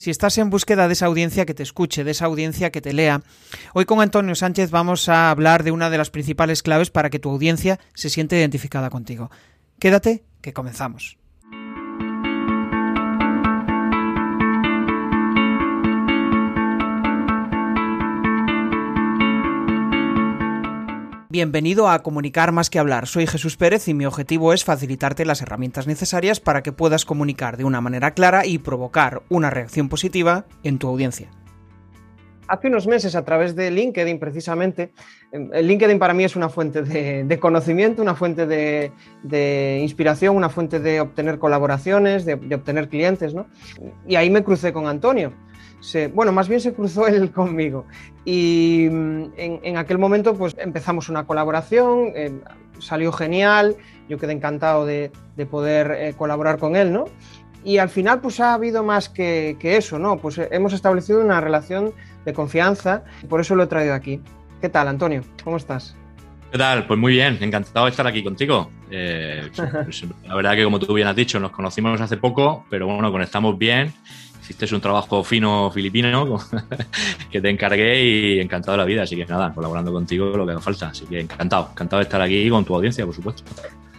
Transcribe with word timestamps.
si 0.00 0.10
estás 0.10 0.38
en 0.38 0.48
búsqueda 0.48 0.86
de 0.86 0.94
esa 0.94 1.04
audiencia 1.06 1.44
que 1.44 1.52
te 1.52 1.62
escuche, 1.62 2.04
de 2.04 2.12
esa 2.12 2.24
audiencia 2.24 2.72
que 2.72 2.80
te 2.80 2.94
lea, 2.94 3.22
hoy 3.74 3.84
con 3.84 4.00
Antonio 4.00 4.34
Sánchez 4.34 4.70
vamos 4.70 5.10
a 5.10 5.30
hablar 5.30 5.62
de 5.62 5.72
una 5.72 5.90
de 5.90 5.98
las 5.98 6.08
principales 6.08 6.62
claves 6.62 6.90
para 6.90 7.10
que 7.10 7.18
tu 7.18 7.28
audiencia 7.28 7.78
se 7.92 8.08
siente 8.08 8.38
identificada 8.38 8.88
contigo. 8.88 9.30
Quédate, 9.78 10.24
que 10.40 10.54
comenzamos. 10.54 11.19
Bienvenido 21.32 21.88
a 21.88 22.00
Comunicar 22.00 22.50
más 22.50 22.70
que 22.70 22.80
hablar. 22.80 23.06
Soy 23.06 23.24
Jesús 23.24 23.56
Pérez 23.56 23.86
y 23.86 23.94
mi 23.94 24.04
objetivo 24.04 24.52
es 24.52 24.64
facilitarte 24.64 25.24
las 25.24 25.40
herramientas 25.42 25.86
necesarias 25.86 26.40
para 26.40 26.64
que 26.64 26.72
puedas 26.72 27.04
comunicar 27.04 27.56
de 27.56 27.62
una 27.62 27.80
manera 27.80 28.14
clara 28.14 28.46
y 28.46 28.58
provocar 28.58 29.22
una 29.28 29.48
reacción 29.48 29.88
positiva 29.88 30.46
en 30.64 30.80
tu 30.80 30.88
audiencia. 30.88 31.30
Hace 32.48 32.66
unos 32.66 32.88
meses 32.88 33.14
a 33.14 33.24
través 33.24 33.54
de 33.54 33.70
LinkedIn 33.70 34.18
precisamente, 34.18 34.90
el 35.30 35.68
LinkedIn 35.68 36.00
para 36.00 36.14
mí 36.14 36.24
es 36.24 36.34
una 36.34 36.48
fuente 36.48 36.82
de, 36.82 37.38
conocimiento, 37.38 38.02
una 38.02 38.16
fuente 38.16 38.46
de, 38.48 39.78
inspiración, 39.80 40.34
una 40.34 40.48
fuente 40.48 40.80
de 40.80 41.00
obtener 41.00 41.38
colaboraciones, 41.38 42.24
de, 42.24 42.34
obtener 42.34 42.88
clientes, 42.88 43.34
¿no? 43.34 43.46
Y 44.04 44.16
ahí 44.16 44.30
me 44.30 44.42
crucé 44.42 44.72
con 44.72 44.88
Antonio 44.88 45.32
bueno, 46.12 46.32
más 46.32 46.48
bien 46.48 46.60
se 46.60 46.72
cruzó 46.72 47.06
él 47.06 47.30
conmigo. 47.32 47.86
Y 48.24 48.88
mm, 48.90 49.24
en, 49.36 49.76
aquel 49.76 49.98
momento 49.98 50.34
pues 50.34 50.56
empezamos 50.58 51.08
una 51.08 51.24
colaboración, 51.26 52.12
eh, 52.14 52.32
salió 52.78 53.12
genial, 53.12 53.76
yo 54.08 54.18
quedé 54.18 54.32
encantado 54.32 54.86
de, 54.86 55.10
poder 55.50 55.90
eh, 55.92 56.14
colaborar 56.16 56.58
con 56.58 56.76
él, 56.76 56.92
¿no? 56.92 57.06
Y 57.64 57.78
al 57.78 57.88
final 57.88 58.20
pues 58.20 58.40
ha 58.40 58.54
habido 58.54 58.82
más 58.82 59.08
que, 59.08 59.56
eso, 59.62 59.98
¿no? 59.98 60.18
Pues 60.18 60.38
eh, 60.38 60.48
hemos 60.50 60.72
establecido 60.72 61.20
una 61.20 61.40
relación 61.40 61.92
de 62.24 62.32
confianza 62.32 63.04
y 63.22 63.26
por 63.26 63.40
eso 63.40 63.54
lo 63.54 63.62
he 63.64 63.66
traído 63.66 63.94
aquí. 63.94 64.20
¿Qué 64.60 64.68
tal, 64.68 64.88
Antonio? 64.88 65.22
¿Cómo 65.42 65.56
estás? 65.56 65.96
¿Qué 66.52 66.58
tal? 66.58 66.86
Pues 66.86 66.98
muy 66.98 67.12
bien, 67.12 67.38
encantado 67.40 67.86
de 67.86 67.90
estar 67.90 68.06
aquí 68.06 68.22
contigo. 68.22 68.70
Pues, 68.88 70.02
la 70.26 70.34
verdad 70.34 70.56
que 70.56 70.64
como 70.64 70.78
tú 70.78 70.92
bien 70.92 71.08
has 71.08 71.16
dicho, 71.16 71.40
nos 71.40 71.52
conocimos 71.52 72.00
hace 72.00 72.16
poco, 72.16 72.66
pero 72.68 72.86
bueno, 72.86 73.10
conectamos 73.12 73.56
bien 73.56 73.94
Hiciste 74.50 74.74
un 74.74 74.80
trabajo 74.80 75.22
fino 75.22 75.70
filipino 75.70 76.40
que 77.30 77.40
te 77.40 77.48
encargué 77.48 78.02
y 78.02 78.40
encantado 78.40 78.72
de 78.72 78.78
la 78.78 78.84
vida. 78.84 79.02
Así 79.04 79.14
que 79.14 79.24
nada, 79.24 79.54
colaborando 79.54 79.92
contigo 79.92 80.36
lo 80.36 80.44
que 80.44 80.52
haga 80.52 80.60
falta. 80.60 80.88
Así 80.88 81.06
que 81.06 81.20
encantado, 81.20 81.68
encantado 81.70 81.98
de 81.98 82.04
estar 82.04 82.20
aquí 82.20 82.50
con 82.50 82.64
tu 82.64 82.74
audiencia, 82.74 83.06
por 83.06 83.14
supuesto. 83.14 83.44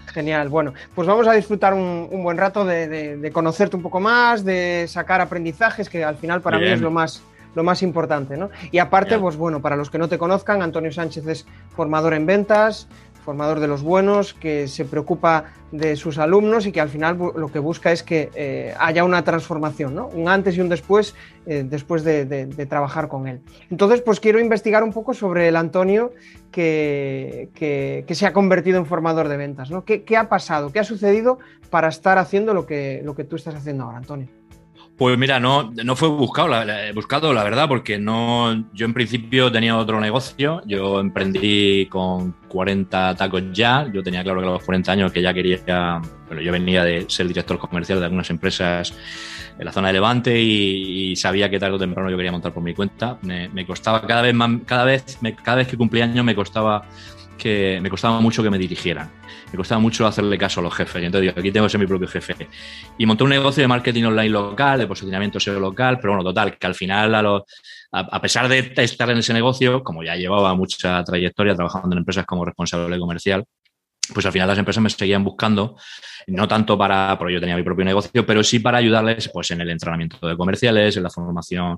Genial, 0.08 0.50
bueno, 0.50 0.74
pues 0.94 1.08
vamos 1.08 1.26
a 1.26 1.32
disfrutar 1.32 1.74
un, 1.74 2.10
buen 2.22 2.38
rato 2.38 2.66
de, 2.66 3.32
conocerte 3.32 3.78
un 3.78 3.82
poco 3.82 4.02
más, 4.02 4.44
de 4.44 4.86
sacar 4.90 5.22
aprendizajes, 5.22 5.88
que 5.88 6.04
al 6.04 6.18
final 6.18 6.42
para 6.42 6.60
mí 6.60 6.68
es 6.68 6.82
lo 6.82 6.92
más, 6.92 7.24
lo 7.56 7.64
más 7.64 7.82
importante, 7.82 8.36
¿no? 8.36 8.50
Y 8.72 8.80
aparte, 8.80 9.18
pues 9.20 9.38
bueno, 9.38 9.62
para 9.62 9.78
los 9.78 9.90
que 9.90 9.98
no 9.98 10.10
te 10.10 10.18
conozcan, 10.18 10.62
Antonio 10.62 10.92
Sánchez 10.92 11.28
es 11.28 11.46
formador 11.74 12.14
en 12.14 12.26
ventas, 12.26 12.90
formador 13.24 13.60
de 13.60 13.68
los 13.68 13.82
buenos, 13.82 14.34
que 14.34 14.68
se 14.68 14.86
preocupa 14.86 15.46
de 15.72 15.96
sus 15.96 16.18
alumnos 16.18 16.66
y 16.66 16.72
que 16.72 16.82
al 16.82 16.90
final 16.90 17.18
lo 17.18 17.52
que 17.52 17.60
busca 17.60 17.92
es 17.92 18.04
que 18.04 18.30
eh, 18.36 18.74
haya 18.80 19.04
una 19.04 19.24
transformación, 19.24 19.96
¿no? 19.96 20.08
un 20.08 20.28
antes 20.28 20.58
y 20.58 20.62
un 20.62 20.70
después, 20.70 21.16
eh, 21.46 21.64
después 21.66 22.04
de, 22.04 22.66
trabajar 22.70 23.08
con 23.08 23.28
él. 23.28 23.42
Entonces, 23.70 24.02
pues 24.02 24.20
quiero 24.20 24.40
investigar 24.40 24.84
un 24.84 24.92
poco 24.92 25.14
sobre 25.14 25.48
el 25.48 25.56
Antonio 25.56 26.12
que, 26.52 27.50
que, 27.54 28.16
se 28.16 28.26
ha 28.26 28.34
convertido 28.34 28.78
en 28.78 28.86
formador 28.86 29.28
de 29.30 29.38
ventas. 29.38 29.72
¿no? 29.72 29.86
¿Qué, 29.86 30.04
¿Qué, 30.04 30.18
ha 30.18 30.30
pasado? 30.30 30.72
¿Qué 30.72 30.80
ha 30.80 30.84
sucedido 30.84 31.40
para 31.70 31.88
estar 31.88 32.18
haciendo 32.18 32.54
lo 32.54 32.66
que, 32.66 33.02
lo 33.04 33.16
que 33.16 33.24
tú 33.24 33.36
estás 33.38 33.56
haciendo 33.56 33.86
ahora, 33.86 33.98
Antonio? 33.98 34.41
Pues 34.98 35.18
mira, 35.18 35.40
no, 35.40 35.72
no 35.84 35.96
fue 35.96 36.10
buscado 36.10 36.48
la, 36.48 36.92
buscado, 36.94 37.34
la 37.34 37.44
verdad, 37.44 37.68
porque 37.68 37.98
no, 37.98 38.66
yo 38.72 38.86
en 38.86 38.94
principio 38.94 39.52
tenía 39.52 39.76
otro 39.76 40.00
negocio. 40.00 40.62
Yo 40.66 41.00
emprendí 41.00 41.88
con 41.88 42.34
40 42.48 43.16
tacos 43.16 43.44
ya. 43.52 43.90
Yo 43.92 44.04
tenía 44.04 44.24
claro 44.24 44.42
que 44.42 44.48
a 44.48 44.52
los 44.52 44.64
40 44.64 44.92
años 44.92 45.12
que 45.12 45.22
ya 45.22 45.34
quería. 45.34 46.02
Bueno, 46.28 46.42
yo 46.42 46.52
venía 46.52 46.84
de 46.84 47.06
ser 47.10 47.28
director 47.28 47.58
comercial 47.58 48.00
de 48.00 48.06
algunas 48.06 48.30
empresas 48.30 48.94
en 49.58 49.66
la 49.66 49.72
zona 49.72 49.88
de 49.88 49.94
Levante 49.94 50.40
y, 50.40 51.16
sabía 51.16 51.50
que 51.50 51.60
tarde 51.60 51.76
o 51.76 51.80
temprano 51.80 52.10
yo 52.10 52.18
quería 52.18 52.32
montar 52.32 52.54
por 52.54 52.64
mi 52.64 52.74
cuenta. 52.74 53.18
Me, 53.24 53.50
me 53.50 53.66
costaba 53.66 54.06
cada 54.06 54.22
vez 54.22 54.34
más, 54.34 54.52
cada 54.66 54.86
vez, 54.86 55.18
cada 55.44 55.58
vez 55.58 55.68
que 55.68 55.78
cumplía 55.78 56.06
años 56.06 56.24
me 56.24 56.36
costaba 56.36 56.84
que 57.38 57.80
me 57.82 57.90
costaba 57.90 58.20
mucho 58.20 58.44
que 58.44 58.50
me 58.50 58.58
dirigieran. 58.58 59.10
Me 59.52 59.58
costaba 59.58 59.80
mucho 59.80 60.06
hacerle 60.06 60.38
caso 60.38 60.60
a 60.60 60.64
los 60.64 60.74
jefes. 60.74 61.02
Y 61.02 61.06
entonces 61.06 61.22
digo, 61.30 61.40
aquí 61.40 61.52
tengo 61.52 61.66
que 61.66 61.72
ser 61.72 61.80
mi 61.80 61.88
propio 61.88 62.08
jefe. 62.08 62.48
Y 62.98 63.06
monté 63.06 63.24
un 63.24 63.32
negocio 63.32 63.62
de 63.62 63.68
marketing 63.68 64.04
online 64.04 64.30
local, 64.30 64.80
de 64.80 64.88
posicionamiento 64.88 65.40
SEO 65.40 65.60
local, 65.60 65.98
pero 66.00 66.14
bueno, 66.14 66.24
total, 66.24 66.58
que 66.58 66.68
al 66.68 66.76
final, 66.76 67.16
a, 67.16 67.44
a, 67.92 68.22
pesar 68.22 68.48
de 68.48 68.74
estar 68.78 69.10
en 69.10 69.18
ese 69.18 69.34
negocio, 69.34 69.84
como 69.84 70.04
ya 70.04 70.16
llevaba 70.16 70.54
mucha 70.56 71.04
trayectoria 71.04 71.56
trabajando 71.56 71.96
en 71.96 72.00
empresas 72.00 72.26
como 72.26 72.46
responsable 72.46 73.00
comercial, 73.00 73.46
pues 74.14 74.26
al 74.26 74.32
final 74.32 74.48
las 74.48 74.58
empresas 74.58 74.84
me 74.84 74.90
seguían 74.90 75.24
buscando 75.24 75.78
no 76.28 76.48
tanto 76.48 76.78
para, 76.78 77.16
porque 77.18 77.34
yo 77.34 77.40
tenía 77.40 77.56
mi 77.56 77.64
propio 77.64 77.86
negocio, 77.86 78.26
pero 78.26 78.44
sí 78.44 78.60
para 78.60 78.78
ayudarles 78.78 79.30
pues, 79.30 79.52
en 79.52 79.62
el 79.62 79.70
entrenamiento 79.70 80.28
de 80.28 80.38
comerciales, 80.38 80.98
en 80.98 81.04
la 81.04 81.10
formación 81.10 81.78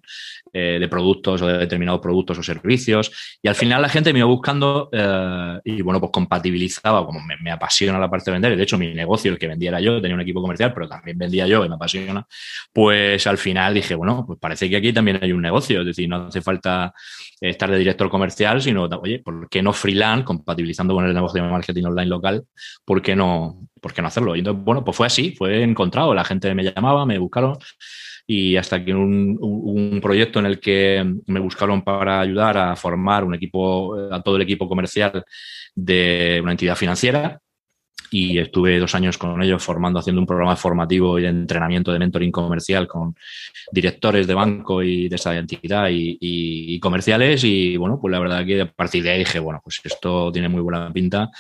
eh, 0.52 0.78
de 0.80 0.88
productos 0.88 1.42
o 1.42 1.48
de 1.48 1.58
determinados 1.58 2.02
productos 2.02 2.38
o 2.38 2.44
servicios. 2.44 3.38
Y 3.42 3.48
al 3.48 3.56
final 3.56 3.82
la 3.82 3.90
gente 3.90 4.14
me 4.14 4.20
iba 4.20 4.28
buscando 4.28 4.90
eh, 4.92 5.60
y 5.66 5.82
bueno, 5.82 6.00
pues 6.00 6.12
compatibilizaba, 6.12 7.06
como 7.06 7.20
me, 7.22 7.52
apasiona 7.52 8.00
la 8.00 8.10
parte 8.10 8.32
de 8.32 8.34
vender, 8.34 8.58
de 8.58 8.64
hecho 8.64 8.78
mi 8.78 8.94
negocio, 8.94 9.32
el 9.32 9.38
que 9.38 9.48
vendiera 9.48 9.80
yo, 9.80 10.02
tenía 10.02 10.16
un 10.16 10.22
equipo 10.22 10.42
comercial, 10.42 10.74
pero 10.74 10.88
también 10.88 11.18
vendía 11.18 11.48
yo 11.48 11.64
y 11.66 11.70
me 11.70 11.76
apasiona, 11.76 12.26
pues 12.72 13.26
al 13.28 13.38
final 13.38 13.74
dije, 13.74 13.96
bueno, 13.96 14.26
pues 14.26 14.40
parece 14.40 14.70
que 14.70 14.78
aquí 14.78 14.94
también 14.94 15.20
hay 15.22 15.32
un 15.32 15.42
negocio, 15.42 15.82
es 15.82 15.86
decir, 15.86 16.10
no 16.10 16.28
hace 16.28 16.42
falta 16.42 16.94
estar 17.40 17.70
de 17.70 17.78
director 17.78 18.10
comercial, 18.10 18.62
sino, 18.62 18.84
oye, 18.86 19.20
¿por 19.20 19.50
qué 19.50 19.62
no 19.62 19.74
freelance, 19.74 20.26
compatibilizando 20.26 20.94
con 20.94 21.06
el 21.06 21.14
negocio 21.14 21.44
de 21.44 21.50
marketing 21.50 21.84
online 21.86 22.10
local? 22.10 22.46
¿Por 22.86 23.02
qué 23.02 23.16
no, 23.16 23.68
por 23.84 23.94
qué 23.94 24.02
no 24.02 24.08
hacerlo? 24.08 24.36
Y 24.36 24.40
entonces, 24.40 24.64
bueno, 24.64 24.84
pues 24.84 24.98
fue 24.98 25.06
así, 25.06 25.36
fue 25.38 25.62
encontrado, 25.62 26.16
la 26.16 26.24
gente 26.24 26.56
me 26.56 26.64
llamaba, 26.64 27.06
me 27.06 27.20
buscaron 27.20 27.58
y 28.26 28.56
hasta 28.56 28.84
que 28.84 28.94
un, 28.94 29.38
un, 29.42 30.00
proyecto 30.02 30.40
en 30.40 30.46
el 30.46 30.60
que 30.60 31.06
me 31.28 31.42
buscaron 31.42 31.84
para 31.84 32.22
ayudar 32.22 32.58
a 32.58 32.76
formar 32.76 33.26
un 33.26 33.36
equipo, 33.36 33.96
a 34.12 34.22
todo 34.24 34.38
el 34.38 34.44
equipo 34.44 34.68
comercial 34.68 35.26
de 35.76 36.40
una 36.42 36.52
entidad 36.52 36.78
financiera 36.78 37.42
y 38.14 38.38
estuve 38.38 38.78
dos 38.78 38.94
años 38.94 39.18
con 39.18 39.42
ellos 39.42 39.64
formando, 39.64 40.00
haciendo 40.00 40.22
un 40.22 40.28
programa 40.28 40.56
formativo 40.56 41.18
y 41.18 41.24
de 41.24 41.30
entrenamiento 41.30 41.92
de 41.92 41.98
mentoring 41.98 42.32
comercial 42.32 42.88
con 42.88 43.16
directores 43.72 44.28
de 44.28 44.36
banco 44.36 44.84
y 44.84 45.10
de 45.10 45.16
esa 45.16 45.36
entidad 45.36 45.88
y, 45.90 46.80
comerciales. 46.80 47.44
Y 47.44 47.76
bueno, 47.76 48.00
pues 48.00 48.12
la 48.12 48.20
verdad 48.20 48.46
que 48.46 48.62
a 48.62 48.72
partir 48.72 49.04
de 49.04 49.12
ahí 49.12 49.20
dije, 49.20 49.40
bueno, 49.40 49.62
pues 49.64 49.82
esto 49.84 50.32
tiene 50.32 50.48
muy 50.48 50.62
buena 50.62 50.94
pinta. 50.94 51.32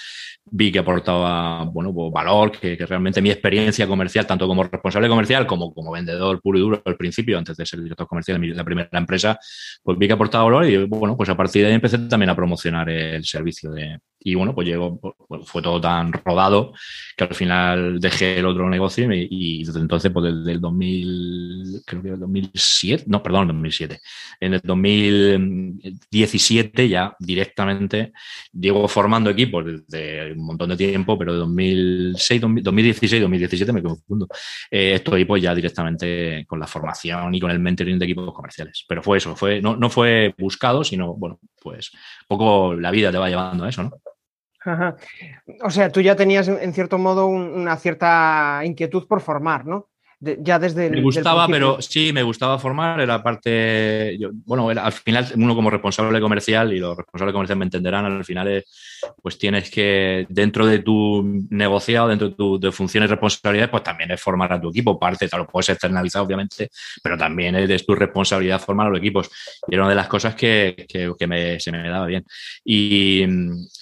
Vi 0.55 0.71
que 0.71 0.79
aportaba, 0.79 1.65
bueno, 1.65 1.91
pues 1.91 2.13
valor, 2.13 2.51
que, 2.51 2.75
realmente 2.75 3.23
mi 3.23 3.31
experiencia 3.31 3.87
comercial, 3.87 4.27
tanto 4.27 4.47
como 4.47 4.63
responsable 4.63 5.09
comercial 5.09 5.47
como 5.47 5.73
como 5.73 5.91
vendedor 5.91 6.39
puro 6.41 6.59
y 6.59 6.61
duro 6.61 6.81
al 6.85 6.95
principio, 6.95 7.39
antes 7.39 7.57
de 7.57 7.65
ser 7.65 7.81
director 7.81 8.07
comercial 8.07 8.39
de 8.39 8.47
la 8.49 8.63
primera 8.63 8.87
empresa, 8.91 9.39
pues 9.81 9.97
vi 9.97 10.05
que 10.05 10.13
aportaba 10.13 10.43
valor 10.43 10.69
y 10.69 10.85
bueno, 10.85 11.17
pues 11.17 11.29
a 11.29 11.35
partir 11.35 11.63
de 11.63 11.69
ahí 11.69 11.73
empecé 11.73 11.97
también 11.97 12.29
a 12.29 12.35
promocionar 12.35 12.87
el 12.87 13.25
servicio 13.25 13.71
de, 13.71 13.97
y 14.23 14.35
bueno, 14.35 14.53
pues 14.55 14.67
llegó, 14.67 14.99
pues 14.99 15.21
fue 15.45 15.61
todo 15.61 15.81
tan 15.81 16.13
rodado 16.13 16.73
que 17.17 17.25
al 17.25 17.35
final 17.35 17.99
dejé 17.99 18.39
el 18.39 18.45
otro 18.45 18.69
negocio 18.69 19.11
y, 19.11 19.65
desde 19.65 19.81
entonces, 19.81 20.11
pues 20.11 20.33
desde 20.33 20.53
el 20.53 20.61
2000, 20.61 21.81
creo 21.85 22.01
que 22.01 22.09
el 22.09 22.19
2007, 22.19 23.03
no, 23.07 23.21
perdón, 23.21 23.41
el 23.43 23.49
2007. 23.49 23.99
En 24.39 24.53
el 24.53 24.61
2017 24.63 26.87
ya 26.87 27.13
directamente 27.19 28.13
llevo 28.53 28.87
formando 28.87 29.29
equipos 29.29 29.65
desde 29.65 30.33
montón 30.45 30.69
de 30.69 30.77
tiempo, 30.77 31.17
pero 31.17 31.33
de 31.33 31.39
2006, 31.39 32.41
2016, 32.41 33.21
2017 33.21 33.73
me 33.73 33.83
confundo. 33.83 34.27
Eh, 34.69 34.93
estoy 34.95 35.25
pues 35.25 35.41
ya 35.41 35.53
directamente 35.53 36.45
con 36.47 36.59
la 36.59 36.67
formación 36.67 37.33
y 37.35 37.39
con 37.39 37.51
el 37.51 37.59
mentoring 37.59 37.99
de 37.99 38.05
equipos 38.05 38.33
comerciales. 38.33 38.85
Pero 38.87 39.03
fue 39.03 39.17
eso, 39.17 39.35
fue, 39.35 39.61
no, 39.61 39.75
no 39.75 39.89
fue 39.89 40.33
buscado, 40.37 40.83
sino, 40.83 41.13
bueno, 41.15 41.39
pues 41.61 41.91
poco 42.27 42.75
la 42.75 42.91
vida 42.91 43.11
te 43.11 43.17
va 43.17 43.29
llevando 43.29 43.63
a 43.63 43.69
eso, 43.69 43.83
¿no? 43.83 43.91
O 45.61 45.69
sea, 45.69 45.91
tú 45.91 46.01
ya 46.01 46.15
tenías 46.15 46.47
en 46.47 46.73
cierto 46.73 46.97
modo 46.97 47.27
una 47.27 47.75
cierta 47.75 48.61
inquietud 48.63 49.07
por 49.07 49.19
formar, 49.21 49.65
¿no? 49.65 49.89
Ya 50.39 50.59
desde 50.59 50.89
Me 50.89 51.01
gustaba, 51.01 51.47
pero 51.47 51.81
sí, 51.81 52.11
me 52.13 52.23
gustaba 52.23 52.59
formar, 52.59 52.99
era 52.99 53.21
parte, 53.21 54.17
bueno, 54.45 54.69
al 54.69 54.91
final 54.91 55.27
uno 55.35 55.55
como 55.55 55.69
responsable 55.69 56.21
comercial, 56.21 56.73
y 56.73 56.79
los 56.79 56.95
responsables 56.95 57.33
comerciales 57.33 57.59
me 57.59 57.65
entenderán, 57.65 58.05
al 58.05 58.25
final 58.25 58.47
es, 58.47 58.65
pues 59.21 59.37
tienes 59.37 59.69
que, 59.69 60.25
dentro 60.29 60.65
de 60.65 60.79
tu 60.79 61.45
negociado, 61.49 62.07
dentro 62.07 62.29
de 62.29 62.35
tus 62.35 62.75
funciones 62.75 63.09
y 63.09 63.11
responsabilidades, 63.11 63.69
pues 63.69 63.83
también 63.83 64.11
es 64.11 64.21
formar 64.21 64.53
a 64.53 64.61
tu 64.61 64.69
equipo, 64.69 64.99
parte, 64.99 65.27
te 65.27 65.37
lo 65.37 65.47
puedes 65.47 65.69
externalizar 65.69 66.21
obviamente, 66.21 66.69
pero 67.01 67.17
también 67.17 67.55
es, 67.55 67.85
tu 67.85 67.95
responsabilidad 67.95 68.61
formar 68.61 68.87
a 68.87 68.89
los 68.91 68.99
equipos. 68.99 69.29
Y 69.67 69.73
era 69.73 69.83
una 69.83 69.89
de 69.89 69.95
las 69.95 70.07
cosas 70.07 70.35
que, 70.35 70.85
que, 70.87 71.27
me, 71.27 71.59
se 71.59 71.71
me 71.71 71.89
daba 71.89 72.05
bien. 72.05 72.25
Y, 72.63 73.23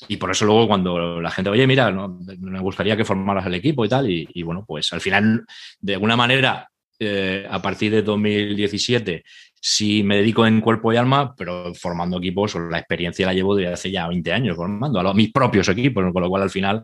y, 0.08 0.18
por 0.18 0.32
eso 0.32 0.46
luego 0.46 0.68
cuando 0.68 1.22
la 1.22 1.30
gente, 1.30 1.50
oye, 1.50 1.68
mira, 1.68 1.92
me 1.92 2.60
gustaría 2.60 2.98
que 2.98 3.06
formaras 3.06 3.46
el 3.46 3.56
equipo 3.56 3.86
y 3.86 3.90
tal, 3.90 4.10
y, 4.10 4.28
y 4.34 4.44
bueno, 4.44 4.64
pues 4.66 4.92
al 4.94 5.02
final, 5.02 5.46
de 5.80 5.94
alguna 5.94 6.16
manera, 6.16 6.31
eh, 7.00 7.48
a 7.50 7.62
partir 7.62 7.92
de 7.92 8.02
2017 8.02 9.24
sí 9.62 10.02
me 10.04 10.18
dedico 10.18 10.46
en 10.46 10.60
cuerpo 10.60 10.92
y 10.92 10.98
alma, 10.98 11.36
pero 11.36 11.74
formando 11.76 12.18
equipos, 12.18 12.56
la 12.56 12.80
experiencia 12.80 13.28
la 13.28 13.34
llevo 13.34 13.56
desde 13.56 13.74
hace 13.74 13.92
ya 13.92 14.08
20 14.08 14.34
años 14.34 14.56
formando 14.56 15.00
a, 15.00 15.14
mis 15.14 15.32
propios 15.32 15.70
equipos, 15.70 16.04
con 16.12 16.22
lo 16.22 16.30
cual 16.30 16.42
al 16.42 16.50
final, 16.50 16.84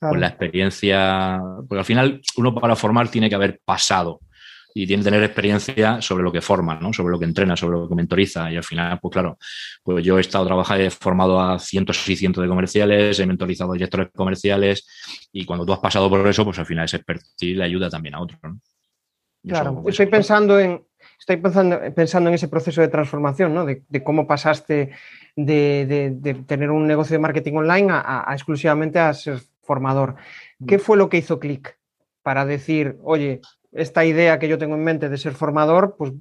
pues 0.00 0.20
la 0.20 0.28
experiencia, 0.28 1.40
porque 1.66 1.78
al 1.78 1.84
final 1.84 2.20
uno 2.36 2.54
para 2.54 2.76
formar 2.76 3.08
tiene 3.08 3.30
que 3.30 3.34
haber 3.34 3.60
pasado 3.64 4.20
y 4.74 4.86
tiene 4.86 5.02
que 5.02 5.10
tener 5.10 5.24
experiencia 5.24 6.00
sobre 6.00 6.22
lo 6.22 6.30
que 6.30 6.42
forma, 6.42 6.78
¿no? 6.78 6.92
sobre 6.92 7.10
lo 7.10 7.18
que 7.18 7.24
entrena, 7.24 7.56
sobre 7.56 7.78
lo 7.78 7.88
que 7.88 7.94
mentoriza. 7.94 8.52
Y 8.52 8.56
al 8.56 8.64
final, 8.64 8.98
pues 9.00 9.12
claro, 9.12 9.38
pues 9.82 10.04
yo 10.04 10.18
he 10.18 10.20
estado 10.20 10.46
trabajando, 10.46 10.84
he 10.84 10.90
formado 10.90 11.40
a 11.40 11.58
cientos 11.58 12.06
y 12.08 12.16
cientos 12.16 12.42
de 12.42 12.48
comerciales, 12.48 13.18
he 13.18 13.26
mentorizado 13.26 13.70
a 13.72 13.74
directores 13.74 14.08
comerciales 14.14 14.86
y 15.32 15.44
cuando 15.44 15.64
tú 15.66 15.72
has 15.72 15.80
pasado 15.80 16.08
por 16.08 16.26
eso, 16.28 16.44
pues 16.44 16.58
al 16.58 16.66
final 16.66 16.84
ese 16.84 16.98
expertise 16.98 17.56
le 17.56 17.64
ayuda 17.64 17.88
también 17.88 18.14
a 18.14 18.20
Claro, 19.46 19.82
estoy 19.86 20.06
pensando 20.06 20.58
en, 20.58 20.84
estoy 21.18 21.36
pensando, 21.38 21.80
pensando 21.94 22.28
en 22.28 22.34
ese 22.34 22.48
proceso 22.48 22.80
de 22.80 22.88
transformación, 22.88 23.54
¿no? 23.54 23.64
de, 23.64 24.04
cómo 24.04 24.26
pasaste 24.26 24.90
de, 25.36 26.42
tener 26.46 26.70
un 26.70 26.86
negocio 26.86 27.14
de 27.14 27.20
marketing 27.20 27.54
online 27.54 27.88
a, 27.90 28.26
exclusivamente 28.32 28.98
a 28.98 29.14
ser 29.14 29.40
formador. 29.62 30.16
¿Qué 30.66 30.76
mm. 30.76 30.80
fue 30.80 30.96
lo 30.96 31.08
que 31.08 31.18
hizo 31.18 31.38
clic 31.38 31.78
para 32.22 32.44
decir, 32.44 32.98
oye, 33.02 33.40
esta 33.72 34.04
idea 34.04 34.38
que 34.38 34.48
yo 34.48 34.58
tengo 34.58 34.74
en 34.74 34.84
mente 34.84 35.08
de 35.08 35.18
ser 35.18 35.34
formador, 35.34 35.94
pues 35.96 36.12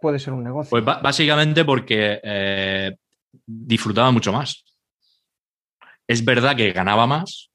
puede 0.00 0.18
ser 0.18 0.32
un 0.32 0.44
negocio. 0.44 0.70
Pues 0.70 0.84
básicamente 0.84 1.64
porque 1.64 2.20
eh, 2.22 2.96
disfrutaba 3.46 4.10
mucho 4.10 4.32
más. 4.32 4.64
Es 6.06 6.24
verdad 6.24 6.56
que 6.56 6.72
ganaba 6.72 7.06
más, 7.06 7.50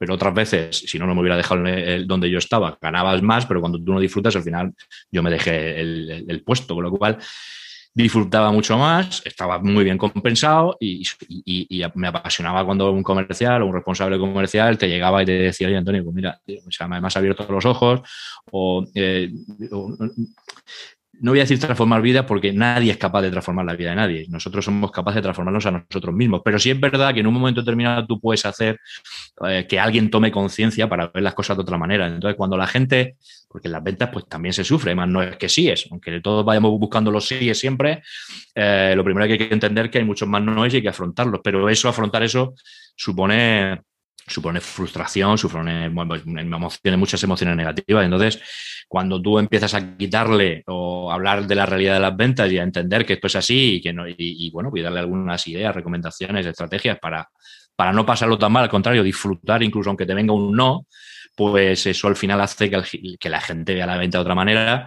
pero 0.00 0.14
otras 0.14 0.32
veces, 0.32 0.78
si 0.78 0.98
no, 0.98 1.06
no 1.06 1.14
me 1.14 1.20
hubiera 1.20 1.36
dejado 1.36 1.62
donde 2.06 2.30
yo 2.30 2.38
estaba, 2.38 2.78
ganabas 2.80 3.20
más, 3.20 3.44
pero 3.44 3.60
cuando 3.60 3.78
tú 3.78 3.92
no 3.92 4.00
disfrutas, 4.00 4.34
al 4.34 4.42
final 4.42 4.72
yo 5.10 5.22
me 5.22 5.30
dejé 5.30 5.78
el 5.78 6.42
puesto, 6.42 6.74
con 6.74 6.84
lo 6.84 6.90
cual 6.90 7.18
disfrutaba 7.92 8.52
mucho 8.52 8.78
más, 8.78 9.22
estaba 9.24 9.58
muy 9.58 9.84
bien 9.84 9.98
compensado 9.98 10.76
y, 10.80 11.02
me 11.94 12.08
apasionaba 12.08 12.64
cuando 12.64 12.90
un 12.92 13.02
comercial 13.02 13.62
o 13.62 13.66
un 13.66 13.74
responsable 13.74 14.18
comercial 14.18 14.78
te 14.78 14.88
llegaba 14.88 15.22
y 15.22 15.26
te 15.26 15.32
decía, 15.32 15.66
oye 15.66 15.76
Antonio, 15.76 16.04
pues 16.04 16.14
mira, 16.14 16.40
o 16.66 16.70
sea, 16.70 16.86
me 16.86 16.96
has 16.96 17.16
abierto 17.16 17.46
los 17.50 17.64
ojos 17.64 18.00
o, 18.52 18.84
eh, 18.94 19.30
no 21.20 21.32
voy 21.32 21.40
a 21.40 21.42
decir 21.42 21.58
transformar 21.58 22.00
vidas 22.00 22.24
porque 22.24 22.52
nadie 22.52 22.92
es 22.92 22.96
capaz 22.96 23.20
de 23.22 23.30
transformar 23.30 23.66
la 23.66 23.76
vida 23.76 23.90
de 23.90 23.96
nadie. 23.96 24.26
Nosotros 24.30 24.64
somos 24.64 24.90
capaces 24.90 25.16
de 25.16 25.22
transformarnos 25.22 25.66
a 25.66 25.70
nosotros 25.70 26.14
mismos. 26.14 26.40
Pero 26.42 26.58
sí 26.58 26.70
es 26.70 26.80
verdad 26.80 27.12
que 27.12 27.20
en 27.20 27.26
un 27.26 27.34
momento 27.34 27.60
determinado 27.60 28.06
tú 28.06 28.18
puedes 28.18 28.46
hacer 28.46 28.80
eh, 29.46 29.66
que 29.68 29.78
alguien 29.78 30.10
tome 30.10 30.32
conciencia 30.32 30.88
para 30.88 31.08
ver 31.08 31.22
las 31.22 31.34
cosas 31.34 31.58
de 31.58 31.62
otra 31.62 31.76
manera. 31.76 32.06
Entonces, 32.06 32.36
cuando 32.36 32.56
la 32.56 32.66
gente, 32.66 33.16
porque 33.48 33.68
en 33.68 33.72
las 33.72 33.84
ventas 33.84 34.08
pues 34.10 34.26
también 34.28 34.54
se 34.54 34.64
sufre, 34.64 34.90
además 34.90 35.08
no 35.08 35.22
es 35.22 35.36
que 35.36 35.48
sí 35.50 35.68
es, 35.68 35.86
aunque 35.90 36.20
todos 36.20 36.44
vayamos 36.44 36.70
buscando 36.78 37.10
los 37.10 37.26
síes 37.26 37.58
siempre, 37.58 38.02
eh, 38.54 38.94
lo 38.96 39.04
primero 39.04 39.26
que 39.26 39.32
hay 39.32 39.38
que 39.38 39.52
entender 39.52 39.90
que 39.90 39.98
hay 39.98 40.04
muchos 40.04 40.26
más 40.26 40.42
no 40.42 40.64
es 40.64 40.72
y 40.72 40.76
hay 40.76 40.82
que 40.82 40.88
afrontarlos. 40.88 41.40
Pero 41.44 41.68
eso, 41.68 41.88
afrontar 41.88 42.22
eso, 42.22 42.54
supone 42.96 43.82
supone 44.26 44.60
frustración, 44.60 45.38
supone 45.38 45.86
emociones, 45.86 46.98
muchas 46.98 47.22
emociones 47.22 47.56
negativas. 47.56 48.04
Entonces, 48.04 48.40
cuando 48.88 49.20
tú 49.20 49.38
empiezas 49.38 49.74
a 49.74 49.96
quitarle 49.96 50.62
o 50.66 51.12
hablar 51.12 51.46
de 51.46 51.54
la 51.54 51.66
realidad 51.66 51.94
de 51.94 52.00
las 52.00 52.16
ventas 52.16 52.50
y 52.50 52.58
a 52.58 52.62
entender 52.62 53.04
que 53.04 53.14
esto 53.14 53.26
es 53.26 53.36
así 53.36 53.76
y 53.76 53.80
que 53.80 53.92
no, 53.92 54.04
y, 54.06 54.50
bueno, 54.52 54.70
pues 54.70 54.82
darle 54.82 55.00
algunas 55.00 55.46
ideas, 55.46 55.74
recomendaciones, 55.74 56.46
estrategias 56.46 56.98
para, 56.98 57.28
para 57.76 57.92
no 57.92 58.04
pasarlo 58.04 58.38
tan 58.38 58.52
mal, 58.52 58.64
al 58.64 58.70
contrario, 58.70 59.02
disfrutar 59.02 59.62
incluso 59.62 59.90
aunque 59.90 60.06
te 60.06 60.14
venga 60.14 60.32
un 60.32 60.52
no, 60.52 60.86
pues 61.34 61.86
eso 61.86 62.08
al 62.08 62.16
final 62.16 62.40
hace 62.40 62.70
que, 62.70 63.16
que 63.18 63.28
la 63.28 63.40
gente 63.40 63.74
vea 63.74 63.86
la 63.86 63.96
venta 63.96 64.18
de 64.18 64.22
otra 64.22 64.34
manera 64.34 64.86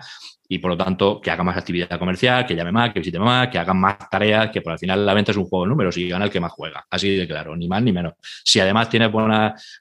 y 0.53 0.59
por 0.59 0.69
lo 0.69 0.77
tanto 0.77 1.19
que 1.19 1.31
haga 1.31 1.43
más 1.43 1.57
actividad 1.57 1.97
comercial, 1.97 2.45
que 2.45 2.55
llame 2.55 2.71
más, 2.71 2.93
que 2.93 2.99
visite 2.99 3.17
más, 3.17 3.47
que 3.47 3.57
hagan 3.57 3.79
más 3.79 3.97
tareas, 4.07 4.51
que 4.51 4.61
por 4.61 4.73
al 4.73 4.77
final 4.77 5.03
la 5.03 5.15
venta 5.15 5.31
es 5.31 5.37
un 5.37 5.45
juego 5.45 5.65
de 5.65 5.69
números 5.69 5.97
y 5.97 6.07
gana 6.07 6.25
el 6.25 6.31
que 6.31 6.39
más 6.39 6.51
juega. 6.51 6.85
Así 6.91 7.15
de 7.15 7.27
claro, 7.27 7.55
ni 7.55 7.67
más 7.67 7.81
ni 7.81 7.91
menos. 7.91 8.13
Si 8.43 8.59
además 8.59 8.87
tienes 8.87 9.09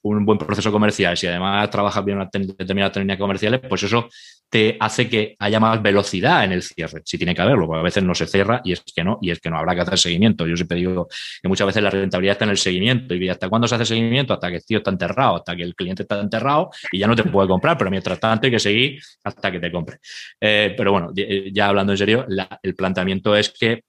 un 0.02 0.24
buen 0.24 0.38
proceso 0.38 0.72
comercial, 0.72 1.14
si 1.19 1.26
además 1.26 1.69
trabajas 1.69 2.02
bien 2.02 2.16
una 2.16 2.30
determinada 2.32 2.90
técnica 2.90 3.19
comerciales, 3.19 3.60
pues 3.69 3.82
eso 3.82 4.08
te 4.52 4.76
hace 4.78 5.08
que 5.08 5.34
haya 5.38 5.58
más 5.58 5.81
velocidad 5.81 6.44
en 6.44 6.52
el 6.52 6.62
cierre, 6.62 7.00
si 7.06 7.16
tiene 7.16 7.34
que 7.34 7.40
haberlo, 7.40 7.66
porque 7.66 7.81
a 7.81 7.82
veces 7.84 8.02
no 8.04 8.14
se 8.14 8.26
cierra 8.26 8.60
y 8.62 8.72
es 8.72 8.82
que 8.82 9.02
no, 9.02 9.19
y 9.22 9.31
es 9.31 9.40
que 9.40 9.49
no 9.49 9.56
habrá 9.56 9.75
que 9.75 9.81
hacer 9.81 9.99
seguimiento. 9.99 10.46
Yo 10.46 10.56
siempre 10.56 10.76
digo 10.76 11.08
que 11.40 11.49
muchas 11.49 11.69
veces 11.69 11.82
la 11.82 11.88
rentabilidad 11.88 12.32
está 12.32 12.44
en 12.44 12.50
el 12.50 12.58
seguimiento 12.58 13.14
y 13.14 13.31
hasta 13.31 13.49
cuándo 13.49 13.66
se 13.66 13.76
hace 13.76 13.87
seguimiento, 13.87 14.34
hasta 14.34 14.50
que 14.50 14.56
el 14.56 14.64
tío 14.66 14.76
está 14.76 14.90
enterrado, 14.90 15.37
hasta 15.37 15.56
que 15.56 15.62
el 15.62 15.75
cliente 15.75 16.02
está 16.02 16.20
enterrado 16.20 16.69
y 16.93 16.99
ya 16.99 17.06
no 17.06 17.16
te 17.16 17.25
puede 17.25 17.49
comprar, 17.49 17.78
pero 17.78 17.90
mientras 17.90 18.20
tanto 18.20 18.46
hay 18.46 18.50
que 18.50 18.58
seguir 18.58 19.00
hasta 19.25 19.50
que 19.50 19.58
te 19.58 19.72
compre. 19.72 19.96
Eh, 20.38 20.75
pero 20.76 20.93
bueno, 20.93 21.14
ya 21.50 21.69
hablando 21.69 21.94
en 21.94 21.96
serio, 21.96 22.26
el 22.62 22.75
planteamiento 22.75 23.34
es 23.34 23.49
que 23.58 23.84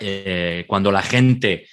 eh, 0.00 0.64
cuando 0.66 0.90
la 0.90 1.02
gente, 1.02 1.66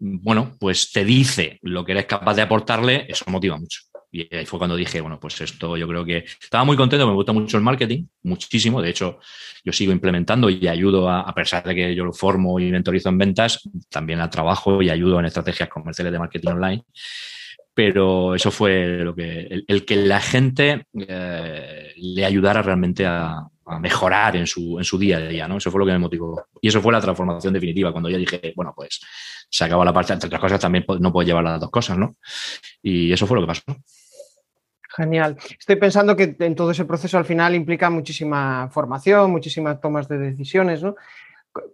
bueno, 0.00 0.56
pues 0.58 0.90
te 0.90 1.04
dice 1.04 1.60
lo 1.62 1.84
que 1.84 1.92
eres 1.92 2.06
capaz 2.06 2.34
de 2.34 2.42
aportarle, 2.42 3.06
eso 3.08 3.24
motiva 3.28 3.56
mucho. 3.56 3.82
Y 4.14 4.32
ahí 4.32 4.46
fue 4.46 4.60
cuando 4.60 4.76
dije, 4.76 5.00
bueno, 5.00 5.18
pues 5.18 5.40
esto 5.40 5.76
yo 5.76 5.88
creo 5.88 6.04
que 6.04 6.18
estaba 6.40 6.62
muy 6.62 6.76
contento, 6.76 7.04
me 7.04 7.14
gusta 7.14 7.32
mucho 7.32 7.56
el 7.56 7.64
marketing, 7.64 8.06
muchísimo. 8.22 8.80
De 8.80 8.90
hecho, 8.90 9.18
yo 9.64 9.72
sigo 9.72 9.90
implementando 9.90 10.48
y 10.48 10.68
ayudo, 10.68 11.08
a, 11.10 11.22
a 11.22 11.34
pesar 11.34 11.64
de 11.64 11.74
que 11.74 11.96
yo 11.96 12.04
lo 12.04 12.12
formo 12.12 12.60
y 12.60 12.70
mentorizo 12.70 13.08
en 13.08 13.18
ventas, 13.18 13.68
también 13.90 14.20
a 14.20 14.30
trabajo 14.30 14.80
y 14.82 14.88
ayudo 14.88 15.18
en 15.18 15.26
estrategias 15.26 15.68
comerciales 15.68 16.12
de 16.12 16.18
marketing 16.20 16.48
online. 16.48 16.84
Pero 17.74 18.36
eso 18.36 18.52
fue 18.52 18.98
lo 18.98 19.16
que, 19.16 19.64
el, 19.66 19.84
que 19.84 19.96
la 19.96 20.20
gente 20.20 20.86
eh, 20.96 21.92
le 21.96 22.24
ayudara 22.24 22.62
realmente 22.62 23.04
a, 23.04 23.48
mejorar 23.80 24.36
en 24.36 24.46
su, 24.46 24.78
en 24.78 24.84
su 24.84 24.98
día 24.98 25.16
a 25.16 25.20
día, 25.20 25.48
¿no? 25.48 25.56
Eso 25.56 25.70
fue 25.70 25.80
lo 25.80 25.86
que 25.86 25.92
me 25.92 25.98
motivó. 25.98 26.44
Y 26.60 26.68
eso 26.68 26.82
fue 26.82 26.92
la 26.92 27.00
transformación 27.00 27.54
definitiva, 27.54 27.92
cuando 27.92 28.10
ya 28.10 28.18
dije, 28.18 28.52
bueno, 28.54 28.74
pues 28.76 29.00
se 29.48 29.64
acaba 29.64 29.86
la 29.86 29.92
parte, 29.92 30.12
entre 30.12 30.26
otras 30.26 30.40
cosas, 30.40 30.60
también 30.60 30.84
no 31.00 31.10
puedo 31.10 31.26
llevar 31.26 31.44
las 31.44 31.58
dos 31.58 31.70
cosas, 31.70 31.96
¿no? 31.96 32.16
Y 32.82 33.10
eso 33.10 33.26
fue 33.26 33.36
lo 33.36 33.40
que 33.40 33.46
pasó. 33.46 33.62
Genial. 34.96 35.36
Estoy 35.58 35.76
pensando 35.76 36.14
que 36.14 36.36
en 36.38 36.54
todo 36.54 36.70
ese 36.70 36.84
proceso 36.84 37.18
al 37.18 37.24
final 37.24 37.54
implica 37.54 37.90
muchísima 37.90 38.68
formación, 38.70 39.30
muchísimas 39.30 39.80
tomas 39.80 40.08
de 40.08 40.18
decisiones, 40.18 40.82
¿no? 40.82 40.94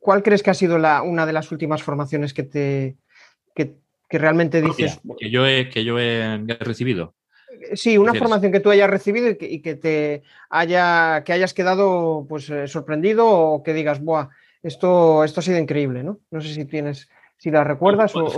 ¿Cuál 0.01 0.23
crees 0.23 0.43
que 0.43 0.51
ha 0.51 0.55
sido 0.55 0.79
la, 0.79 1.03
una 1.03 1.27
de 1.27 1.33
las 1.33 1.53
últimas 1.53 1.83
formaciones 1.83 2.35
que 2.35 2.43
te 2.43 2.97
que, 3.55 4.19
realmente 4.19 4.61
dices? 4.61 5.01
Que 5.19 5.31
yo 5.31 5.47
he, 5.47 5.69
que 5.69 5.85
yo 5.85 5.99
he 5.99 6.39
recibido. 6.61 7.15
Sí, 7.75 7.99
una 7.99 8.15
formación 8.15 8.53
que 8.53 8.61
tú 8.61 8.71
hayas 8.71 8.91
recibido 8.91 9.29
y 9.29 9.61
que, 9.61 9.75
te 9.75 10.23
haya, 10.49 11.23
que 11.25 11.33
hayas 11.33 11.55
quedado 11.55 12.27
pues 12.29 12.49
eh, 12.51 12.67
sorprendido 12.69 13.29
o 13.29 13.63
que 13.63 13.75
digas, 13.75 14.01
buah, 14.01 14.29
esto, 14.63 15.25
esto 15.25 15.41
ha 15.41 15.43
sido 15.43 15.59
increíble, 15.59 16.03
¿no? 16.03 16.19
No 16.31 16.41
sé 16.41 16.53
si 16.55 16.65
tienes 16.65 17.09
si 17.41 17.51
la 17.51 17.65
recuerdas 17.65 18.15
o, 18.15 18.29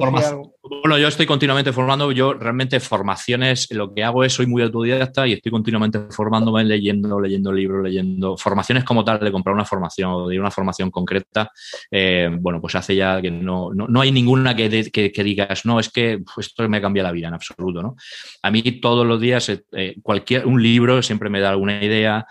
Bueno, 0.65 0.97
yo 0.97 1.09
estoy 1.09 1.27
continuamente 1.27 1.73
formando, 1.73 2.13
yo 2.13 2.35
realmente 2.35 2.79
formaciones, 2.79 3.69
lo 3.73 3.93
que 3.93 4.05
hago 4.05 4.23
es, 4.23 4.33
soy 4.33 4.47
muy 4.47 4.63
autodidacta 4.63 5.27
y 5.27 5.33
estoy 5.33 5.51
continuamente 5.51 5.99
formándome, 6.11 6.63
leyendo, 6.63 7.21
leyendo 7.21 7.53
libros, 7.53 7.83
leyendo 7.83 8.37
formaciones 8.37 8.85
como 8.85 9.05
tal, 9.05 9.19
de 9.19 9.33
comprar 9.33 9.57
una 9.57 9.65
formación 9.65 10.13
o 10.13 10.29
de 10.29 10.39
una 10.39 10.53
formación 10.53 10.93
concreta, 10.93 11.51
eh, 11.91 12.31
bueno, 12.41 12.61
pues 12.61 12.77
hace 12.77 12.95
ya 12.95 13.21
que 13.21 13.29
no, 13.29 13.71
no, 13.75 14.01
hay 14.01 14.13
ninguna 14.13 14.55
que, 14.55 14.89
que, 14.93 15.25
digas, 15.25 15.67
no, 15.67 15.81
es 15.81 15.91
que 15.91 16.23
esto 16.37 16.69
me 16.69 16.81
cambia 16.81 17.03
la 17.03 17.11
vida 17.11 17.27
en 17.27 17.35
absoluto, 17.35 17.83
¿no? 17.83 17.97
A 18.45 18.51
mí 18.53 18.63
todos 18.81 19.05
los 19.05 19.21
días, 19.21 19.49
eh, 19.49 19.65
eh, 19.73 19.97
cualquier, 20.01 20.47
un 20.47 20.63
libro 20.63 21.03
siempre 21.03 21.29
me 21.29 21.41
da 21.41 21.51
alguna 21.51 21.83
idea, 21.83 22.25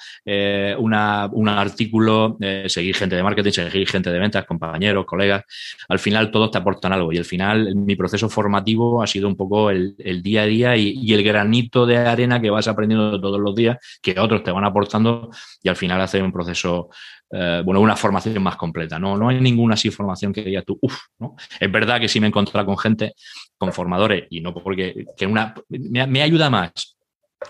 una, 0.77 1.27
un 1.33 1.50
artículo, 1.50 2.38
seguir 2.67 2.95
gente 2.95 3.17
de 3.17 3.23
marketing, 3.23 3.51
seguir 3.51 3.89
gente 3.89 4.09
de 4.09 4.19
ventas, 4.19 4.45
compañeros, 4.45 5.05
colegas, 5.05 5.43
al 5.89 6.00
final 6.00 6.31
todo 6.31 6.45
está 6.45 6.59
aportan 6.59 6.93
algo. 6.93 7.11
Y 7.11 7.17
al 7.17 7.25
final 7.25 7.75
mi 7.75 7.97
proceso 7.97 8.21
formativo 8.30 9.01
ha 9.01 9.08
sido 9.08 9.28
un 9.28 9.36
poco 9.36 9.70
el, 9.70 9.96
día 10.22 10.44
a 10.44 10.46
día 10.46 10.78
y, 10.78 11.13
el 11.13 11.24
granito 11.24 11.86
de 11.86 11.98
arena 11.98 12.42
que 12.42 12.50
vas 12.50 12.68
aprendiendo 12.68 13.20
todos 13.20 13.40
los 13.40 13.56
días, 13.56 13.78
que 14.01 14.20
otros 14.20 14.44
te 14.44 14.51
van 14.51 14.66
aportando 14.66 15.30
y 15.62 15.70
al 15.70 15.75
final 15.75 16.01
hace 16.01 16.22
un 16.22 16.32
proceso, 16.32 16.90
eh, 17.32 17.62
bueno, 17.63 17.82
una 17.82 17.96
formación 17.96 18.42
más 18.42 18.56
completa. 18.56 19.00
No, 19.00 19.18
no 19.18 19.30
hay 19.30 19.40
ninguna 19.40 19.74
así 19.74 19.90
formación 19.90 20.34
que 20.34 20.44
diga 20.44 20.62
tú, 20.62 20.78
uff, 20.82 20.98
¿no? 21.20 21.36
Es 21.60 21.72
verdad 21.72 22.00
que 22.00 22.08
sí 22.08 22.20
me 22.20 22.28
he 22.28 22.30
encontrado 22.30 22.66
con 22.66 22.78
gente, 22.78 23.13
con 23.58 23.74
formadores, 23.74 24.25
y 24.30 24.42
no 24.42 24.54
porque 24.54 25.06
que 25.18 25.25
una, 25.25 25.54
me 25.70 26.22
ayuda 26.22 26.50
más 26.50 26.98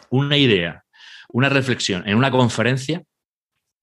una 0.09 0.37
idea, 0.37 0.83
una 1.29 1.49
reflexión 1.49 2.07
en 2.07 2.17
una 2.17 2.31
conferencia 2.31 3.03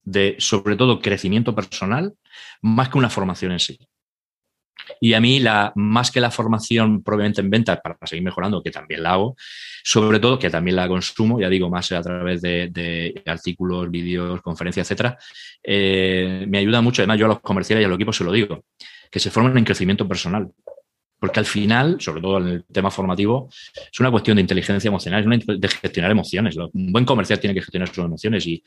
de, 0.03 0.35
sobre 0.39 0.75
todo, 0.75 0.99
crecimiento 0.99 1.53
personal, 1.53 2.13
más 2.61 2.89
que 2.89 2.97
una 2.97 3.09
formación 3.09 3.51
en 3.51 3.59
sí. 3.59 3.79
Y 4.99 5.13
a 5.13 5.21
mí, 5.21 5.39
la, 5.39 5.71
más 5.75 6.11
que 6.11 6.19
la 6.19 6.31
formación 6.31 7.01
probablemente 7.03 7.41
en 7.41 7.49
ventas 7.49 7.79
para 7.81 7.97
seguir 8.05 8.23
mejorando, 8.23 8.61
que 8.61 8.71
también 8.71 9.03
la 9.03 9.13
hago, 9.13 9.35
sobre 9.83 10.19
todo 10.19 10.37
que 10.37 10.49
también 10.49 10.75
la 10.75 10.87
consumo, 10.87 11.39
ya 11.39 11.49
digo, 11.49 11.69
más 11.69 11.91
a 11.91 12.01
través 12.01 12.41
de, 12.41 13.21
artículos, 13.25 13.89
vídeos, 13.89 14.41
conferencias, 14.41 14.85
etcétera, 14.85 15.17
eh, 15.63 16.45
me 16.47 16.57
ayuda 16.57 16.81
mucho. 16.81 17.01
Además, 17.01 17.19
yo 17.19 17.25
a 17.25 17.29
los 17.29 17.39
comerciales 17.39 17.83
y 17.83 17.85
a 17.85 17.87
los 17.87 17.95
equipos 17.95 18.17
se 18.17 18.23
lo 18.23 18.31
digo, 18.31 18.65
que 19.09 19.19
se 19.19 19.31
formen 19.31 19.57
en 19.57 19.65
crecimiento 19.65 20.07
personal. 20.07 20.49
Porque 21.19 21.39
al 21.39 21.45
final, 21.45 21.97
sobre 21.99 22.21
todo 22.21 22.37
en 22.37 22.47
el 22.47 22.63
tema 22.65 22.89
formativo, 22.89 23.49
es 23.75 23.99
una 23.99 24.09
cuestión 24.09 24.35
de 24.35 24.41
inteligencia 24.41 24.87
emocional, 24.87 25.19
es 25.19 25.25
una 25.25 25.57
de 25.57 25.67
gestionar 25.67 26.11
emociones. 26.11 26.55
Un 26.57 26.91
buen 26.91 27.05
comercial 27.05 27.39
tiene 27.39 27.53
que 27.53 27.61
gestionar 27.61 27.89
sus 27.89 28.05
emociones 28.05 28.47
y, 28.47 28.63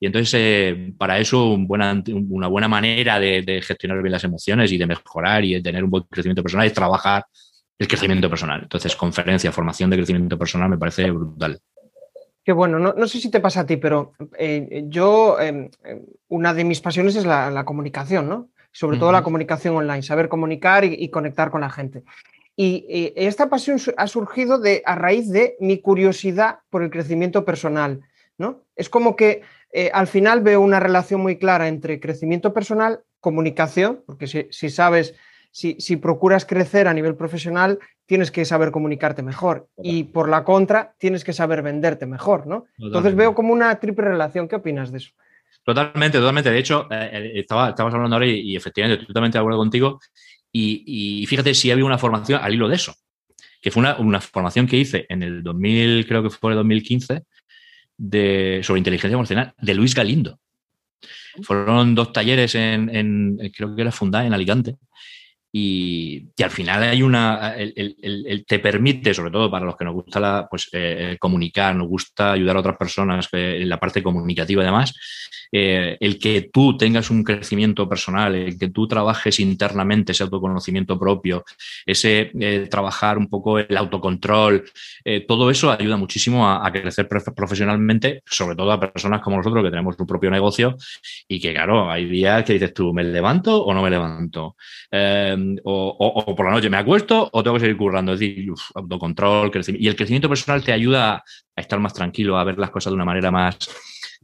entonces 0.00 0.34
eh, 0.34 0.92
para 0.98 1.18
eso 1.18 1.52
una 1.52 2.48
buena 2.48 2.68
manera 2.68 3.20
de, 3.20 3.62
gestionar 3.62 4.02
bien 4.02 4.12
las 4.12 4.24
emociones 4.24 4.72
y 4.72 4.78
de 4.78 4.86
mejorar 4.86 5.44
y 5.44 5.54
de 5.54 5.62
tener 5.62 5.84
un 5.84 5.90
buen 5.90 6.04
crecimiento 6.04 6.42
personal 6.42 6.66
es 6.66 6.72
trabajar 6.72 7.24
el 7.78 7.88
crecimiento 7.88 8.28
personal. 8.28 8.60
Entonces, 8.62 8.94
conferencia, 8.96 9.52
formación 9.52 9.90
de 9.90 9.96
crecimiento 9.96 10.38
personal 10.38 10.68
me 10.68 10.78
parece 10.78 11.10
brutal. 11.10 11.60
Qué 12.44 12.52
bueno, 12.52 12.78
no, 12.80 13.06
sé 13.06 13.20
si 13.20 13.30
te 13.30 13.38
pasa 13.38 13.60
a 13.60 13.66
ti, 13.66 13.76
pero 13.76 14.14
eh, 14.36 14.84
yo, 14.86 15.38
em, 15.38 15.70
una 16.28 16.52
de 16.52 16.64
mis 16.64 16.80
pasiones 16.80 17.14
es 17.14 17.24
la, 17.24 17.64
comunicación, 17.64 18.28
¿no? 18.28 18.50
Sobre 18.72 18.98
todo 18.98 19.12
la 19.12 19.22
comunicación 19.22 19.76
online, 19.76 20.02
saber 20.02 20.28
comunicar 20.28 20.84
y, 20.84 21.08
conectar 21.10 21.50
con 21.50 21.60
la 21.60 21.70
gente. 21.70 22.04
Y, 22.56 23.12
esta 23.16 23.48
pasión 23.50 23.78
ha 23.96 24.06
surgido 24.06 24.58
de, 24.58 24.82
a 24.86 24.94
raíz 24.94 25.30
de 25.30 25.56
mi 25.60 25.78
curiosidad 25.78 26.60
por 26.70 26.82
el 26.82 26.90
crecimiento 26.90 27.44
personal, 27.44 28.00
¿no? 28.38 28.62
Es 28.74 28.88
como 28.88 29.14
que 29.14 29.42
eh, 29.72 29.90
al 29.92 30.06
final 30.06 30.40
veo 30.40 30.60
una 30.60 30.80
relación 30.80 31.20
muy 31.20 31.36
clara 31.36 31.68
entre 31.68 32.00
crecimiento 32.00 32.54
personal, 32.54 33.00
comunicación, 33.20 34.02
porque 34.06 34.26
si 34.26 34.70
sabes 34.70 35.14
si, 35.52 35.96
procuras 35.96 36.46
crecer 36.46 36.88
a 36.88 36.94
nivel 36.94 37.14
profesional, 37.14 37.78
tienes 38.06 38.30
que 38.30 38.44
saber 38.44 38.70
comunicarte 38.70 39.22
mejor 39.22 39.68
y 39.76 40.04
por 40.04 40.28
la 40.28 40.44
contra, 40.44 40.94
tienes 40.98 41.24
que 41.24 41.34
saber 41.34 41.62
venderte 41.62 42.06
mejor, 42.06 42.46
¿no? 42.46 42.64
Entonces 42.78 43.14
veo 43.14 43.34
como 43.34 43.52
una 43.52 43.78
triple 43.78 44.06
relación. 44.06 44.48
¿Qué 44.48 44.56
opinas 44.56 44.90
de 44.90 44.98
eso? 44.98 45.12
Totalmente, 45.64 46.18
totalmente. 46.18 46.50
De 46.50 46.58
hecho, 46.58 46.88
eh, 46.90 47.10
eh, 47.12 47.32
estaba, 47.40 47.70
estabas 47.70 47.94
hablando 47.94 48.16
ahora 48.16 48.26
y, 48.26 48.56
efectivamente 48.56 48.94
estoy 48.94 49.06
totalmente 49.08 49.38
de 49.38 49.40
acuerdo 49.40 49.58
contigo. 49.58 50.00
Y, 50.50 51.24
fíjate 51.26 51.54
si 51.54 51.70
había 51.70 51.84
una 51.84 51.98
formación 51.98 52.40
al 52.42 52.52
hilo 52.54 52.68
de 52.68 52.76
eso, 52.76 52.94
que 53.60 53.70
fue 53.70 53.80
una, 53.80 54.20
formación 54.20 54.66
que 54.66 54.76
hice 54.76 55.06
en 55.08 55.22
el 55.22 55.42
2000, 55.42 56.06
creo 56.06 56.22
que 56.22 56.30
fue 56.30 56.52
el 56.52 56.56
2015, 56.58 57.22
de, 57.96 58.60
sobre 58.62 58.78
inteligencia 58.78 59.14
emocional, 59.14 59.54
de 59.58 59.74
Luis 59.74 59.94
Galindo. 59.94 60.38
Fueron 61.42 61.94
dos 61.94 62.12
talleres 62.12 62.54
en, 62.54 63.38
creo 63.56 63.74
que 63.74 63.82
era 63.82 63.92
fundada 63.92 64.26
en 64.26 64.34
Alicante. 64.34 64.76
Y, 65.54 66.30
al 66.42 66.50
final 66.50 66.82
hay 66.82 67.02
una, 67.02 67.54
el, 67.56 68.44
te 68.48 68.58
permite, 68.58 69.12
sobre 69.12 69.30
todo 69.30 69.50
para 69.50 69.66
los 69.66 69.76
que 69.76 69.84
nos 69.84 69.92
gusta 69.92 70.48
pues, 70.50 70.70
eh, 70.72 71.18
comunicar, 71.20 71.76
nos 71.76 71.88
gusta 71.88 72.32
ayudar 72.32 72.56
a 72.56 72.60
otras 72.60 72.78
personas 72.78 73.28
en 73.32 73.68
la 73.68 73.78
parte 73.78 74.02
comunicativa 74.02 74.62
y 74.62 74.64
demás, 74.64 74.94
eh, 75.52 75.98
el 76.00 76.18
que 76.18 76.48
tú 76.50 76.78
tengas 76.78 77.10
un 77.10 77.22
crecimiento 77.22 77.86
personal, 77.86 78.34
el 78.34 78.58
que 78.58 78.70
tú 78.70 78.88
trabajes 78.88 79.38
internamente 79.40 80.12
ese 80.12 80.22
autoconocimiento 80.22 80.98
propio, 80.98 81.44
ese 81.84 82.30
eh, 82.40 82.66
trabajar 82.70 83.18
un 83.18 83.28
poco 83.28 83.58
el 83.58 83.76
autocontrol, 83.76 84.64
todo 85.28 85.50
eso 85.50 85.70
ayuda 85.70 85.98
muchísimo 85.98 86.48
a, 86.48 86.72
crecer 86.72 87.06
profesionalmente, 87.08 88.22
sobre 88.24 88.56
todo 88.56 88.72
a 88.72 88.80
personas 88.80 89.20
como 89.20 89.36
nosotros 89.36 89.62
que 89.62 89.70
tenemos 89.70 89.96
un 89.98 90.06
propio 90.06 90.30
negocio 90.30 90.76
y 91.28 91.38
que, 91.38 91.52
claro, 91.52 91.90
hay 91.90 92.06
días 92.06 92.44
que 92.44 92.54
dices 92.54 92.72
tú, 92.72 92.94
¿me 92.94 93.04
levanto 93.04 93.62
o 93.62 93.74
no 93.74 93.82
me 93.82 93.90
levanto? 93.90 94.56
O, 95.64 96.34
por 96.36 96.46
la 96.46 96.52
noche 96.52 96.70
me 96.70 96.76
acuesto 96.76 97.28
o 97.32 97.42
tengo 97.42 97.54
que 97.56 97.60
seguir 97.60 97.76
currando. 97.76 98.12
Es 98.12 98.20
decir, 98.20 98.52
autocontrol, 98.74 99.50
crecimiento. 99.50 99.84
Y 99.84 99.88
el 99.88 99.96
crecimiento 99.96 100.28
personal 100.28 100.62
te 100.62 100.72
ayuda 100.72 101.14
a 101.14 101.60
estar 101.60 101.78
más 101.80 101.94
tranquilo, 101.94 102.38
a 102.38 102.44
ver 102.44 102.58
las 102.58 102.70
cosas 102.70 102.90
de 102.90 102.94
una 102.94 103.04
manera 103.04 103.30
más, 103.30 103.58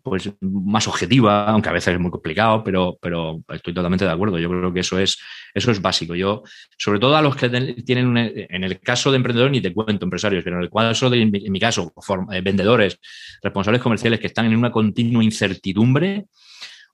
pues, 0.02 0.32
más 0.40 0.88
objetiva, 0.88 1.46
aunque 1.48 1.68
a 1.68 1.72
veces 1.72 1.94
es 1.94 2.00
muy 2.00 2.10
complicado, 2.10 2.62
pero, 2.64 2.98
pero 3.00 3.40
estoy 3.48 3.74
totalmente 3.74 4.04
de 4.04 4.10
acuerdo. 4.10 4.38
Yo 4.38 4.48
creo 4.48 4.72
que 4.72 4.80
eso 4.80 4.98
es, 4.98 5.18
eso 5.54 5.70
es 5.70 5.80
básico. 5.80 6.14
Yo, 6.14 6.42
sobre 6.76 6.98
todo 6.98 7.16
a 7.16 7.22
los 7.22 7.36
que 7.36 7.48
tienen, 7.84 8.16
en 8.16 8.64
el 8.64 8.80
caso 8.80 9.10
de 9.10 9.16
emprendedores, 9.16 9.52
ni 9.52 9.60
te 9.60 9.72
cuento 9.72 10.04
empresarios, 10.04 10.44
pero 10.44 10.56
en 10.56 10.62
el 10.62 10.70
caso 10.70 11.10
de, 11.10 11.22
en 11.22 11.52
mi 11.52 11.60
caso, 11.60 11.92
eh, 12.32 12.40
vendedores, 12.40 12.98
responsables 13.42 13.82
comerciales 13.82 14.20
que 14.20 14.28
están 14.28 14.46
en 14.46 14.56
una 14.56 14.70
continua 14.70 15.22
incertidumbre, 15.22 16.26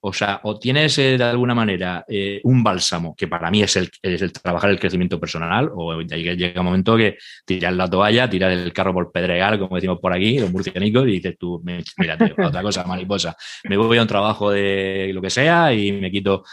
o 0.07 0.13
sea, 0.13 0.39
o 0.43 0.59
tienes 0.59 0.99
eh, 0.99 1.17
de 1.17 1.25
alguna 1.25 1.55
manera 1.55 2.05
eh, 2.07 2.39
un 2.45 2.63
bálsamo, 2.63 3.17
que 3.17 3.27
para 3.27 3.51
mí 3.51 3.63
es 3.63 3.75
el, 3.77 3.91
trabajar 4.33 4.69
el 4.69 4.79
crecimiento 4.79 5.19
personal, 5.19 5.71
o 5.75 5.99
llega, 6.03 6.61
un 6.61 6.67
momento 6.67 6.95
que 6.95 7.17
tiras 7.47 7.75
la 7.75 7.89
toalla, 7.89 8.29
tiras 8.29 8.53
el 8.53 8.71
carro 8.75 8.93
por 8.93 9.11
pedregal, 9.11 9.59
como 9.59 9.77
decimos 9.77 9.99
por 10.01 10.13
aquí, 10.13 10.39
los 10.39 10.53
murcianicos, 10.53 11.09
y 11.09 11.13
dices 11.13 11.39
tú, 11.39 11.63
mira, 11.65 12.19
otra 12.21 12.61
cosa, 12.61 12.85
mariposa, 12.85 13.35
me 13.67 13.79
voy 13.79 13.97
a 13.97 14.03
un 14.03 14.09
trabajo 14.09 14.51
de 14.51 15.11
lo 15.15 15.23
que 15.23 15.31
sea 15.31 15.73
y 15.73 15.91
me 15.93 16.11
quito. 16.11 16.45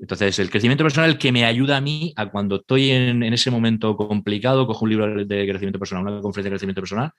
Entonces, 0.00 0.40
el 0.40 0.50
crecimiento 0.50 0.82
personal 0.82 1.16
que 1.16 1.30
me 1.30 1.44
ayuda 1.44 1.76
a 1.76 1.80
mí 1.80 2.12
a 2.16 2.28
cuando 2.28 2.56
estoy 2.56 2.90
en, 2.90 3.22
ese 3.22 3.52
momento 3.52 3.96
complicado, 3.96 4.66
cojo 4.66 4.84
un 4.84 4.90
libro 4.90 5.24
de 5.24 5.46
crecimiento 5.46 5.78
personal, 5.78 6.02
una 6.02 6.20
conferencia 6.20 6.50
de 6.50 6.54
crecimiento 6.54 6.80
personal, 6.80 7.12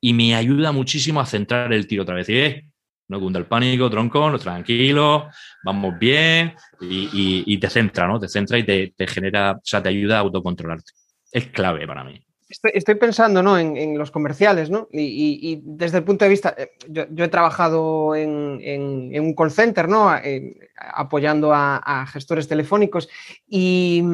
y 0.00 0.14
me 0.14 0.34
ayuda 0.34 0.72
muchísimo 0.72 1.20
a 1.20 1.26
centrar 1.26 1.74
el 1.74 1.86
tiro 1.86 2.04
otra 2.04 2.14
vez. 2.14 2.28
Y, 2.30 2.38
eh, 2.38 2.69
no 3.10 3.18
cunda 3.18 3.40
el 3.40 3.46
pánico, 3.46 3.90
tronco, 3.90 4.30
no, 4.30 4.38
tranquilo, 4.38 5.28
vamos 5.64 5.98
bien 5.98 6.54
y, 6.80 7.58
te 7.58 7.68
centra, 7.68 8.06
¿no? 8.06 8.20
Te 8.20 8.28
centra 8.28 8.56
y 8.56 8.64
te, 8.64 9.06
genera, 9.08 9.52
o 9.52 9.60
sea, 9.64 9.82
te 9.82 9.88
ayuda 9.88 10.16
a 10.16 10.20
autocontrolarte. 10.20 10.92
Es 11.32 11.48
clave 11.48 11.86
para 11.86 12.04
mí. 12.04 12.24
Estoy, 12.48 12.94
pensando 12.96 13.42
¿no? 13.42 13.58
en, 13.58 13.96
los 13.98 14.10
comerciales, 14.10 14.70
¿no? 14.70 14.88
Y, 14.92 15.60
desde 15.62 15.98
el 15.98 16.04
punto 16.04 16.24
de 16.24 16.28
vista, 16.28 16.54
eh, 16.56 16.70
yo, 16.88 17.04
he 17.16 17.28
trabajado 17.28 18.14
en, 18.14 19.20
un 19.20 19.34
call 19.34 19.50
center, 19.50 19.88
¿no? 19.88 20.14
Eh, 20.16 20.56
apoyando 20.76 21.52
a, 21.52 22.06
gestores 22.12 22.46
telefónicos 22.46 23.08
y, 23.48 24.04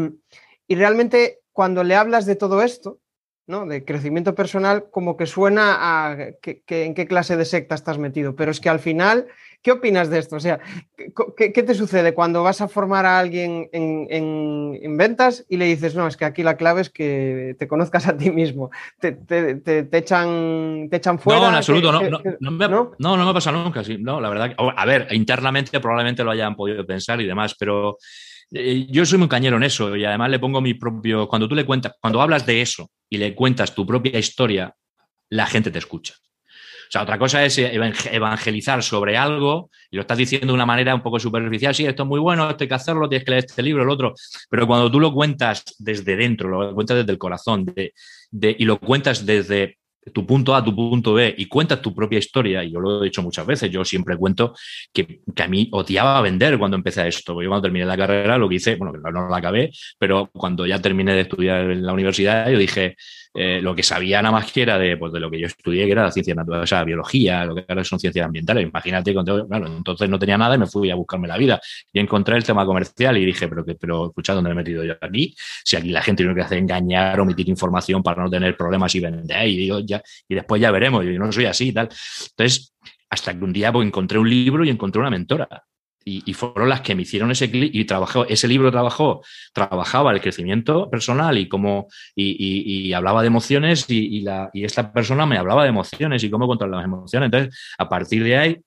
realmente 0.69 1.41
cuando 1.53 1.85
le 1.85 1.97
hablas 1.97 2.25
de 2.25 2.37
todo 2.37 2.63
esto, 2.63 2.99
¿no? 3.47 3.65
de 3.67 3.85
crecimiento 3.85 4.35
personal, 4.35 4.87
como 4.91 5.17
que 5.17 5.27
suena 5.27 5.77
a 5.79 6.17
que, 6.41 6.63
en 6.69 6.95
qué 6.95 7.07
clase 7.07 7.37
de 7.37 7.45
secta 7.45 7.75
estás 7.75 7.99
metido. 7.99 8.35
Pero 8.35 8.51
es 8.51 8.61
que 8.61 8.69
al 8.69 8.81
final, 8.81 9.27
¿qué 9.63 9.73
opinas 9.73 10.11
de 10.11 10.19
esto? 10.19 10.37
O 10.37 10.41
sea, 10.41 10.59
¿qué, 11.37 11.51
te 11.51 11.75
sucede 11.75 12.13
cuando 12.13 12.43
vas 12.43 12.61
a 12.61 12.69
formar 12.69 13.07
a 13.07 13.19
alguien 13.21 13.69
en, 13.73 14.97
ventas 14.97 15.45
y 15.49 15.59
le 15.59 15.67
dices, 15.67 15.95
no, 15.95 16.09
es 16.09 16.17
que 16.17 16.25
aquí 16.25 16.43
la 16.43 16.57
clave 16.57 16.81
es 16.81 16.91
que 16.91 17.55
te 17.59 17.69
conozcas 17.69 18.09
a 18.09 18.17
ti 18.17 18.31
mismo? 18.31 18.71
¿Te, 18.99 19.17
echan, 19.93 20.89
te 20.91 20.97
echan 20.97 21.19
fuera? 21.19 21.41
No, 21.41 21.49
en 21.49 21.55
absoluto, 21.55 21.93
no, 21.93 22.01
no, 22.41 22.51
me, 22.51 22.69
no, 22.69 22.95
no, 22.99 23.17
me 23.17 23.31
ha 23.31 23.35
pasado 23.35 23.63
nunca. 23.63 23.85
Sí, 23.85 23.97
no, 23.99 24.21
la 24.21 24.29
verdad, 24.29 24.55
a 24.59 24.87
ver, 24.87 25.07
internamente 25.13 25.79
probablemente 25.79 26.25
lo 26.25 26.33
hayan 26.33 26.57
podido 26.57 26.85
pensar 26.85 27.21
y 27.21 27.27
demás, 27.27 27.55
pero 27.57 27.99
eh, 28.53 28.87
yo 28.89 29.05
soy 29.05 29.19
muy 29.19 29.29
cañero 29.29 29.57
en 29.57 29.65
eso 29.65 29.97
y 29.97 30.05
además 30.05 30.31
le 30.31 30.39
pongo 30.39 30.61
mi 30.61 30.75
propio. 30.75 31.29
Cuando 31.29 31.49
tú 31.49 31.55
le 31.55 31.65
cuentas, 31.65 31.95
cuando 32.01 32.21
hablas 32.21 32.47
de 32.47 32.61
eso 32.61 32.91
y 33.09 33.19
le 33.19 33.35
cuentas 33.35 33.75
tu 33.75 33.87
propia 33.87 34.19
historia, 34.19 34.75
la 35.31 35.47
gente 35.47 35.71
te 35.71 35.79
escucha. 35.79 36.15
O 36.89 36.91
sea, 36.91 37.03
otra 37.03 37.19
cosa 37.19 37.45
es 37.45 37.59
evangelizar 37.59 38.81
sobre 38.83 39.17
algo 39.17 39.71
y 39.91 39.97
lo 39.97 40.03
estás 40.03 40.19
diciendo 40.19 40.49
de 40.49 40.53
una 40.53 40.67
manera 40.67 40.95
un 40.95 41.03
poco 41.03 41.19
superficial. 41.19 41.75
Sí, 41.75 41.85
esto 41.85 42.05
es 42.05 42.09
muy 42.09 42.21
bueno, 42.21 42.49
esto 42.49 42.63
hay 42.63 42.69
que 42.69 42.75
hacerlo, 42.75 43.09
tienes 43.09 43.25
que 43.25 43.33
leer 43.33 43.45
este 43.45 43.63
libro, 43.63 43.83
el 43.83 43.91
otro. 43.91 44.15
Pero 44.49 44.67
cuando 44.69 44.91
tú 44.91 45.01
lo 45.01 45.13
cuentas 45.13 45.65
desde 45.79 46.15
dentro, 46.15 46.49
lo 46.49 46.75
cuentas 46.75 46.99
desde 46.99 47.11
el 47.11 47.19
corazón 47.19 47.65
de, 47.65 47.93
y 48.57 48.65
lo 48.65 48.79
cuentas 48.79 49.27
desde 49.27 49.79
tu 50.13 50.27
punto 50.27 50.55
A, 50.55 50.65
tu 50.65 50.75
punto 50.75 51.15
B 51.15 51.35
y 51.37 51.47
cuentas 51.47 51.83
tu 51.83 51.95
propia 51.95 52.19
historia, 52.19 52.63
y 52.65 52.73
yo 52.73 52.81
lo 52.81 53.03
he 53.03 53.05
dicho 53.07 53.23
muchas 53.23 53.47
veces, 53.47 53.71
yo 53.71 53.85
siempre 53.85 54.17
cuento 54.17 54.55
que, 54.93 55.21
que 55.35 55.43
a 55.43 55.49
mí 55.49 55.69
odiaba 55.73 56.21
vender 56.21 56.59
cuando 56.59 56.77
empecé 56.77 57.07
esto. 57.09 57.41
Yo 57.43 57.49
cuando 57.49 57.63
terminé 57.63 57.85
la 57.85 57.97
carrera 57.97 58.39
lo 58.39 58.49
que 58.49 58.57
hice, 58.57 58.77
bueno, 58.77 58.93
no 59.13 59.29
la 59.29 59.37
acabé, 59.37 59.71
pero 59.99 60.31
cuando 60.33 60.67
ya 60.67 60.81
terminé 60.81 61.15
de 61.15 61.23
estudiar 61.23 61.71
en 61.71 61.85
la 61.85 61.93
universidad, 61.93 62.49
yo 62.51 62.59
dije, 62.59 62.97
eh, 63.39 63.61
lo 63.61 63.75
que 63.75 63.83
sabía 63.83 64.23
nada 64.23 64.33
más 64.33 64.51
que 64.51 64.63
era 64.63 64.79
de, 64.79 64.97
pues, 64.97 65.13
de 65.13 65.21
lo 65.21 65.31
que 65.31 65.39
yo 65.39 65.47
estudié, 65.47 65.85
que 65.85 65.93
era 65.93 66.05
la 66.05 66.11
ciencia 66.11 66.35
natural, 66.35 66.63
o 66.63 66.67
sea, 66.67 66.83
biología, 66.85 67.45
lo 67.45 67.55
que 67.55 67.67
ahora 67.69 67.85
son 67.85 68.01
ciencias 68.01 68.25
ambientales. 68.25 68.67
Imagínate, 68.67 69.13
claro, 69.13 69.67
entonces 69.67 70.09
no 70.09 70.19
tenía 70.19 70.39
nada 70.39 70.55
y 70.55 70.59
me 70.59 70.67
fui 70.67 70.91
a 70.91 70.95
buscarme 70.95 71.29
la 71.29 71.37
vida. 71.37 71.61
Y 71.93 71.99
encontré 71.99 72.35
el 72.37 72.45
tema 72.45 72.65
comercial 72.65 73.19
y 73.19 73.27
dije, 73.27 73.47
pero, 73.47 73.63
pero 73.79 74.07
escucha, 74.07 74.33
¿dónde 74.33 74.49
me 74.49 74.55
he 74.55 74.57
metido 74.57 74.85
yo 74.85 74.95
aquí? 74.99 75.35
Si 75.37 75.77
aquí 75.77 75.91
la 75.91 76.01
gente 76.01 76.25
lo 76.25 76.35
que 76.35 76.41
hace 76.41 76.57
engañar, 76.57 77.21
omitir 77.21 77.47
información 77.51 78.03
para 78.03 78.23
no 78.23 78.31
tener 78.31 78.57
problemas 78.57 78.95
y 78.95 79.01
vender, 79.01 79.47
y, 79.49 79.57
digo, 79.59 79.81
ya, 79.81 79.96
y 80.29 80.35
después 80.35 80.61
ya 80.61 80.71
veremos, 80.71 81.05
yo 81.05 81.13
no 81.19 81.31
soy 81.33 81.47
así 81.47 81.69
y 81.69 81.73
tal. 81.73 81.89
Entonces, 82.31 82.75
hasta 83.11 83.37
que 83.37 83.45
un 83.45 83.53
día 83.53 83.73
pues, 83.73 83.87
encontré 83.87 84.19
un 84.19 84.29
libro 84.29 84.65
y 84.65 84.71
encontré 84.71 85.01
una 85.01 85.11
mentora 85.11 85.65
y, 86.09 86.33
fueron 86.35 86.69
las 86.69 86.83
que 86.83 86.95
me 86.95 87.03
hicieron 87.03 87.33
ese 87.33 87.51
clic 87.51 87.75
y 87.75 87.85
trabajó, 87.85 88.27
ese 88.27 88.47
libro 88.47 88.71
trabajó, 88.71 89.23
trabajaba 89.53 90.13
el 90.13 90.21
crecimiento 90.21 90.89
personal 90.89 91.37
y 91.37 91.49
cómo, 91.49 91.89
y, 92.15 92.93
hablaba 92.93 93.23
de 93.23 93.27
emociones 93.27 93.87
y, 93.89 94.21
la, 94.21 94.49
y 94.53 94.65
esta 94.65 94.93
persona 94.93 95.27
me 95.27 95.37
hablaba 95.37 95.65
de 95.65 95.71
emociones 95.71 96.23
y 96.23 96.31
cómo 96.31 96.47
controlar 96.47 96.77
las 96.77 96.85
emociones. 96.85 97.27
Entonces, 97.27 97.59
a 97.77 97.89
partir 97.89 98.23
de 98.23 98.37
ahí, 98.37 98.61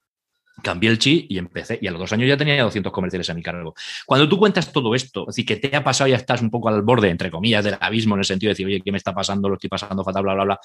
cambié 0.62 0.90
el 0.90 1.00
chi 1.00 1.28
y 1.30 1.38
empecé. 1.38 1.80
Y 1.82 1.88
a 1.88 1.92
los 1.92 2.02
dos 2.02 2.12
años 2.12 2.28
ya 2.28 2.36
tenía 2.36 2.62
200 2.62 2.92
comerciales 2.92 3.30
a 3.30 3.34
mi 3.34 3.42
cargo. 3.42 3.74
Cuando 4.06 4.28
tú 4.28 4.38
cuentas 4.38 4.74
todo 4.74 4.94
esto, 4.94 5.22
es 5.22 5.36
decir, 5.36 5.46
que 5.46 5.56
te 5.56 5.74
ha 5.74 5.82
pasado 5.82 6.10
y 6.10 6.12
ya 6.12 6.18
estás 6.18 6.42
un 6.42 6.50
poco 6.50 6.68
al 6.68 6.82
borde, 6.82 7.10
entre 7.10 7.32
comillas, 7.32 7.64
del 7.64 7.78
abismo, 7.80 8.16
en 8.16 8.20
el 8.20 8.26
sentido 8.26 8.50
de 8.50 8.52
decir, 8.52 8.66
oye, 8.66 8.82
¿qué 8.82 8.92
me 8.92 8.98
está 8.98 9.14
pasando? 9.16 9.48
Lo 9.48 9.56
estoy 9.56 9.70
pasando 9.70 10.04
fatal, 10.04 10.24
bla, 10.24 10.34
bla, 10.34 10.44
bla 10.44 10.60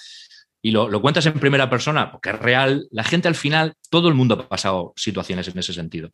y 0.65 0.71
lo, 0.71 1.03
cuentas 1.03 1.27
en 1.27 1.35
primera 1.35 1.69
persona, 1.69 2.11
porque 2.11 2.31
es 2.31 2.39
real, 2.39 2.89
la 2.91 3.05
gente 3.05 3.29
al 3.29 3.35
final, 3.35 3.75
todo 3.91 4.09
el 4.09 4.15
mundo 4.15 4.35
ha 4.35 4.49
pasado 4.49 4.95
situaciones 4.97 5.47
en 5.49 5.59
ese 5.59 5.75
sentido. 5.75 6.09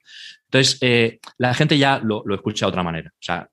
Entonces, 0.46 0.76
eh, 0.80 1.20
la 1.38 1.54
gente 1.54 1.78
ya 1.78 2.00
lo, 2.02 2.24
escucha 2.34 2.66
de 2.66 2.70
otra 2.70 2.82
manera. 2.82 3.10
O 3.14 3.22
sea, 3.22 3.48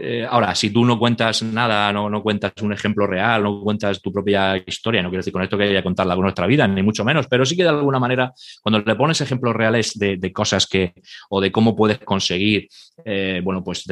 eh, 0.00 0.26
ahora, 0.28 0.54
si 0.54 0.70
tú 0.70 0.84
no 0.84 0.98
cuentas 0.98 1.42
nada, 1.42 1.92
no, 1.92 2.08
no, 2.08 2.22
cuentas 2.22 2.52
un 2.62 2.72
ejemplo 2.72 3.06
real, 3.06 3.42
no 3.42 3.60
cuentas 3.60 4.00
tu 4.00 4.10
propia 4.10 4.56
historia, 4.56 5.02
no 5.02 5.10
quiero 5.10 5.20
decir 5.20 5.32
con 5.32 5.42
esto 5.42 5.58
que 5.58 5.64
haya 5.64 5.82
contarla 5.82 6.14
con 6.14 6.22
nuestra 6.22 6.46
vida, 6.46 6.66
ni 6.66 6.82
mucho 6.82 7.04
menos, 7.04 7.26
pero 7.26 7.44
sí 7.44 7.56
que 7.56 7.62
de 7.62 7.68
alguna 7.68 7.98
manera, 7.98 8.32
cuando 8.62 8.80
le 8.80 8.94
pones 8.94 9.20
ejemplos 9.20 9.54
reales 9.54 9.98
de, 9.98 10.32
cosas 10.32 10.66
que, 10.66 10.94
o 11.28 11.40
de 11.40 11.52
cómo 11.52 11.76
puedes 11.76 11.98
conseguir, 11.98 12.68
eh, 13.04 13.40
bueno, 13.44 13.62
pues 13.62 13.84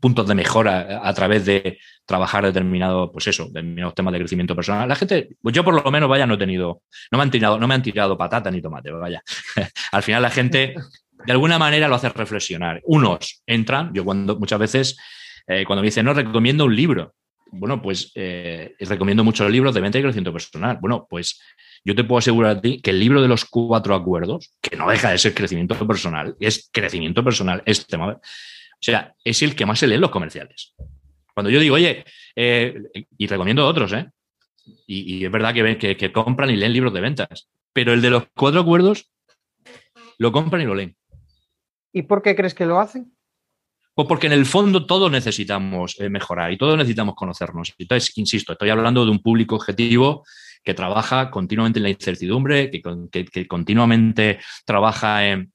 puntos 0.00 0.26
de 0.26 0.34
mejora 0.34 1.00
a, 1.02 1.14
través 1.14 1.44
de 1.44 1.78
trabajar 2.04 2.44
determinado, 2.44 3.12
pues 3.12 3.28
eso, 3.28 3.46
determinados 3.46 3.94
temas 3.94 4.12
de 4.12 4.18
crecimiento 4.18 4.56
personal, 4.56 4.88
la 4.88 4.96
gente, 4.96 5.36
pues 5.40 5.54
yo 5.54 5.62
por 5.62 5.74
lo 5.74 5.90
menos, 5.90 6.08
vaya, 6.08 6.26
no 6.26 6.34
he 6.34 6.38
tenido, 6.38 6.82
no 7.12 7.18
me 7.18 7.22
han 7.22 7.30
tirado, 7.30 7.60
no 7.60 7.68
me 7.68 7.74
han 7.74 7.82
tirado 7.82 8.18
patata 8.18 8.50
ni 8.50 8.60
tomate, 8.60 8.90
vaya. 8.90 9.22
Al 9.92 10.02
final 10.02 10.22
la 10.22 10.30
gente 10.30 10.74
de 11.26 11.32
alguna 11.32 11.58
manera 11.58 11.88
lo 11.88 11.94
hace 11.94 12.08
reflexionar. 12.08 12.80
Unos 12.84 13.42
entran, 13.46 13.92
yo 13.92 14.04
cuando 14.04 14.36
muchas 14.38 14.58
veces 14.58 14.96
eh, 15.48 15.64
cuando 15.64 15.82
me 15.82 15.86
dicen, 15.86 16.04
no, 16.04 16.14
recomiendo 16.14 16.66
un 16.66 16.76
libro. 16.76 17.14
Bueno, 17.50 17.80
pues 17.80 18.12
eh, 18.14 18.74
recomiendo 18.80 19.24
muchos 19.24 19.50
libros 19.50 19.74
de 19.74 19.80
venta 19.80 19.98
y 19.98 20.02
crecimiento 20.02 20.32
personal. 20.32 20.78
Bueno, 20.80 21.06
pues 21.08 21.40
yo 21.82 21.94
te 21.94 22.04
puedo 22.04 22.18
asegurar 22.18 22.56
a 22.58 22.60
ti 22.60 22.82
que 22.82 22.90
el 22.90 23.00
libro 23.00 23.22
de 23.22 23.28
los 23.28 23.46
cuatro 23.46 23.94
acuerdos, 23.94 24.52
que 24.60 24.76
no 24.76 24.90
deja 24.90 25.10
de 25.10 25.18
ser 25.18 25.32
crecimiento 25.32 25.74
personal, 25.86 26.36
es 26.38 26.68
crecimiento 26.70 27.24
personal, 27.24 27.62
es 27.64 27.86
tema. 27.86 28.12
O 28.12 28.20
sea, 28.80 29.14
es 29.24 29.42
el 29.42 29.56
que 29.56 29.64
más 29.64 29.78
se 29.78 29.86
lee 29.86 29.94
en 29.94 30.02
los 30.02 30.10
comerciales. 30.10 30.74
Cuando 31.32 31.50
yo 31.50 31.60
digo, 31.60 31.76
oye, 31.76 32.04
eh, 32.36 32.74
y 33.16 33.26
recomiendo 33.26 33.66
otros, 33.66 33.92
¿eh? 33.94 34.10
Y, 34.86 35.24
es 35.24 35.30
verdad 35.30 35.54
que, 35.54 35.78
que, 35.78 35.96
que 35.96 36.12
compran 36.12 36.50
y 36.50 36.56
leen 36.56 36.74
libros 36.74 36.92
de 36.92 37.00
ventas, 37.00 37.48
pero 37.72 37.94
el 37.94 38.02
de 38.02 38.10
los 38.10 38.24
cuatro 38.34 38.60
acuerdos 38.60 39.10
lo 40.18 40.30
compran 40.30 40.60
y 40.60 40.66
lo 40.66 40.74
leen. 40.74 40.96
¿Y 41.92 42.02
por 42.02 42.20
qué 42.20 42.36
crees 42.36 42.54
que 42.54 42.66
lo 42.66 42.78
hacen? 42.78 43.16
Pues 43.98 44.06
porque 44.06 44.28
en 44.28 44.32
el 44.32 44.46
fondo 44.46 44.86
todos 44.86 45.10
necesitamos 45.10 45.98
eh, 45.98 46.08
mejorar 46.08 46.52
y 46.52 46.56
todos 46.56 46.76
necesitamos 46.76 47.16
conocernos. 47.16 47.74
Entonces, 47.76 48.16
insisto, 48.16 48.52
estoy 48.52 48.70
hablando 48.70 49.04
de 49.04 49.10
un 49.10 49.18
público 49.18 49.56
objetivo 49.56 50.24
que 50.62 50.72
trabaja 50.72 51.32
continuamente 51.32 51.80
en 51.80 51.82
la 51.82 51.88
incertidumbre, 51.88 52.70
que, 52.70 53.48
continuamente 53.48 54.38
trabaja 54.64 55.26
en 55.26 55.52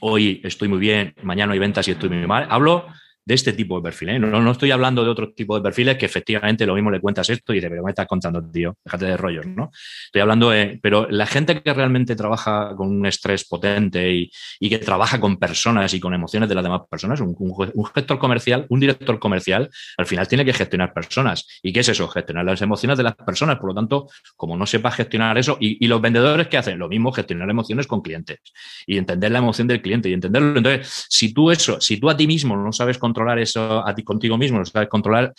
hoy 0.00 0.40
estoy 0.42 0.68
muy 0.68 0.78
bien, 0.78 1.14
mañana 1.22 1.52
hay 1.52 1.58
ventas 1.58 1.86
y 1.86 1.90
estoy 1.90 2.08
muy 2.08 2.26
mal. 2.26 2.46
Hablo 2.48 2.86
de 3.24 3.34
este 3.34 3.52
tipo 3.52 3.76
de 3.76 3.82
perfiles. 3.82 4.16
¿eh? 4.16 4.18
No, 4.18 4.40
no, 4.40 4.50
estoy 4.50 4.70
hablando 4.70 5.04
de 5.04 5.10
otro 5.10 5.32
tipo 5.32 5.56
de 5.56 5.62
perfiles 5.62 5.96
que 5.96 6.06
efectivamente 6.06 6.66
lo 6.66 6.74
mismo 6.74 6.90
le 6.90 7.00
cuentas 7.00 7.28
esto 7.30 7.52
y 7.52 7.56
dices, 7.56 7.70
pero 7.70 7.82
me 7.82 7.90
estás 7.90 8.06
contando, 8.06 8.42
tío, 8.50 8.76
déjate 8.84 9.06
de 9.06 9.16
rollos, 9.16 9.46
¿no? 9.46 9.70
Estoy 10.06 10.20
hablando 10.20 10.50
de, 10.50 10.78
pero 10.82 11.08
la 11.08 11.26
gente 11.26 11.62
que 11.62 11.72
realmente 11.72 12.16
trabaja 12.16 12.74
con 12.76 12.88
un 12.88 13.06
estrés 13.06 13.44
potente 13.44 14.12
y, 14.12 14.30
y 14.60 14.68
que 14.68 14.78
trabaja 14.78 15.20
con 15.20 15.36
personas 15.36 15.94
y 15.94 16.00
con 16.00 16.14
emociones 16.14 16.48
de 16.48 16.54
las 16.54 16.64
demás 16.64 16.82
personas, 16.90 17.20
un, 17.20 17.34
un, 17.38 17.84
gestor 17.94 18.18
comercial, 18.18 18.66
un 18.68 18.80
director 18.80 19.18
comercial, 19.18 19.68
al 19.96 20.06
final 20.06 20.28
tiene 20.28 20.44
que 20.44 20.52
gestionar 20.52 20.92
personas. 20.92 21.46
¿Y 21.62 21.72
qué 21.72 21.80
es 21.80 21.88
eso? 21.88 22.08
Gestionar 22.08 22.44
las 22.44 22.62
emociones 22.62 22.98
de 22.98 23.04
las 23.04 23.14
personas. 23.14 23.58
Por 23.58 23.68
lo 23.68 23.74
tanto, 23.74 24.08
como 24.36 24.56
no 24.56 24.66
sepa 24.66 24.90
gestionar 24.90 25.38
eso, 25.38 25.56
y, 25.60 25.86
los 25.92 26.00
vendedores 26.00 26.48
que 26.48 26.56
hacen 26.56 26.78
lo 26.78 26.88
mismo, 26.88 27.12
gestionar 27.12 27.50
emociones 27.50 27.86
con 27.86 28.00
clientes 28.00 28.38
y 28.86 28.96
entender 28.96 29.30
la 29.30 29.40
emoción 29.40 29.68
del 29.68 29.82
cliente 29.82 30.08
y 30.08 30.14
entenderlo. 30.14 30.56
Entonces, 30.56 31.06
si 31.08 31.34
tú 31.34 31.50
eso, 31.50 31.80
si 31.80 31.98
tú 31.98 32.08
a 32.08 32.16
ti 32.16 32.26
mismo 32.26 32.56
no 32.56 32.72
sabes 32.72 32.96
controlar 33.12 33.38
eso 33.38 33.86
a 33.86 33.94
ti 33.94 34.02
contigo 34.02 34.38
mismo, 34.38 34.58
lo 34.58 34.64
sabes 34.64 34.88
controlar, 34.88 35.34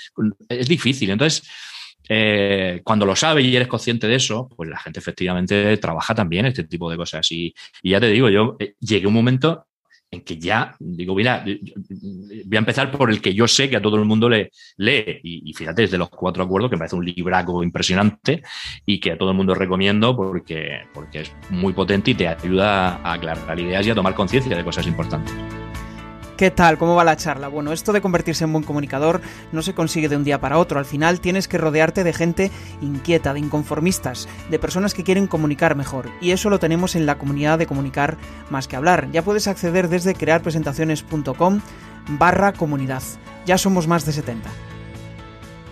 es 0.48 0.68
difícil. 0.68 1.10
Entonces, 1.10 1.44
eh, 2.08 2.82
cuando 2.84 3.06
lo 3.06 3.16
sabes 3.16 3.46
y 3.46 3.56
eres 3.56 3.68
consciente 3.68 4.08
de 4.08 4.16
eso, 4.16 4.48
pues 4.56 4.70
la 4.70 4.78
gente 4.78 5.00
efectivamente 5.00 5.76
trabaja 5.78 6.14
también 6.14 6.46
este 6.46 6.64
tipo 6.66 6.90
de 6.92 6.98
cosas. 6.98 7.32
Y, 7.32 7.54
ya 7.82 8.00
te 8.00 8.08
digo, 8.08 8.30
yo 8.30 8.56
eh, 8.60 8.76
llegué 8.80 9.08
un 9.08 9.14
momento 9.14 9.66
en 10.12 10.22
que 10.22 10.38
ya, 10.38 10.76
digo, 10.80 11.16
mira, 11.16 11.44
voy 11.44 12.56
a 12.56 12.60
empezar 12.60 12.92
por 12.92 13.10
el 13.10 13.20
que 13.20 13.34
yo 13.34 13.48
sé 13.48 13.68
que 13.68 13.78
a 13.78 13.82
todo 13.82 13.96
el 13.96 14.06
mundo 14.06 14.30
le 14.30 14.52
lee. 14.78 15.20
Y, 15.24 15.50
y 15.50 15.54
fíjate, 15.54 15.84
desde 15.84 15.98
los 15.98 16.10
cuatro 16.10 16.44
acuerdos, 16.44 16.70
que 16.70 16.76
me 16.76 16.82
parece 16.82 16.96
un 16.98 17.06
libraco 17.06 17.64
impresionante 17.64 18.44
y 18.86 19.00
que 19.00 19.14
a 19.14 19.18
todo 19.18 19.32
el 19.32 19.38
mundo 19.38 19.56
recomiendo 19.56 20.16
porque, 20.16 20.82
porque 20.94 21.22
es 21.22 21.32
muy 21.50 21.74
potente 21.74 22.12
y 22.12 22.14
te 22.14 22.28
ayuda 22.28 22.98
a 22.98 23.14
aclarar 23.14 23.60
ideas 23.60 23.88
y 23.88 23.90
a 23.90 23.96
tomar 23.96 24.14
conciencia 24.14 24.56
de 24.56 24.64
cosas 24.64 24.86
importantes. 24.86 25.34
¿Qué 26.38 26.50
tal? 26.50 26.80
¿Cómo 26.80 26.96
va 26.96 27.04
la 27.04 27.16
charla? 27.16 27.48
Bueno, 27.48 27.72
esto 27.74 27.94
de 27.94 28.02
convertirse 28.02 28.44
en 28.44 28.52
buen 28.52 28.64
comunicador 28.64 29.22
no 29.52 29.62
se 29.62 29.76
consigue 29.76 30.10
de 30.10 30.18
un 30.18 30.24
día 30.24 30.42
para 30.42 30.58
otro. 30.58 30.80
Al 30.80 30.86
final 30.86 31.22
tienes 31.22 31.48
que 31.48 31.60
rodearte 31.60 32.04
de 32.04 32.12
gente 32.12 32.50
inquieta, 32.82 33.34
de 33.34 33.40
inconformistas, 33.40 34.28
de 34.50 34.58
personas 34.58 34.96
que 34.96 35.04
quieren 35.04 35.28
comunicar 35.28 35.76
mejor. 35.76 36.10
Y 36.22 36.32
eso 36.32 36.50
lo 36.50 36.58
tenemos 36.58 36.96
en 36.96 37.06
la 37.06 37.20
comunidad 37.20 37.60
de 37.60 37.68
comunicar 37.68 38.18
más 38.50 38.68
que 38.68 38.76
hablar. 38.76 39.10
Ya 39.12 39.22
puedes 39.22 39.48
acceder 39.48 39.90
desde 39.90 40.16
crearpresentaciones.com 40.16 41.62
barra 42.18 42.54
comunidad. 42.54 43.04
Ya 43.46 43.60
somos 43.60 43.88
más 43.88 44.04
de 44.06 44.14
70. 44.14 44.50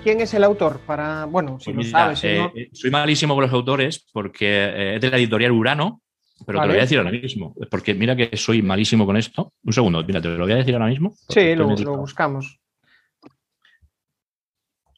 ¿Quién 0.04 0.22
es 0.22 0.32
el 0.36 0.44
autor? 0.44 0.80
Para, 0.86 1.26
bueno, 1.26 1.60
si 1.60 1.74
pues 1.74 1.88
lo 1.88 1.92
sabes. 1.92 2.24
Eh, 2.24 2.52
eh, 2.56 2.70
soy 2.72 2.92
malísimo 2.92 3.34
con 3.34 3.44
los 3.44 3.54
autores 3.54 4.06
porque 4.14 4.48
eh, 4.48 4.96
es 4.96 5.02
de 5.02 5.10
la 5.10 5.18
editorial 5.18 5.52
Urano 5.54 6.02
pero 6.46 6.60
te 6.60 6.68
lo 6.68 6.74
voy 6.74 6.80
a 6.80 6.82
decir 6.82 6.98
ahora 6.98 7.12
mismo, 7.12 7.56
porque 7.70 7.94
mira 7.94 8.16
que 8.16 8.36
soy 8.38 8.62
malísimo 8.62 9.06
con 9.06 9.18
esto. 9.18 9.54
Un 9.64 9.74
segundo, 9.74 10.04
mira, 10.04 10.22
te 10.22 10.30
lo 10.30 10.44
voy 10.44 10.54
a 10.54 10.58
decir 10.58 10.74
ahora 10.74 10.88
mismo. 10.88 11.14
Sí, 11.30 11.56
lo, 11.56 11.68
buscamos. 11.98 12.60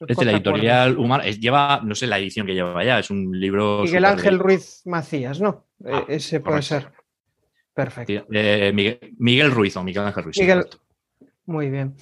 Es 0.07 0.17
de 0.17 0.25
la 0.25 0.31
editorial 0.33 0.97
Humana, 0.97 1.23
lleva, 1.25 1.81
no 1.83 1.95
sé 1.95 2.07
la 2.07 2.19
edición 2.19 2.45
que 2.45 2.53
lleva 2.53 2.83
ya, 2.83 2.99
es 2.99 3.09
un 3.09 3.39
libro. 3.39 3.83
Miguel 3.83 4.05
Ángel 4.05 4.39
Ruiz 4.39 4.81
Macías, 4.85 5.39
¿no? 5.39 5.67
Ah, 5.85 6.05
e-, 6.07 6.15
ese 6.15 6.39
puede 6.39 6.61
ser. 6.61 6.91
Perfecto. 7.73 8.25
Eh, 8.31 8.71
Miguel, 9.17 9.51
Ruiz 9.51 9.75
o 9.77 9.83
Miguel 9.83 10.05
Ángel 10.05 10.23
Ruiz. 10.25 10.37
Miguel... 10.39 10.65
Muy 11.45 11.69
bien. 11.69 11.95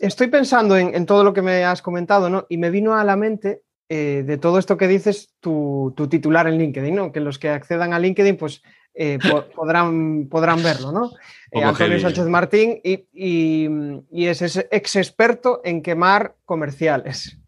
Estoy 0.00 0.28
pensando 0.28 0.76
en, 0.76 0.94
en, 0.94 1.06
todo 1.06 1.22
lo 1.22 1.32
que 1.32 1.42
me 1.42 1.64
has 1.64 1.80
comentado, 1.80 2.28
¿no? 2.28 2.46
Y 2.48 2.58
me 2.58 2.70
vino 2.70 2.94
a 2.94 3.04
la 3.04 3.16
mente 3.16 3.62
eh, 3.88 4.24
de 4.26 4.36
todo 4.36 4.58
esto 4.58 4.76
que 4.76 4.88
dices, 4.88 5.34
tu, 5.40 5.94
titular 6.10 6.48
en 6.48 6.58
LinkedIn, 6.58 6.94
¿no? 6.94 7.12
Que 7.12 7.20
los 7.20 7.38
que 7.38 7.48
accedan 7.50 7.92
a 7.92 7.98
LinkedIn, 7.98 8.36
pues 8.36 8.62
eh, 8.94 9.18
podrán, 9.54 10.28
podrán 10.28 10.62
verlo, 10.62 10.90
¿no? 10.90 11.12
Eh, 11.52 11.62
Antonio 11.62 12.00
Sánchez 12.00 12.26
Martín 12.26 12.80
y, 12.82 13.68
es 14.10 14.56
ex 14.70 14.96
experto 14.96 15.60
en 15.64 15.82
quemar 15.82 16.34
comerciales. 16.44 17.38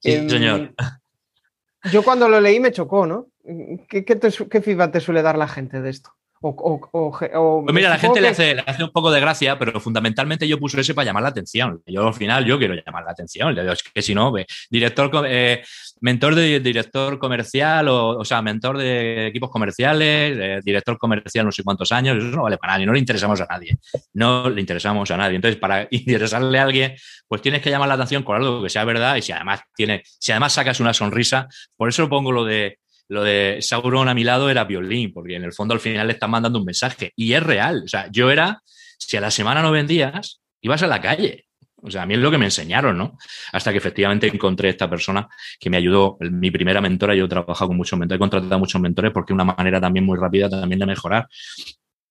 Sí, 0.00 0.12
em, 0.12 0.28
señor. 0.28 0.74
Yo 1.92 2.02
cuando 2.02 2.28
lo 2.28 2.40
leí 2.40 2.58
me 2.58 2.72
chocó, 2.72 3.06
¿no? 3.06 3.28
¿Qué, 3.88 4.04
qué, 4.04 4.18
¿Qué 4.50 4.60
feedback 4.60 4.92
te 4.92 5.00
suele 5.00 5.22
dar 5.22 5.38
la 5.38 5.48
gente 5.48 5.80
de 5.80 5.90
esto? 5.90 6.17
Pues 6.40 7.74
mira, 7.74 7.88
la 7.88 7.98
gente 7.98 8.20
le, 8.20 8.28
hace, 8.28 8.56
hace, 8.64 8.84
un 8.84 8.90
poco 8.90 9.10
de 9.10 9.20
gracia, 9.20 9.58
pero 9.58 9.80
fundamentalmente 9.80 10.46
yo 10.46 10.58
puse 10.58 10.80
ese 10.80 10.94
para 10.94 11.06
llamar 11.06 11.22
la 11.22 11.30
atención. 11.30 11.82
Yo 11.86 12.06
al 12.06 12.14
final 12.14 12.44
yo 12.44 12.58
quiero 12.58 12.74
llamar 12.74 13.04
la 13.04 13.10
atención. 13.10 13.56
Es 13.58 13.82
que 13.82 14.02
si 14.02 14.14
no, 14.14 14.32
director, 14.70 15.26
eh, 15.28 15.62
mentor 16.00 16.34
de 16.34 16.60
director 16.60 17.18
comercial, 17.18 17.88
o, 17.88 18.18
o, 18.18 18.24
sea, 18.24 18.40
mentor 18.42 18.78
de 18.78 19.26
equipos 19.26 19.50
comerciales, 19.50 20.64
director 20.64 20.96
comercial 20.98 21.44
no 21.44 21.52
sé 21.52 21.62
cuántos 21.62 21.92
años, 21.92 22.16
eso 22.16 22.36
no 22.36 22.44
vale 22.44 22.58
para 22.58 22.74
nadie, 22.74 22.86
no 22.86 22.92
le 22.92 22.98
interesamos 23.00 23.40
a 23.40 23.46
nadie. 23.46 23.76
No 24.14 24.48
le 24.48 24.60
interesamos 24.60 25.10
a 25.10 25.16
nadie. 25.16 25.36
Entonces, 25.36 25.58
para 25.58 25.88
interesarle 25.90 26.58
a 26.58 26.62
alguien, 26.62 26.94
pues 27.26 27.42
tienes 27.42 27.62
que 27.62 27.70
llamar 27.70 27.88
la 27.88 27.94
atención 27.94 28.22
con 28.22 28.36
algo 28.36 28.62
que 28.62 28.70
sea 28.70 28.84
verdad 28.84 29.16
y 29.16 29.22
si 29.22 29.32
además 29.32 29.60
tiene, 29.74 30.02
si 30.04 30.32
además 30.32 30.52
sacas 30.52 30.80
una 30.80 30.94
sonrisa, 30.94 31.48
por 31.76 31.88
eso 31.88 32.08
pongo 32.08 32.32
lo 32.32 32.44
de 32.44 32.78
lo 33.08 33.24
de 33.24 33.58
Sauron 33.60 34.08
a 34.08 34.14
mi 34.14 34.22
lado 34.22 34.50
era 34.50 34.64
violín, 34.64 35.12
porque 35.12 35.36
en 35.36 35.44
el 35.44 35.52
fondo 35.52 35.74
al 35.74 35.80
final 35.80 36.06
le 36.06 36.12
están 36.12 36.30
mandando 36.30 36.58
un 36.58 36.64
mensaje. 36.64 37.12
Y 37.16 37.32
es 37.32 37.42
real. 37.42 37.82
O 37.84 37.88
sea, 37.88 38.08
yo 38.10 38.30
era, 38.30 38.62
si 38.98 39.16
a 39.16 39.20
la 39.20 39.30
semana 39.30 39.62
no 39.62 39.70
vendías, 39.70 40.40
ibas 40.60 40.82
a 40.82 40.86
la 40.86 41.00
calle. 41.00 41.46
O 41.80 41.90
sea, 41.90 42.02
a 42.02 42.06
mí 42.06 42.14
es 42.14 42.20
lo 42.20 42.30
que 42.30 42.38
me 42.38 42.46
enseñaron, 42.46 42.98
¿no? 42.98 43.16
Hasta 43.52 43.70
que 43.70 43.78
efectivamente 43.78 44.26
encontré 44.26 44.68
esta 44.68 44.90
persona 44.90 45.28
que 45.60 45.70
me 45.70 45.76
ayudó, 45.76 46.18
mi 46.20 46.50
primera 46.50 46.80
mentora, 46.80 47.14
yo 47.14 47.26
he 47.26 47.28
trabajado 47.28 47.68
con 47.68 47.76
muchos 47.76 47.98
mentores, 47.98 48.16
he 48.16 48.18
contratado 48.18 48.58
muchos 48.58 48.80
mentores 48.80 49.12
porque 49.12 49.32
es 49.32 49.34
una 49.34 49.44
manera 49.44 49.80
también 49.80 50.04
muy 50.04 50.18
rápida 50.18 50.50
también 50.50 50.80
de 50.80 50.86
mejorar. 50.86 51.28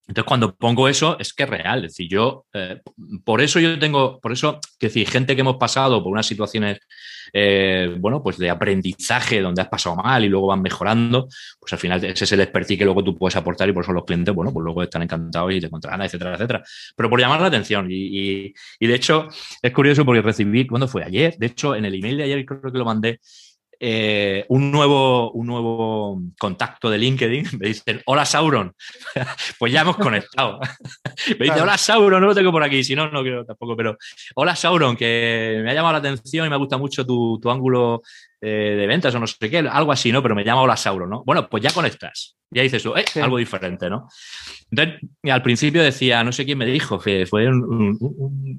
Entonces, 0.08 0.28
cuando 0.28 0.56
pongo 0.56 0.88
eso, 0.88 1.17
es 1.20 1.34
que 1.34 1.43
es 1.43 1.50
real. 1.50 1.86
Es 1.86 1.93
decir, 1.93 2.10
yo, 2.10 2.46
eh, 2.54 2.82
por 3.24 3.41
eso 3.41 3.60
yo 3.60 3.78
tengo, 3.78 4.20
por 4.20 4.32
eso, 4.32 4.60
que 4.80 4.88
decir, 4.88 5.10
gente 5.10 5.36
que 5.36 5.41
hemos 5.41 5.58
pasado 5.58 6.02
por 6.02 6.12
unas 6.12 6.26
situaciones 6.26 6.80
eh, 7.34 7.96
bueno, 8.00 8.22
pues 8.24 8.38
de 8.38 8.50
aprendizaje 8.50 9.41
donde 9.41 9.62
has 9.62 9.67
pasado 9.67 9.96
mal 9.96 10.24
y 10.24 10.30
luego 10.30 10.48
van 10.48 10.62
mejorando, 10.62 11.28
pues 11.60 11.74
al 11.74 11.80
final 11.80 12.04
ese 12.04 12.24
es 12.24 12.32
el 12.32 12.41
expertise 12.41 12.78
que 12.78 12.86
luego 12.86 13.04
tú 13.04 13.15
puedes 13.17 13.36
aportar 13.36 13.70
y 13.70 13.74
por 13.74 13.84
eso 13.84 13.93
los 13.93 14.06
clientes, 14.06 14.34
bueno, 14.34 14.52
pues 14.54 14.63
luego 14.63 14.84
están 14.84 15.04
encantados 15.04 15.54
y 15.54 15.62
te 15.62 15.70
contratan, 15.70 16.02
etcétera, 16.04 16.36
etcétera. 16.36 16.63
Pero 16.96 17.10
por 17.10 17.20
llamar 17.20 17.41
la 17.41 17.48
atención 17.48 17.88
y, 17.89 18.54
y, 18.80 18.88
de 18.88 18.96
hecho 18.96 19.28
es 19.62 19.72
curioso 19.72 20.06
porque 20.06 20.22
recibí, 20.22 20.65
¿cuándo 20.65 20.88
fue? 20.88 21.04
Ayer, 21.04 21.36
de 21.38 21.48
hecho 21.48 21.76
en 21.76 21.86
el 21.86 21.96
email 21.96 22.17
de 22.17 22.24
ayer 22.24 22.46
creo 22.46 22.72
que 22.72 22.78
lo 22.78 22.86
mandé, 22.86 23.20
eh, 23.79 24.45
un, 24.49 24.71
nuevo, 24.71 25.31
un 25.31 25.47
nuevo 25.47 26.21
contacto 26.39 26.89
de 26.89 26.97
LinkedIn, 26.97 27.45
me 27.59 27.67
dicen, 27.67 28.01
hola 28.05 28.25
Sauron, 28.25 28.73
pues 29.59 29.71
ya 29.71 29.81
hemos 29.81 29.97
conectado. 29.97 30.59
me 31.39 31.45
dice, 31.45 31.61
hola 31.61 31.77
Sauron, 31.77 32.21
no 32.21 32.27
lo 32.27 32.35
tengo 32.35 32.51
por 32.51 32.63
aquí, 32.63 32.83
si 32.83 32.95
no, 32.95 33.09
no 33.09 33.21
quiero 33.21 33.45
tampoco, 33.45 33.75
pero 33.75 33.97
hola 34.35 34.55
Sauron, 34.55 34.95
que 34.95 35.61
me 35.63 35.71
ha 35.71 35.73
llamado 35.73 35.93
la 35.93 35.99
atención 35.99 36.47
y 36.47 36.49
me 36.49 36.57
gusta 36.57 36.77
mucho 36.77 37.05
tu, 37.05 37.39
ángulo 37.49 38.01
eh, 38.41 38.75
de 38.77 38.87
ventas 38.87 39.13
o 39.15 39.19
no 39.19 39.27
sé 39.27 39.49
qué, 39.49 39.59
algo 39.59 39.91
así, 39.91 40.11
¿no? 40.11 40.21
Pero 40.21 40.35
me 40.35 40.43
llama 40.43 40.61
hola 40.61 40.77
Sauron, 40.77 41.09
¿no? 41.09 41.23
Bueno, 41.23 41.47
pues 41.49 41.63
ya 41.63 41.71
conectas, 41.71 42.35
ya 42.49 42.63
dices, 42.63 42.83
eh, 42.85 43.21
algo 43.21 43.37
diferente, 43.37 43.89
¿no? 43.89 44.07
Entonces, 44.69 44.99
al 45.29 45.41
principio 45.41 45.81
decía, 45.81 46.23
no 46.23 46.31
sé 46.31 46.45
quién 46.45 46.57
me 46.57 46.65
dijo, 46.65 46.99
fue 46.99 47.47
un, 47.47 47.97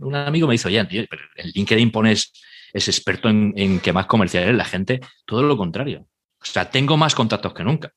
un 0.00 0.14
amigo 0.14 0.46
me 0.46 0.54
dijo, 0.54 0.68
oye, 0.68 0.84
pero 1.08 1.22
en 1.36 1.50
LinkedIn 1.50 1.90
pones 1.90 2.32
es 2.72 2.88
experto 2.88 3.28
en, 3.28 3.80
que 3.80 3.92
más 3.92 4.06
comerciales 4.06 4.54
la 4.54 4.64
gente, 4.64 5.00
todo 5.24 5.42
lo 5.42 5.56
contrario. 5.56 6.06
O 6.40 6.44
sea, 6.44 6.70
tengo 6.70 6.96
más 6.96 7.14
contactos 7.14 7.52
que 7.52 7.64
nunca 7.64 7.92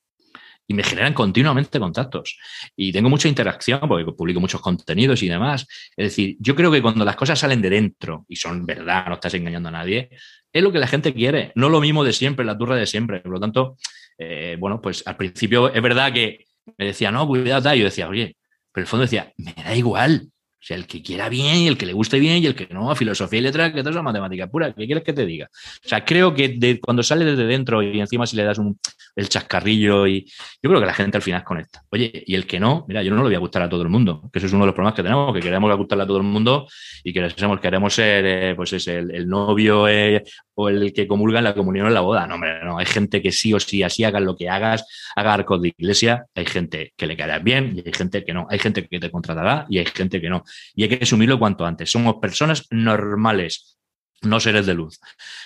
y 0.67 0.73
me 0.73 0.83
generan 0.83 1.13
continuamente 1.13 1.79
contactos. 1.79 2.37
Y 2.75 2.91
tengo 2.91 3.09
mucha 3.09 3.27
interacción 3.27 3.81
porque 3.87 4.05
publico 4.13 4.39
muchos 4.39 4.61
contenidos 4.61 5.21
y 5.21 5.27
demás. 5.27 5.67
Es 5.97 6.05
decir, 6.05 6.37
yo 6.39 6.55
creo 6.55 6.71
que 6.71 6.81
cuando 6.81 7.03
las 7.03 7.15
cosas 7.15 7.39
salen 7.39 7.61
de 7.61 7.69
dentro 7.69 8.25
y 8.27 8.35
son 8.35 8.65
verdad, 8.65 9.07
no 9.07 9.15
estás 9.15 9.33
engañando 9.33 9.69
a 9.69 9.73
nadie, 9.73 10.09
es 10.53 10.63
lo 10.63 10.71
que 10.71 10.79
la 10.79 10.87
gente 10.87 11.13
quiere, 11.13 11.51
no 11.55 11.69
lo 11.69 11.81
mismo 11.81 12.03
de 12.03 12.13
siempre, 12.13 12.45
la 12.45 12.57
turra 12.57 12.75
de 12.75 12.85
siempre. 12.85 13.19
Por 13.19 13.31
lo 13.31 13.39
tanto, 13.39 13.77
eh, 14.17 14.55
bueno, 14.59 14.81
pues 14.81 15.03
al 15.05 15.17
principio 15.17 15.73
es 15.73 15.81
verdad 15.81 16.13
que 16.13 16.45
me 16.77 16.87
decía, 16.87 17.11
no, 17.11 17.27
cuidado, 17.27 17.73
y 17.73 17.79
yo 17.79 17.85
decía, 17.85 18.07
oye, 18.07 18.37
pero 18.71 18.83
el 18.83 18.87
fondo 18.87 19.03
decía, 19.03 19.33
me 19.37 19.53
da 19.53 19.75
igual. 19.75 20.31
O 20.61 20.63
sea, 20.63 20.77
el 20.77 20.85
que 20.85 21.01
quiera 21.01 21.27
bien 21.27 21.57
y 21.57 21.67
el 21.67 21.75
que 21.75 21.87
le 21.87 21.93
guste 21.93 22.19
bien 22.19 22.43
y 22.43 22.45
el 22.45 22.53
que 22.53 22.67
no, 22.71 22.95
filosofía 22.95 23.39
y 23.39 23.41
letras, 23.41 23.73
que 23.73 23.81
todo 23.81 23.97
es 23.97 24.03
matemática 24.03 24.45
pura. 24.45 24.71
¿Qué 24.73 24.85
quieres 24.85 25.03
que 25.03 25.11
te 25.11 25.25
diga? 25.25 25.49
O 25.51 25.87
sea, 25.87 26.05
creo 26.05 26.35
que 26.35 26.79
cuando 26.79 27.01
sale 27.01 27.25
desde 27.25 27.45
dentro 27.45 27.81
y 27.81 27.99
encima 27.99 28.27
si 28.27 28.35
le 28.35 28.43
das 28.43 28.59
un, 28.59 28.77
el 29.15 29.27
chascarrillo 29.27 30.05
y 30.05 30.25
yo 30.61 30.69
creo 30.69 30.79
que 30.79 30.85
la 30.85 30.93
gente 30.93 31.17
al 31.17 31.23
final 31.23 31.43
conecta. 31.43 31.83
Oye, 31.89 32.23
y 32.27 32.35
el 32.35 32.45
que 32.45 32.59
no, 32.59 32.85
mira, 32.87 33.01
yo 33.01 33.09
no 33.11 33.17
le 33.17 33.23
voy 33.23 33.35
a 33.35 33.39
gustar 33.39 33.63
a 33.63 33.69
todo 33.69 33.81
el 33.81 33.89
mundo, 33.89 34.29
que 34.31 34.39
eso 34.39 34.47
es 34.47 34.53
uno 34.53 34.63
de 34.63 34.67
los 34.67 34.75
problemas 34.75 34.95
que 34.95 35.03
tenemos, 35.03 35.33
que 35.33 35.39
queremos 35.39 35.75
gustarle 35.75 36.03
a 36.03 36.07
todo 36.07 36.17
el 36.17 36.23
mundo 36.23 36.67
y 37.03 37.11
que 37.11 37.27
queremos 37.61 37.93
ser, 37.93 38.25
eh, 38.25 38.55
pues 38.55 38.73
es 38.73 38.87
el, 38.87 39.27
novio 39.27 39.87
eh, 39.87 40.23
o 40.61 40.69
el 40.69 40.93
que 40.93 41.07
comulga 41.07 41.39
en 41.39 41.45
la 41.45 41.53
comunión 41.53 41.87
en 41.87 41.93
la 41.93 42.01
boda. 42.01 42.27
No, 42.27 42.35
hombre, 42.35 42.63
no, 42.63 42.77
hay 42.77 42.85
gente 42.85 43.21
que 43.21 43.31
sí 43.31 43.53
o 43.53 43.59
sí, 43.59 43.83
así 43.83 44.03
hagas 44.03 44.21
lo 44.21 44.35
que 44.35 44.49
hagas, 44.49 44.85
haga 45.15 45.33
arcos 45.33 45.61
de 45.61 45.69
iglesia, 45.69 46.25
hay 46.35 46.45
gente 46.45 46.93
que 46.95 47.07
le 47.07 47.17
caerás 47.17 47.43
bien 47.43 47.73
y 47.75 47.87
hay 47.87 47.93
gente 47.93 48.23
que 48.23 48.33
no, 48.33 48.47
hay 48.49 48.59
gente 48.59 48.87
que 48.87 48.99
te 48.99 49.09
contratará 49.09 49.65
y 49.69 49.79
hay 49.79 49.85
gente 49.85 50.21
que 50.21 50.29
no 50.29 50.43
y 50.75 50.83
hay 50.83 50.89
que 50.89 51.03
asumirlo 51.03 51.39
cuanto 51.39 51.65
antes. 51.65 51.89
Somos 51.89 52.15
personas 52.21 52.67
normales, 52.69 53.79
no 54.21 54.39
seres 54.39 54.65
de 54.65 54.73
luz. 54.73 54.99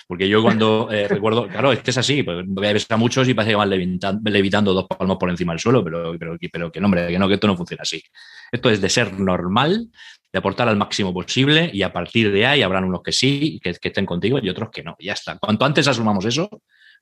Porque 0.06 0.28
yo 0.28 0.42
cuando 0.42 0.88
eh, 0.92 1.08
recuerdo, 1.08 1.48
claro, 1.48 1.72
es 1.72 1.80
que 1.80 1.90
es 1.90 1.98
así, 1.98 2.22
pues 2.22 2.44
voy 2.46 2.66
a 2.66 2.96
muchos 2.96 3.28
y 3.28 3.34
parece 3.34 3.52
que 3.52 3.56
van 3.56 3.70
levitando, 3.70 4.74
dos 4.74 4.86
palmos 4.86 5.16
por 5.18 5.30
encima 5.30 5.52
del 5.52 5.60
suelo, 5.60 5.82
pero, 5.82 6.16
pero, 6.18 6.36
pero 6.52 6.72
que 6.72 6.80
no, 6.80 6.86
hombre, 6.86 7.08
que 7.08 7.18
no, 7.18 7.28
que 7.28 7.34
esto 7.34 7.46
no 7.46 7.56
funciona 7.56 7.82
así. 7.82 8.02
Esto 8.50 8.70
es 8.70 8.80
de 8.80 8.88
ser 8.88 9.18
normal, 9.18 9.88
de 10.32 10.38
aportar 10.38 10.68
al 10.68 10.76
máximo 10.76 11.12
posible 11.12 11.70
y 11.72 11.82
a 11.82 11.92
partir 11.92 12.30
de 12.32 12.46
ahí 12.46 12.62
habrán 12.62 12.84
unos 12.84 13.02
que 13.02 13.12
sí, 13.12 13.60
que, 13.62 13.74
que 13.74 13.88
estén 13.88 14.06
contigo 14.06 14.38
y 14.42 14.48
otros 14.48 14.70
que 14.70 14.82
no. 14.82 14.96
Ya 14.98 15.14
está. 15.14 15.38
Cuanto 15.38 15.64
antes 15.64 15.88
asumamos 15.88 16.24
eso, 16.24 16.48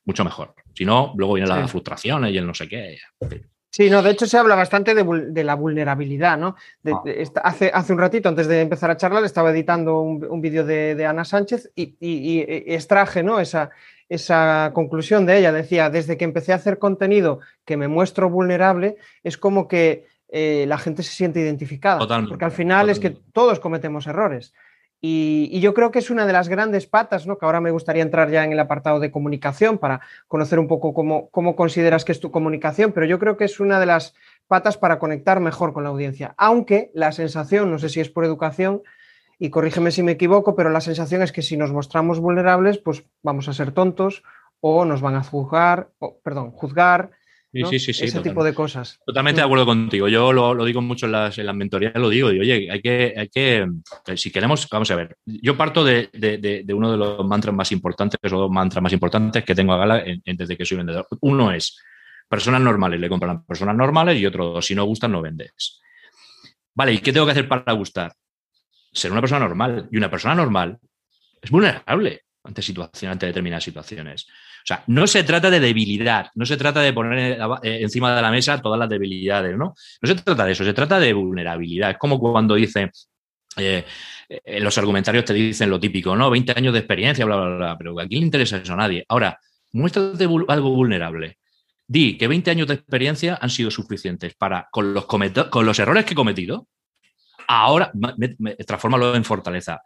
mucho 0.05 0.23
mejor. 0.23 0.53
Si 0.73 0.85
no, 0.85 1.13
luego 1.17 1.33
viene 1.33 1.49
la 1.49 1.67
frustración 1.67 2.27
y 2.27 2.37
el 2.37 2.45
no 2.45 2.53
sé 2.53 2.67
qué. 2.67 2.97
Sí, 3.75 3.89
no, 3.89 4.01
de 4.01 4.11
hecho 4.11 4.25
se 4.25 4.37
habla 4.37 4.55
bastante 4.55 4.95
de, 4.95 5.43
la 5.43 5.55
vulnerabilidad, 5.55 6.37
¿no? 6.37 6.55
Ah. 6.85 7.03
hace, 7.43 7.71
hace 7.73 7.91
un 7.91 7.99
ratito, 7.99 8.29
antes 8.29 8.47
de 8.47 8.61
empezar 8.61 8.89
a 8.89 8.95
charlar, 8.95 9.25
estaba 9.25 9.51
editando 9.51 9.99
un, 9.99 10.39
vídeo 10.39 10.63
de, 10.63 11.05
Ana 11.05 11.25
Sánchez 11.25 11.73
y, 11.75 12.45
extraje, 12.73 13.21
¿no? 13.21 13.41
Esa, 13.41 13.71
esa 14.07 14.71
conclusión 14.73 15.25
de 15.25 15.39
ella. 15.39 15.51
Decía, 15.51 15.89
desde 15.89 16.15
que 16.15 16.23
empecé 16.23 16.53
a 16.53 16.55
hacer 16.55 16.79
contenido 16.79 17.41
que 17.65 17.75
me 17.75 17.89
muestro 17.89 18.29
vulnerable, 18.29 18.95
es 19.25 19.37
como 19.37 19.67
que 19.67 20.07
eh, 20.29 20.63
la 20.69 20.77
gente 20.77 21.03
se 21.03 21.11
siente 21.11 21.41
identificada. 21.41 21.99
Totalmente, 21.99 22.29
porque 22.29 22.45
al 22.45 22.51
final 22.51 22.89
es 22.89 23.01
que 23.01 23.09
todos 23.09 23.59
cometemos 23.59 24.07
errores. 24.07 24.53
Y, 25.01 25.59
yo 25.59 25.73
creo 25.73 25.91
que 25.91 25.99
es 25.99 26.09
una 26.09 26.25
de 26.25 26.33
las 26.33 26.49
grandes 26.49 26.87
patas, 26.87 27.27
¿no? 27.27 27.37
que 27.37 27.45
ahora 27.45 27.61
me 27.61 27.71
gustaría 27.71 28.01
entrar 28.01 28.31
ya 28.31 28.43
en 28.43 28.51
el 28.51 28.59
apartado 28.59 28.99
de 28.99 29.11
comunicación 29.11 29.77
para 29.77 30.01
conocer 30.27 30.57
un 30.57 30.67
poco 30.67 30.93
cómo, 30.93 31.29
cómo 31.29 31.55
consideras 31.55 32.05
que 32.05 32.11
es 32.11 32.19
tu 32.19 32.31
comunicación, 32.31 32.91
pero 32.91 33.05
yo 33.05 33.19
creo 33.19 33.37
que 33.37 33.45
es 33.45 33.59
una 33.59 33.79
de 33.79 33.85
las 33.85 34.15
patas 34.47 34.77
para 34.77 34.97
conectar 34.97 35.39
mejor 35.39 35.73
con 35.73 35.83
la 35.83 35.89
audiencia. 35.89 36.33
Aunque 36.37 36.91
la 36.93 37.11
sensación, 37.11 37.69
no 37.69 37.77
sé 37.77 37.89
si 37.89 37.99
es 37.99 38.09
por 38.09 38.25
educación, 38.25 38.81
y 39.37 39.49
corrígeme 39.49 39.91
si 39.91 40.01
me 40.01 40.13
equivoco, 40.13 40.55
pero 40.55 40.69
la 40.69 40.81
sensación 40.81 41.21
es 41.21 41.31
que 41.31 41.41
si 41.41 41.57
nos 41.57 41.71
mostramos 41.71 42.19
vulnerables, 42.19 42.77
pues 42.77 43.03
vamos 43.21 43.47
a 43.47 43.53
ser 43.53 43.71
tontos 43.71 44.23
o 44.61 44.85
nos 44.85 45.01
van 45.01 45.15
a 45.15 45.23
juzgar, 45.23 45.89
o, 45.99 46.19
perdón, 46.19 46.51
juzgar, 46.51 47.11
Sí, 47.55 47.79
sí, 47.79 47.93
sí, 47.93 48.05
Ese 48.05 48.19
tipo 48.19 48.43
de 48.43 48.53
cosas. 48.53 48.99
Totalmente 49.05 49.39
de 49.39 49.45
acuerdo 49.45 49.65
contigo. 49.65 50.09
Yo 50.09 50.33
lo, 50.33 50.65
digo 50.65 50.81
mucho 50.81 51.05
en 51.05 51.13
las, 51.13 51.37
en 51.37 51.45
las 51.45 51.55
mentorías, 51.55 51.93
lo 51.95 52.09
digo. 52.09 52.29
Y, 52.31 52.39
oye, 52.39 52.69
hay 52.69 52.81
que, 52.81 53.13
hay 53.15 53.29
que, 53.29 53.65
eh, 54.07 54.17
si 54.17 54.29
queremos, 54.29 54.67
vamos 54.69 54.91
a 54.91 54.95
ver, 54.95 55.17
yo 55.25 55.55
parto 55.55 55.85
de, 55.85 56.09
uno 56.73 56.91
de 56.91 56.97
los 56.97 57.25
mantras 57.25 57.55
más 57.55 57.71
importantes, 57.71 58.19
o 58.33 58.37
dos 58.37 58.51
mantras 58.51 58.83
más 58.83 58.91
importantes 58.91 59.45
que 59.45 59.55
tengo 59.55 59.71
a 59.71 59.77
gala 59.77 60.03
desde 60.25 60.57
que 60.57 60.65
soy 60.65 60.77
vendedor. 60.77 61.07
Uno 61.21 61.51
es, 61.51 61.81
personas 62.27 62.59
normales 62.59 62.99
le 62.99 63.07
compran 63.07 63.37
a 63.37 63.43
personas 63.43 63.75
normales 63.75 64.19
y 64.19 64.25
otro, 64.25 64.61
si 64.61 64.75
no 64.75 64.83
gustan, 64.83 65.13
no 65.13 65.21
vendes. 65.21 65.79
Vale, 66.73 66.91
¿y 66.91 66.97
qué 66.97 67.13
tengo 67.13 67.25
que 67.25 67.31
hacer 67.31 67.47
para 67.47 67.71
gustar? 67.71 68.13
Ser 68.91 69.13
una 69.13 69.21
persona 69.21 69.39
normal. 69.39 69.87
Y 69.91 69.97
una 69.97 70.11
persona 70.11 70.35
normal 70.35 70.77
es 71.41 71.49
vulnerable 71.49 72.23
ante, 72.43 72.61
situaciones, 72.61 73.13
ante 73.13 73.27
determinadas 73.27 73.63
situaciones. 73.63 74.27
O 74.65 74.67
sea, 74.67 74.83
no 74.87 75.05
se 75.05 75.23
trata 75.23 75.51
de 75.51 75.59
debilidad, 75.59 76.31
no 76.33 76.43
se 76.43 76.57
trata 76.57 76.81
de 76.81 76.91
poner 76.91 77.39
eh, 77.61 77.81
encima 77.81 78.15
de 78.15 78.21
la 78.23 78.31
mesa 78.31 78.59
todas 78.59 78.79
las 78.79 78.89
debilidades, 78.89 79.55
¿no? 79.55 79.75
No 80.01 80.07
se 80.07 80.15
trata 80.15 80.43
de 80.43 80.53
eso, 80.53 80.65
se 80.65 80.73
trata 80.73 80.99
de 80.99 81.13
vulnerabilidad. 81.13 81.91
Es 81.91 81.97
como 81.99 82.19
cuando 82.19 82.55
dicen, 82.55 82.89
eh, 83.57 83.85
eh, 84.27 84.59
los 84.59 84.75
argumentarios 84.79 85.23
te 85.23 85.35
dicen 85.35 85.69
lo 85.69 85.79
típico, 85.79 86.15
¿no? 86.15 86.31
20 86.31 86.53
años 86.57 86.73
de 86.73 86.79
experiencia, 86.79 87.25
bla, 87.25 87.35
bla, 87.35 87.55
bla, 87.57 87.77
pero 87.77 87.99
¿a 87.99 88.07
quién 88.07 88.21
le 88.21 88.25
interesa 88.25 88.57
eso 88.57 88.73
a 88.73 88.77
nadie? 88.77 89.05
Ahora, 89.07 89.39
muéstrate 89.73 90.23
algo 90.23 90.71
vulnerable. 90.71 91.37
Di 91.85 92.17
que 92.17 92.27
20 92.27 92.49
años 92.49 92.67
de 92.67 92.73
experiencia 92.73 93.37
han 93.39 93.51
sido 93.51 93.69
suficientes 93.69 94.33
para, 94.33 94.67
con 94.71 94.95
los, 94.95 95.05
con 95.05 95.65
los 95.67 95.77
errores 95.77 96.05
que 96.05 96.13
he 96.13 96.15
cometido, 96.15 96.67
ahora 97.47 97.91
transfórmalo 98.65 99.13
en 99.15 99.23
fortaleza. 99.23 99.83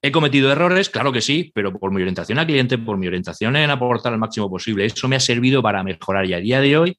¿He 0.00 0.12
cometido 0.12 0.52
errores? 0.52 0.90
Claro 0.90 1.12
que 1.12 1.20
sí, 1.20 1.50
pero 1.54 1.72
por 1.72 1.90
mi 1.90 2.00
orientación 2.00 2.38
al 2.38 2.46
cliente, 2.46 2.78
por 2.78 2.96
mi 2.98 3.08
orientación 3.08 3.56
en 3.56 3.70
aportar 3.70 4.12
el 4.12 4.18
máximo 4.18 4.48
posible, 4.48 4.84
eso 4.84 5.08
me 5.08 5.16
ha 5.16 5.20
servido 5.20 5.60
para 5.60 5.82
mejorar. 5.82 6.24
Y 6.26 6.34
a 6.34 6.40
día 6.40 6.60
de 6.60 6.76
hoy, 6.76 6.98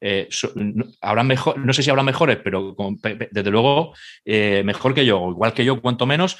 eh, 0.00 0.28
habrá 1.02 1.24
mejor, 1.24 1.58
no 1.58 1.72
sé 1.72 1.82
si 1.82 1.90
habrá 1.90 2.02
mejores, 2.02 2.38
pero 2.42 2.74
desde 3.30 3.50
luego 3.50 3.94
eh, 4.24 4.62
mejor 4.64 4.94
que 4.94 5.04
yo, 5.04 5.30
igual 5.30 5.52
que 5.52 5.64
yo, 5.64 5.80
cuanto 5.82 6.06
menos, 6.06 6.38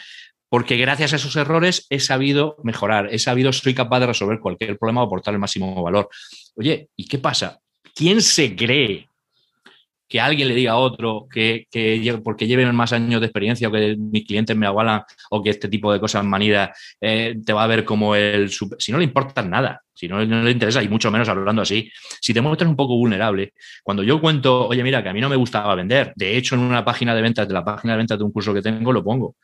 porque 0.49 0.79
gracias 0.79 1.13
a 1.13 1.17
esos 1.17 1.37
errores 1.37 1.87
he 1.91 2.01
sabido 2.01 2.57
mejorar, 2.63 3.09
he 3.13 3.19
sabido, 3.19 3.53
soy 3.53 3.75
capaz 3.75 4.01
de 4.01 4.07
resolver 4.07 4.41
cualquier 4.41 4.79
problema 4.79 5.03
o 5.03 5.07
aportar 5.07 5.35
el 5.35 5.41
máximo 5.41 5.83
valor. 5.83 6.09
Oye, 6.57 6.89
¿y 6.97 7.07
qué 7.07 7.19
pasa? 7.19 7.61
¿Quién 7.95 8.23
se 8.23 8.57
cree 8.57 9.08
que 10.09 10.21
alguien 10.21 10.49
le 10.49 10.55
diga 10.55 10.73
a 10.73 10.77
otro 10.77 11.27
que, 11.31 11.67
que 11.71 12.21
porque 12.25 12.47
lleven 12.47 12.75
más 12.75 12.93
años 12.93 13.21
de 13.21 13.27
experiencia 13.27 13.69
o 13.69 13.73
que 13.73 13.97
mis 13.99 14.27
clientes 14.27 14.57
me 14.57 14.67
agualan 14.67 15.03
o 15.31 15.43
que 15.43 15.51
este 15.51 15.69
tipo 15.69 15.93
de 15.93 16.01
cosas 16.01 16.25
manidas 16.25 16.71
eh, 17.01 17.37
te 17.45 17.53
va 17.53 17.65
a 17.65 17.67
ver 17.67 17.85
como 17.85 18.15
el... 18.15 18.51
Si 18.51 18.91
no 18.91 18.99
le 18.99 19.05
importa 19.05 19.43
nada, 19.43 19.83
si 19.95 20.09
no, 20.09 20.25
no, 20.25 20.43
le 20.43 20.51
interesa 20.51 20.83
y 20.83 20.89
mucho 20.89 21.11
menos 21.11 21.29
hablando 21.29 21.63
así, 21.63 21.91
si 22.21 22.33
te 22.33 22.41
muestras 22.41 22.71
un 22.71 22.77
poco 22.77 22.97
vulnerable, 22.97 23.53
cuando 23.83 24.03
yo 24.03 24.21
cuento, 24.21 24.69
oye, 24.69 24.83
mira, 24.83 25.03
que 25.03 25.11
a 25.11 25.13
mí 25.13 25.21
no 25.21 25.29
me 25.29 25.37
gustaba 25.37 25.75
vender, 25.75 26.13
de 26.17 26.37
hecho 26.37 26.55
en 26.55 26.63
una 26.63 26.85
página 26.85 27.15
de 27.15 27.23
ventas, 27.23 27.47
de 27.47 27.55
la 27.55 27.65
página 27.65 27.93
de 27.93 27.99
ventas 27.99 28.19
de 28.19 28.25
un 28.25 28.33
curso 28.33 28.55
que 28.55 28.63
tengo, 28.63 28.93
lo 28.93 29.05
pongo. 29.05 29.37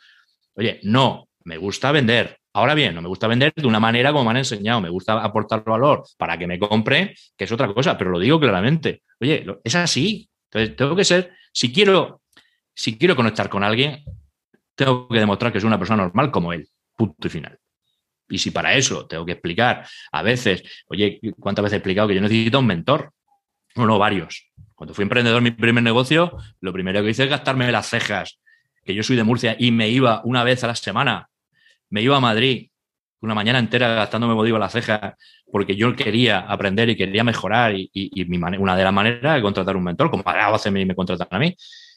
Oye, 0.55 0.81
no, 0.85 1.29
me 1.44 1.59
gusta 1.59 1.92
vender. 1.92 2.38
Ahora 2.55 2.74
bien, 2.74 2.94
no 2.94 3.03
me 3.03 3.09
gusta 3.09 3.27
vender 3.27 3.53
de 3.55 3.66
una 3.66 3.81
manera 3.81 4.12
como 4.12 4.24
me 4.24 4.31
han 4.31 4.37
enseñado, 4.38 4.81
me 4.81 4.88
gusta 4.88 5.14
aportar 5.22 5.64
valor 5.64 6.05
para 6.16 6.38
que 6.38 6.46
me 6.46 6.59
compre, 6.59 7.14
que 7.37 7.44
es 7.44 7.53
otra 7.53 7.72
cosa, 7.74 7.98
pero 7.98 8.11
lo 8.11 8.20
digo 8.20 8.38
claramente. 8.38 9.03
Oye, 9.20 9.44
es 9.64 9.74
así, 9.74 10.29
entonces, 10.55 10.77
tengo 10.77 10.95
que 10.95 11.05
ser, 11.05 11.33
si 11.53 11.73
quiero, 11.73 12.23
si 12.73 12.97
quiero 12.97 13.17
conectar 13.17 13.49
con 13.49 13.64
alguien, 13.64 14.05
tengo 14.77 15.09
que 15.09 15.19
demostrar 15.19 15.53
que 15.53 15.61
soy 15.61 15.67
una 15.67 15.79
persona 15.79 16.05
normal 16.05 16.31
como 16.31 16.53
él. 16.53 16.69
Punto 16.97 17.27
y 17.27 17.31
final. 17.31 17.59
Y 18.29 18.38
si 18.38 18.53
para 18.53 18.75
eso 18.75 19.07
tengo 19.07 19.27
que 19.27 19.33
explicar 19.33 19.87
a 20.12 20.23
veces, 20.23 20.62
oye, 20.87 21.21
¿cuántas 21.40 21.64
veces 21.64 21.75
he 21.75 21.79
explicado 21.79 22.09
que 22.09 22.14
yo 22.14 22.21
necesito 22.21 22.61
un 22.61 22.67
mentor? 22.67 23.12
No, 23.75 23.85
no, 23.87 23.99
varios. 23.99 24.49
Cuando 24.77 24.95
fui 24.95 25.03
emprendedor, 25.03 25.43
mi 25.43 25.51
primer 25.51 25.83
negocio, 25.83 26.37
lo 26.61 26.73
primero 26.73 27.03
que 27.03 27.11
hice 27.11 27.25
es 27.25 27.31
gastarme 27.31 27.71
las 27.73 27.88
cejas, 27.88 28.40
que 28.85 28.95
yo 28.95 29.03
soy 29.03 29.17
de 29.17 29.25
Murcia 29.25 29.57
y 29.59 29.73
me 29.73 29.88
iba 29.88 30.23
una 30.25 30.45
vez 30.45 30.62
a 30.62 30.69
la 30.69 30.77
semana, 30.77 31.29
me 31.90 32.01
iba 32.01 32.17
a 32.17 32.21
Madrid 32.21 32.71
una 33.20 33.35
mañana 33.35 33.59
entera 33.59 33.94
gastándome, 33.94 34.33
como 34.33 34.44
digo, 34.44 34.59
las 34.59 34.72
cejas 34.72 35.14
porque 35.50 35.77
yo 35.77 35.94
quería 35.94 36.40
aprender 36.40 36.88
y 36.90 36.96
quería 36.96 37.22
mejorar 37.22 37.74
y, 37.77 37.90
una 38.59 38.77
de 38.77 38.85
las 38.85 38.92
maneras 38.92 39.20
era 39.22 39.40
contratar 39.40 39.77
un 39.77 39.85
mentor, 39.85 40.11
como 40.11 40.22
ahora 40.27 40.55
hacen 40.55 40.77
y 40.77 40.85
me 40.85 40.94
contratan 40.94 41.29
a 41.31 41.38
mí. 41.38 41.55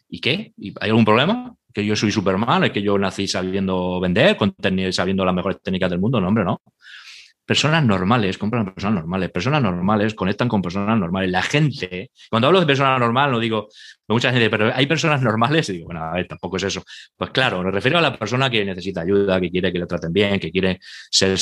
¿Y 0.09 0.21
qué? 0.21 0.53
¿Hay 0.79 0.89
algún 0.89 1.03
problema? 1.03 1.55
¿Que 1.73 1.85
yo 1.85 1.95
soy 1.95 2.11
Superman? 2.11 2.65
¿Es 2.65 2.71
que 2.71 2.81
yo 2.81 2.97
nací 2.97 3.27
sabiendo 3.27 3.99
vender, 3.99 4.37
sabiendo 4.93 5.25
las 5.25 5.33
mejores 5.33 5.61
técnicas 5.61 5.89
del 5.89 5.99
mundo? 5.99 6.21
No, 6.21 6.27
hombre, 6.27 6.43
no. 6.43 6.61
Personas 7.47 7.83
normales 7.85 8.37
compran 8.37 8.65
personas 8.65 8.95
normales, 8.95 9.31
personas 9.31 9.61
normales 9.63 10.13
conectan 10.13 10.49
con 10.49 10.61
personas 10.61 10.99
normales. 10.99 11.31
La 11.31 11.41
gente, 11.41 12.11
cuando 12.29 12.47
hablo 12.47 12.59
de 12.59 12.65
personas 12.65 12.99
normales, 12.99 13.31
no 13.31 13.39
digo 13.39 13.69
mucha 14.09 14.31
gente, 14.31 14.49
pero 14.49 14.69
hay 14.75 14.85
personas 14.85 15.21
normales, 15.21 15.69
y 15.69 15.73
digo, 15.73 15.85
bueno, 15.85 16.03
a 16.03 16.11
ver, 16.11 16.27
tampoco 16.27 16.57
es 16.57 16.63
eso. 16.63 16.83
Pues 17.15 17.29
claro, 17.31 17.63
me 17.63 17.71
refiero 17.71 17.97
a 17.97 18.01
la 18.01 18.17
persona 18.17 18.49
que 18.49 18.65
necesita 18.65 19.01
ayuda, 19.01 19.39
que 19.39 19.49
quiere 19.49 19.71
que 19.71 19.79
le 19.79 19.85
traten 19.85 20.11
bien, 20.11 20.41
que 20.41 20.51
quiere 20.51 20.79
ser, 21.09 21.37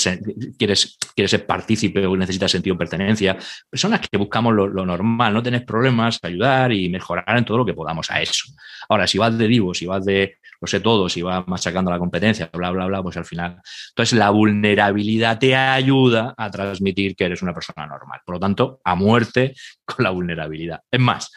quiere, 0.57 0.75
ser 0.75 1.45
partícipe 1.47 2.05
o 2.05 2.15
necesita 2.15 2.47
sentido 2.47 2.75
de 2.75 2.79
pertenencia. 2.79 3.37
Personas 3.67 4.01
que 4.01 4.17
buscamos 4.17 4.53
lo, 4.53 4.85
normal, 4.85 5.33
no 5.33 5.41
tenés 5.41 5.63
problemas, 5.63 6.19
ayudar 6.21 6.71
y 6.71 6.87
mejorar 6.87 7.35
en 7.35 7.45
todo 7.45 7.57
lo 7.57 7.65
que 7.65 7.73
podamos 7.73 8.11
a 8.11 8.21
eso. 8.21 8.45
Ahora, 8.89 9.07
si 9.07 9.17
vas 9.17 9.35
de 9.35 9.47
vivo, 9.47 9.73
si 9.73 9.87
vas 9.87 10.05
de 10.05 10.37
lo 10.65 10.67
sé 10.67 10.79
todo, 10.79 11.07
si 11.07 11.21
vas 11.21 11.47
machacando 11.47 11.91
la 11.91 11.99
competencia, 11.99 12.49
bla, 12.51 12.71
bla, 12.71 12.87
bla, 12.87 13.03
pues 13.03 13.15
al 13.17 13.25
final. 13.25 13.61
Entonces, 13.89 14.17
la 14.17 14.31
vulnerabilidad 14.31 15.37
te 15.37 15.55
ayuda 15.55 16.33
a 16.35 16.49
transmitir 16.49 17.15
que 17.15 17.25
eres 17.25 17.43
una 17.43 17.53
persona 17.53 17.85
normal. 17.85 18.21
Por 18.25 18.35
lo 18.35 18.39
tanto, 18.39 18.81
a 18.83 18.95
muerte 18.95 19.53
con 19.85 20.03
la 20.03 20.09
vulnerabilidad. 20.09 20.81
Es 20.89 20.99
más, 20.99 21.31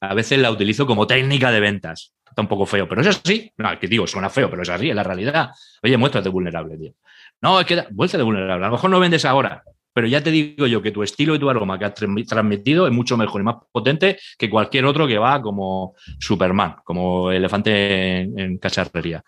a 0.00 0.12
veces 0.14 0.38
la 0.38 0.50
utilizo 0.50 0.86
como 0.86 1.06
técnica 1.06 1.50
de 1.50 1.60
ventas. 1.60 2.12
Está 2.28 2.42
un 2.42 2.48
poco 2.48 2.66
feo, 2.66 2.86
pero 2.86 3.00
es 3.00 3.06
así. 3.06 3.50
No, 3.56 3.78
que 3.78 3.88
digo, 3.88 4.06
suena 4.06 4.28
feo, 4.28 4.50
pero 4.50 4.62
es 4.62 4.68
así, 4.68 4.90
es 4.90 4.94
la 4.94 5.02
realidad. 5.02 5.50
Oye, 5.82 5.96
muéstrate 5.96 6.28
vulnerable, 6.28 6.76
tío. 6.76 6.92
No, 7.40 7.60
es 7.60 7.66
que 7.66 7.82
muéstrate 7.92 8.22
vulnerable. 8.22 8.66
A 8.66 8.68
lo 8.68 8.74
mejor 8.74 8.90
no 8.90 9.00
vendes 9.00 9.24
ahora, 9.24 9.62
pero 9.96 10.08
ya 10.08 10.22
te 10.22 10.30
digo 10.30 10.66
yo 10.66 10.82
que 10.82 10.90
tu 10.90 11.02
estilo 11.02 11.34
y 11.34 11.38
tu 11.38 11.48
aroma 11.48 11.78
que 11.78 11.86
has 11.86 11.94
transmitido 11.94 12.86
es 12.86 12.92
mucho 12.92 13.16
mejor 13.16 13.40
y 13.40 13.44
más 13.44 13.56
potente 13.72 14.18
que 14.36 14.50
cualquier 14.50 14.84
otro 14.84 15.06
que 15.06 15.16
va 15.16 15.40
como 15.40 15.94
Superman, 16.20 16.76
como 16.84 17.32
elefante 17.32 18.20
en, 18.20 18.58
cacharrería. 18.58 19.24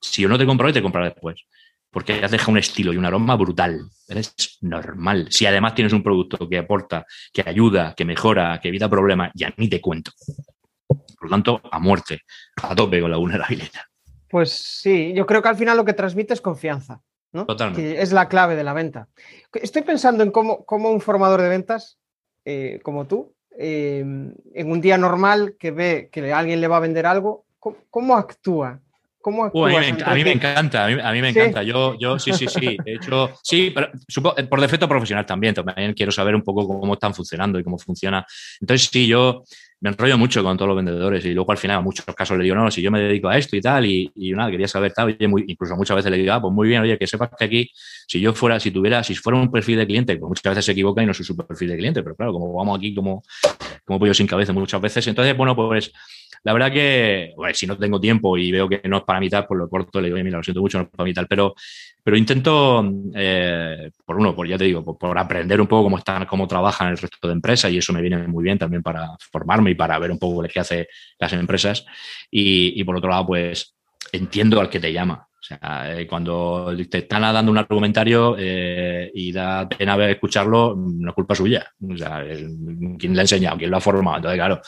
Si 0.00 0.22
yo 0.22 0.30
no 0.30 0.38
te 0.38 0.46
compro 0.46 0.66
hoy, 0.66 0.72
te 0.72 0.80
compraré 0.80 1.10
después. 1.10 1.44
Porque 1.90 2.24
has 2.24 2.30
dejado 2.30 2.52
un 2.52 2.56
estilo 2.56 2.94
y 2.94 2.96
un 2.96 3.04
aroma 3.04 3.36
brutal. 3.36 3.82
Eres 4.08 4.34
normal. 4.62 5.26
Si 5.28 5.44
además 5.44 5.74
tienes 5.74 5.92
un 5.92 6.02
producto 6.02 6.48
que 6.48 6.56
aporta, 6.56 7.04
que 7.30 7.42
ayuda, 7.44 7.92
que 7.94 8.06
mejora, 8.06 8.58
que 8.62 8.68
evita 8.68 8.88
problemas, 8.88 9.30
ya 9.34 9.52
ni 9.58 9.68
te 9.68 9.82
cuento. 9.82 10.12
Por 10.86 11.24
lo 11.24 11.28
tanto, 11.28 11.60
a 11.70 11.78
muerte, 11.78 12.22
a 12.62 12.74
tope 12.74 12.98
con 13.02 13.10
la 13.10 13.18
vulnerabilidad. 13.18 13.82
Pues 14.26 14.52
sí, 14.52 15.12
yo 15.14 15.26
creo 15.26 15.42
que 15.42 15.50
al 15.50 15.56
final 15.56 15.76
lo 15.76 15.84
que 15.84 15.92
transmite 15.92 16.32
es 16.32 16.40
confianza. 16.40 17.02
Que 17.74 18.00
es 18.00 18.12
la 18.12 18.28
clave 18.28 18.56
de 18.56 18.64
la 18.64 18.72
venta. 18.72 19.08
Estoy 19.52 19.82
pensando 19.82 20.22
en 20.22 20.30
cómo, 20.30 20.64
un 20.68 21.00
formador 21.00 21.42
de 21.42 21.48
ventas, 21.48 21.98
eh, 22.44 22.80
como 22.82 23.06
tú, 23.06 23.34
eh, 23.58 24.00
en 24.00 24.70
un 24.70 24.80
día 24.80 24.96
normal 24.96 25.56
que 25.58 25.70
ve 25.70 26.08
que 26.10 26.32
alguien 26.32 26.60
le 26.60 26.68
va 26.68 26.78
a 26.78 26.80
vender 26.80 27.06
algo, 27.06 27.44
¿cómo, 27.58 28.16
actúa? 28.16 28.80
¿Cómo 29.20 29.44
a, 29.44 29.50
mí 29.50 29.74
me, 29.92 30.02
a, 30.04 30.14
mí 30.14 30.24
me, 30.24 30.32
encanta, 30.32 30.84
a 30.86 31.12
mí, 31.12 31.20
me 31.20 31.30
encanta. 31.30 31.62
Yo, 31.62 31.98
yo 31.98 32.18
sí, 32.18 32.32
sí, 32.32 32.46
sí. 32.46 32.78
De 32.82 32.94
hecho, 32.94 33.32
sí, 33.42 33.72
pero 33.74 33.90
por 34.48 34.60
defecto 34.60 34.88
profesional 34.88 35.26
también. 35.26 35.54
También 35.54 35.92
quiero 35.92 36.12
saber 36.12 36.34
un 36.34 36.42
poco 36.42 36.66
cómo 36.66 36.94
están 36.94 37.12
funcionando 37.12 37.58
y 37.58 37.64
cómo 37.64 37.78
funciona. 37.78 38.24
Entonces, 38.60 38.88
sí, 38.90 39.06
yo 39.06 39.42
me 39.80 39.90
enrollo 39.90 40.18
mucho 40.18 40.42
con 40.42 40.56
todos 40.56 40.68
los 40.68 40.76
vendedores 40.76 41.24
y 41.24 41.32
luego 41.32 41.52
al 41.52 41.58
final 41.58 41.78
a 41.78 41.80
muchos 41.80 42.04
casos 42.06 42.36
le 42.36 42.44
digo, 42.44 42.56
no, 42.56 42.70
si 42.70 42.82
yo 42.82 42.90
me 42.90 43.00
dedico 43.00 43.28
a 43.28 43.38
esto 43.38 43.56
y 43.56 43.60
tal, 43.60 43.86
y, 43.86 44.10
nada, 44.34 44.50
quería 44.50 44.66
saber 44.66 44.92
tal, 44.92 45.08
oye, 45.08 45.28
muy, 45.28 45.44
incluso 45.46 45.76
muchas 45.76 45.96
veces 45.96 46.10
le 46.10 46.18
digo, 46.18 46.32
ah, 46.32 46.40
pues 46.42 46.52
muy 46.52 46.68
bien, 46.68 46.82
oye, 46.82 46.98
que 46.98 47.06
sepas 47.06 47.30
que 47.38 47.44
aquí, 47.44 47.70
si 48.06 48.20
yo 48.20 48.32
fuera, 48.34 48.58
si 48.58 48.70
tuviera, 48.70 49.04
si 49.04 49.14
fuera 49.14 49.38
un 49.38 49.50
perfil 49.50 49.78
de 49.78 49.86
cliente, 49.86 50.16
pues 50.16 50.28
muchas 50.28 50.50
veces 50.50 50.64
se 50.64 50.72
equivoca 50.72 51.02
y 51.02 51.06
no 51.06 51.14
soy 51.14 51.24
su 51.24 51.36
perfil 51.36 51.68
de 51.68 51.76
cliente, 51.76 52.02
pero 52.02 52.16
claro, 52.16 52.32
como 52.32 52.52
vamos 52.54 52.78
aquí 52.78 52.94
como, 52.94 53.22
como 53.84 54.00
pollo 54.00 54.14
sin 54.14 54.26
cabeza 54.26 54.52
muchas 54.52 54.80
veces, 54.80 55.06
entonces, 55.06 55.36
bueno, 55.36 55.54
pues 55.54 55.92
la 56.44 56.52
verdad 56.52 56.72
que, 56.72 57.32
bueno, 57.36 57.54
si 57.54 57.66
no 57.66 57.76
tengo 57.76 58.00
tiempo 58.00 58.36
y 58.36 58.50
veo 58.50 58.68
que 58.68 58.80
no 58.84 58.98
es 58.98 59.02
para 59.04 59.20
mitad, 59.20 59.46
pues 59.46 59.58
lo 59.58 59.68
corto, 59.68 60.00
le 60.00 60.08
digo, 60.08 60.22
mira, 60.22 60.38
lo 60.38 60.44
siento 60.44 60.60
mucho, 60.60 60.78
no 60.78 60.84
es 60.84 60.90
para 60.90 61.04
mitad, 61.04 61.26
pero, 61.28 61.54
pero 62.02 62.16
intento, 62.16 62.84
eh, 63.14 63.90
por 64.04 64.16
uno, 64.16 64.34
por 64.34 64.48
ya 64.48 64.58
te 64.58 64.64
digo, 64.64 64.98
por, 64.98 65.18
aprender 65.18 65.60
un 65.60 65.66
poco 65.66 65.84
cómo 65.84 65.98
están, 65.98 66.26
cómo 66.26 66.46
trabajan 66.46 66.88
el 66.88 66.98
resto 66.98 67.28
de 67.28 67.34
empresas 67.34 67.70
y 67.72 67.78
eso 67.78 67.92
me 67.92 68.00
viene 68.00 68.26
muy 68.28 68.44
bien 68.44 68.58
también 68.58 68.82
para 68.82 69.08
formarme 69.30 69.70
y 69.70 69.74
para 69.74 69.98
ver 69.98 70.10
un 70.10 70.18
poco 70.18 70.42
qué 70.42 70.60
hacen 70.60 70.86
las 71.18 71.32
empresas. 71.32 71.84
Y, 72.30 72.80
y 72.80 72.84
por 72.84 72.96
otro 72.96 73.10
lado, 73.10 73.26
pues 73.26 73.74
entiendo 74.12 74.60
al 74.60 74.68
que 74.68 74.80
te 74.80 74.92
llama. 74.92 75.28
O 75.40 75.42
sea, 75.42 75.98
eh, 75.98 76.06
cuando 76.06 76.74
te 76.90 76.98
están 76.98 77.22
dando 77.22 77.52
un 77.52 77.58
argumentario 77.58 78.34
eh, 78.36 79.10
y 79.14 79.30
da 79.30 79.68
pena 79.68 80.10
escucharlo, 80.10 80.74
no 80.76 81.08
es 81.08 81.14
culpa 81.14 81.34
suya. 81.34 81.72
O 81.80 81.96
sea, 81.96 82.24
quién 82.98 83.14
le 83.14 83.20
ha 83.20 83.22
enseñado, 83.22 83.56
quién 83.56 83.70
lo 83.70 83.76
ha 83.76 83.80
formado. 83.80 84.16
Entonces, 84.16 84.36
claro, 84.36 84.60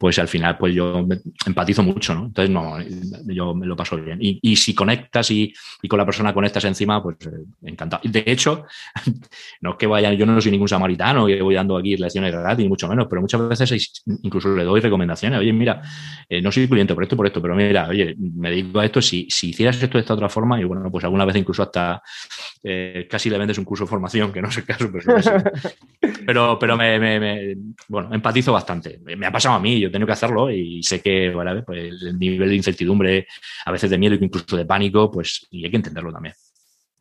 pues 0.00 0.18
al 0.18 0.28
final 0.28 0.56
pues 0.56 0.74
yo 0.74 1.06
empatizo 1.44 1.82
mucho, 1.82 2.14
¿no? 2.14 2.24
Entonces, 2.24 2.48
no, 2.48 2.78
yo 3.26 3.54
me 3.54 3.66
lo 3.66 3.76
paso 3.76 3.98
bien. 3.98 4.16
Y, 4.18 4.56
si 4.56 4.74
conectas 4.74 5.30
y, 5.30 5.52
con 5.86 5.98
la 5.98 6.06
persona 6.06 6.32
conectas 6.32 6.64
encima, 6.64 7.02
pues 7.02 7.18
eh, 7.26 7.44
encantado. 7.64 8.00
De 8.04 8.24
hecho, 8.26 8.64
no 9.60 9.72
es 9.72 9.76
que 9.76 9.86
vaya, 9.86 10.10
yo 10.14 10.24
no 10.24 10.40
soy 10.40 10.52
ningún 10.52 10.68
samaritano 10.68 11.26
que 11.26 11.42
voy 11.42 11.54
dando 11.54 11.76
aquí 11.76 11.98
lecciones 11.98 12.32
gratis, 12.32 12.64
ni 12.64 12.70
mucho 12.70 12.88
menos, 12.88 13.08
pero 13.10 13.20
muchas 13.20 13.46
veces 13.46 14.02
incluso 14.22 14.56
le 14.56 14.64
doy 14.64 14.80
recomendaciones. 14.80 15.38
Oye, 15.38 15.52
mira, 15.52 15.82
eh, 16.30 16.40
no 16.40 16.50
soy 16.50 16.66
cliente 16.66 16.94
por 16.94 17.02
esto, 17.02 17.14
por 17.14 17.26
esto, 17.26 17.42
pero 17.42 17.54
mira, 17.54 17.86
oye, 17.86 18.16
me 18.18 18.48
dedico 18.48 18.80
a 18.80 18.86
esto, 18.86 19.02
si, 19.02 19.28
si 19.28 19.50
hicieras 19.50 19.82
esto 19.82 19.98
de 19.98 20.00
esta 20.00 20.14
otra 20.14 20.30
forma, 20.30 20.58
y 20.58 20.64
bueno, 20.64 20.90
pues 20.90 21.04
alguna 21.04 21.26
vez 21.26 21.36
incluso 21.36 21.62
hasta 21.62 22.02
eh, 22.62 23.06
casi 23.10 23.28
le 23.28 23.36
vendes 23.36 23.58
un 23.58 23.66
curso 23.66 23.84
de 23.84 23.90
formación, 23.90 24.32
que 24.32 24.40
no 24.40 24.48
es 24.48 24.56
el 24.56 24.64
caso, 24.64 24.90
pero, 26.24 26.58
pero, 26.58 26.76
me, 26.78 27.54
bueno, 27.88 28.14
empatizo 28.14 28.54
bastante. 28.54 28.98
Me 29.04 29.26
ha 29.26 29.30
pasado 29.30 29.56
a 29.56 29.60
mí, 29.60 29.78
yo 29.78 29.89
he 29.90 29.92
tenido 29.92 30.06
que 30.06 30.12
hacerlo 30.14 30.50
y 30.50 30.82
sé 30.82 31.00
que 31.00 31.32
pues 31.66 32.02
el 32.02 32.18
nivel 32.18 32.48
de 32.48 32.56
incertidumbre, 32.56 33.26
a 33.66 33.72
veces 33.72 33.90
de 33.90 33.98
miedo, 33.98 34.16
incluso 34.18 34.56
de 34.56 34.64
pánico, 34.64 35.10
pues 35.10 35.46
y 35.50 35.64
hay 35.64 35.70
que 35.70 35.76
entenderlo 35.76 36.12
también. 36.12 36.34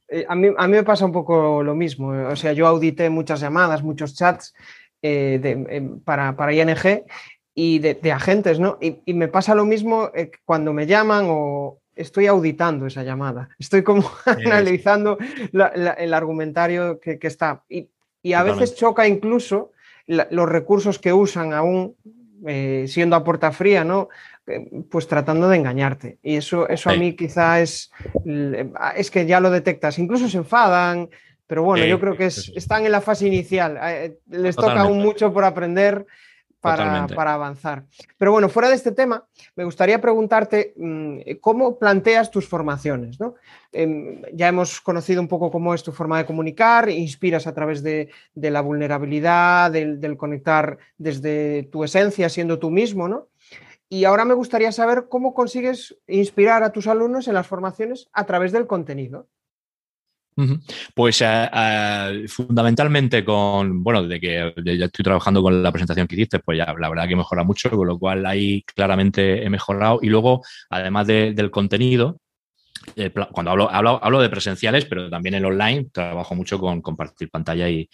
Eh, 0.10 0.26
a, 0.28 0.36
mí, 0.36 0.50
a 0.58 0.68
mí 0.68 0.74
me 0.74 0.84
pasa 0.84 1.06
un 1.06 1.12
poco 1.12 1.64
lo 1.64 1.76
mismo. 1.76 2.10
O 2.10 2.36
sea, 2.36 2.54
yo 2.54 2.68
audité 2.68 3.10
muchas 3.10 3.40
llamadas, 3.40 3.84
muchos 3.84 4.16
chats 4.16 4.54
eh, 5.02 5.90
para, 6.04 6.36
para, 6.36 6.54
ING 6.54 7.06
y 7.54 7.80
de, 7.80 8.12
agentes, 8.12 8.60
¿no? 8.60 8.78
Y, 8.82 9.14
me 9.14 9.28
pasa 9.28 9.56
lo 9.56 9.66
mismo 9.66 10.12
eh, 10.16 10.32
cuando 10.46 10.74
me 10.74 10.88
llaman 10.88 11.26
o 11.30 11.80
estoy 11.96 12.28
auditando 12.28 12.86
esa 12.86 13.04
llamada. 13.04 13.50
Estoy 13.60 13.84
como 13.84 14.10
analizando 14.26 15.18
el 15.52 16.14
argumentario 16.14 17.00
que, 17.00 17.20
está. 17.22 17.64
Y, 17.70 17.90
a 18.34 18.44
veces 18.44 18.76
choca 18.76 19.08
incluso 19.08 19.72
los 20.08 20.50
recursos 20.50 21.00
que 21.00 21.14
usan 21.14 21.54
aún 21.54 21.96
eh, 22.48 22.86
siendo 22.88 23.16
a 23.16 23.24
puerta 23.24 23.52
fría, 23.52 23.84
¿no? 23.84 24.10
Eh, 24.48 24.84
pues 24.90 25.08
tratando 25.08 25.50
de 25.50 25.58
engañarte. 25.58 26.18
Y 26.24 26.36
eso, 26.36 26.68
eso 26.68 26.90
a 26.90 26.96
mí 26.96 27.16
quizá 27.16 27.62
es, 27.62 27.92
es 28.96 29.12
que 29.12 29.26
ya 29.26 29.40
lo 29.40 29.52
detectas. 29.52 30.00
Incluso 30.00 30.28
se 30.28 30.38
enfadan, 30.38 31.10
pero 31.50 31.64
bueno, 31.64 31.84
yo 31.86 32.00
creo 32.00 32.16
que 32.16 32.28
están 32.28 32.86
en 32.86 32.92
la 32.92 33.02
fase 33.02 33.28
inicial. 33.28 33.80
Eh, 33.82 34.18
les 34.30 34.56
toca 34.56 34.82
aún 34.82 35.00
mucho 35.00 35.34
por 35.34 35.44
aprender 35.44 36.06
para, 36.60 37.34
avanzar. 37.34 37.86
Pero 38.18 38.32
bueno, 38.32 38.50
fuera 38.50 38.70
de 38.70 38.76
este 38.76 38.92
tema, 38.92 39.26
me 39.56 39.64
gustaría 39.64 40.02
preguntarte 40.02 40.74
mm, 40.76 41.20
cómo 41.40 41.78
planteas 41.80 42.32
tus 42.32 42.48
formaciones. 42.48 43.18
Em, 43.72 44.22
ya 44.34 44.48
hemos 44.48 44.82
conocido 44.82 45.22
un 45.22 45.28
poco 45.28 45.52
cómo 45.52 45.74
es 45.74 45.84
tu 45.84 45.92
forma 45.92 46.18
de 46.18 46.26
comunicar, 46.26 46.90
inspiras 46.90 47.48
a 47.48 47.54
través 47.54 47.82
de, 47.84 48.10
la 48.36 48.62
vulnerabilidad, 48.62 49.72
del, 49.72 50.18
conectar 50.18 50.78
desde 50.98 51.64
tu 51.72 51.84
esencia, 51.84 52.30
siendo 52.30 52.60
tú 52.60 52.70
mismo, 52.70 53.08
¿no? 53.08 53.28
Y 53.92 54.04
ahora 54.06 54.24
me 54.24 54.36
gustaría 54.36 54.72
saber 54.72 55.08
cómo 55.10 55.34
consigues 55.34 55.98
inspirar 56.08 56.62
a 56.64 56.72
tus 56.72 56.86
alumnos 56.88 57.28
en 57.28 57.34
las 57.34 57.48
formaciones 57.48 58.08
a 58.14 58.26
través 58.26 58.52
del 58.52 58.68
contenido. 58.68 59.28
Pues 60.94 61.22
eh, 61.22 61.50
eh, 61.54 62.26
fundamentalmente 62.28 63.26
con, 63.26 63.84
bueno, 63.84 64.04
desde 64.04 64.20
que 64.20 64.54
ya 64.78 64.86
estoy 64.86 65.04
trabajando 65.04 65.42
con 65.42 65.62
la 65.62 65.72
presentación 65.72 66.08
que 66.08 66.16
hiciste, 66.16 66.40
pues 66.40 66.58
ya 66.58 66.74
la 66.78 66.90
verdad 66.90 67.08
que 67.08 67.16
mejora 67.16 67.44
mucho, 67.44 67.70
con 67.70 67.88
lo 67.88 68.00
cual 68.00 68.26
ahí 68.26 68.64
claramente 68.64 69.44
he 69.44 69.50
mejorado. 69.50 70.00
Y 70.02 70.08
luego, 70.08 70.42
además 70.70 71.08
del 71.08 71.52
contenido, 71.52 72.20
cuando 73.32 73.52
hablo, 73.52 73.70
hablo, 73.72 74.00
hablo, 74.04 74.22
de 74.22 74.30
presenciales, 74.30 74.86
pero 74.86 75.10
también 75.10 75.36
en 75.36 75.46
online, 75.46 75.88
trabajo 75.92 76.36
mucho 76.36 76.60
con 76.60 76.82
compartir 76.82 77.30
pantalla 77.30 77.70
y, 77.70 77.90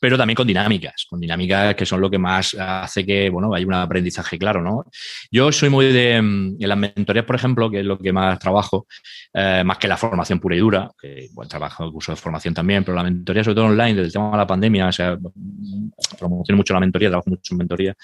pero 0.00 0.16
también 0.16 0.34
con 0.34 0.46
dinámicas, 0.46 1.06
con 1.08 1.20
dinámicas 1.20 1.74
que 1.74 1.86
son 1.86 2.00
lo 2.00 2.10
que 2.10 2.18
más 2.18 2.54
hace 2.58 3.04
que, 3.04 3.28
bueno, 3.30 3.54
haya 3.54 3.66
un 3.66 3.74
aprendizaje 3.74 4.38
claro, 4.38 4.62
¿no? 4.62 4.84
Yo 5.30 5.52
soy 5.52 5.68
muy 5.68 5.92
de, 5.92 6.20
mm, 6.20 6.56
las 6.60 6.78
mentorías, 6.78 7.24
por 7.24 7.36
ejemplo, 7.36 7.70
que 7.70 7.80
es 7.80 7.86
lo 7.86 7.98
que 7.98 8.12
más 8.12 8.38
trabajo, 8.38 8.86
eh, 9.34 9.62
más 9.64 9.78
que 9.78 9.88
la 9.88 9.96
formación 9.96 10.40
pura 10.40 10.56
y 10.56 10.60
dura, 10.60 10.90
que 11.00 11.28
trabajo 11.48 11.84
en 11.84 11.92
curso 11.92 12.12
de 12.12 12.16
formación 12.16 12.54
también, 12.54 12.84
pero 12.84 12.96
la 12.96 13.02
mentoría, 13.02 13.44
sobre 13.44 13.56
todo 13.56 13.66
online, 13.66 13.94
desde 13.94 14.06
el 14.06 14.12
tema 14.12 14.30
de 14.30 14.36
la 14.36 14.46
pandemia, 14.46 14.88
o 14.88 14.92
sea, 14.92 15.18
promociono 16.18 16.56
mucho 16.56 16.74
la 16.74 16.80
mentoría, 16.80 17.08
trabajo 17.08 17.30
mucho 17.30 17.54
en 17.54 17.58
mentoría. 17.58 17.94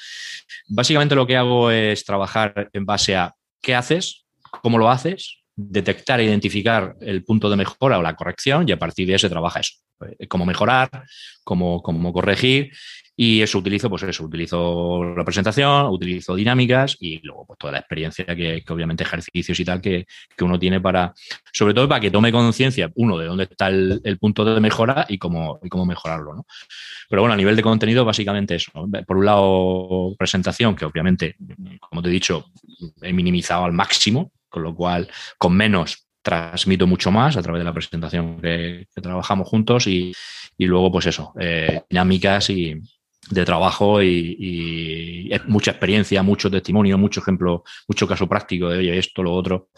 Básicamente 0.69 1.15
lo 1.15 1.27
que 1.27 1.37
hago 1.37 1.71
es 1.71 2.05
trabajar 2.05 2.69
en 2.73 2.85
base 2.85 3.17
a 3.17 3.35
qué 3.63 3.75
haces, 3.75 4.27
cómo 4.63 4.79
lo 4.79 4.91
haces, 4.91 5.43
detectar 5.57 6.21
e 6.21 6.25
identificar 6.25 6.95
el 7.01 7.25
punto 7.25 7.49
de 7.49 7.57
mejora 7.57 7.99
o 7.99 8.03
la 8.03 8.15
corrección 8.15 8.69
y 8.69 8.73
a 8.73 8.79
partir 8.79 9.09
de 9.09 9.15
eso 9.15 9.27
se 9.27 9.31
trabaja 9.31 9.61
eso. 9.61 9.73
eh, 10.19 10.29
cómo 10.29 10.45
mejorar, 10.45 10.91
cómo, 11.43 11.83
cómo 11.83 12.13
corregir 12.13 12.71
y 13.19 13.41
eso 13.41 13.59
utilizo, 13.59 13.89
pues 13.89 14.03
eso, 14.03 14.25
utilizo 14.25 15.03
la 15.17 15.25
presentación, 15.25 15.87
utilizo 15.87 16.35
dinámicas 16.35 16.99
y 17.01 17.19
luego 17.23 17.47
pues 17.47 17.59
toda 17.59 17.73
la 17.73 17.79
experiencia 17.79 18.27
que, 18.27 18.63
obviamente 18.69 19.05
ejercicios 19.05 19.59
y 19.59 19.65
tal 19.65 19.81
que, 19.81 20.07
uno 20.41 20.59
tiene 20.59 20.83
para, 20.83 21.15
sobre 21.51 21.73
todo 21.73 21.89
para 21.89 22.01
que 22.01 22.11
tome 22.11 22.31
conciencia, 22.31 22.93
uno, 22.95 23.17
de 23.17 23.25
dónde 23.25 23.45
está 23.45 23.69
el, 23.69 24.19
punto 24.21 24.45
de 24.45 24.61
mejora 24.61 25.07
y 25.09 25.17
cómo, 25.17 25.59
y 25.63 25.69
cómo 25.71 25.87
mejorarlo, 25.87 26.35
¿no? 26.35 26.47
Pero 27.09 27.23
bueno, 27.23 27.33
a 27.33 27.37
nivel 27.37 27.57
de 27.57 27.63
contenido, 27.63 28.05
básicamente 28.05 28.57
eso. 28.57 28.71
Por 29.07 29.17
un 29.17 29.25
lado, 29.25 30.15
presentación, 30.19 30.77
que 30.77 30.85
obviamente, 30.85 31.37
como 31.81 32.03
te 32.03 32.09
he 32.09 32.13
dicho, 32.13 32.47
he 33.01 33.13
minimizado 33.13 33.65
al 33.65 33.73
máximo, 33.73 34.33
con 34.57 34.63
lo 34.63 34.75
cual, 34.75 35.07
con 35.37 35.55
menos 35.55 36.09
transmito 36.23 36.87
mucho 36.87 37.11
más 37.11 37.37
a 37.37 37.43
través 37.43 37.61
de 37.61 37.65
la 37.67 37.75
presentación 37.75 38.41
que, 38.41 38.87
trabajamos 38.95 39.47
juntos 39.47 39.87
y, 39.87 40.15
luego, 40.57 40.91
pues 40.91 41.05
eso, 41.05 41.35
eh, 41.39 41.83
dinámicas 41.91 42.49
y, 42.49 42.75
de 43.29 43.45
trabajo 43.45 44.03
y, 44.03 45.31
mucha 45.47 45.73
experiencia, 45.73 46.23
mucho 46.23 46.51
testimonio, 46.51 46.97
mucho 46.97 47.21
ejemplo, 47.21 47.65
mucho 47.87 48.09
caso 48.09 48.27
práctico 48.27 48.71
de, 48.71 48.79
oye, 48.79 48.97
esto, 48.97 49.23
lo 49.23 49.35
otro. 49.35 49.69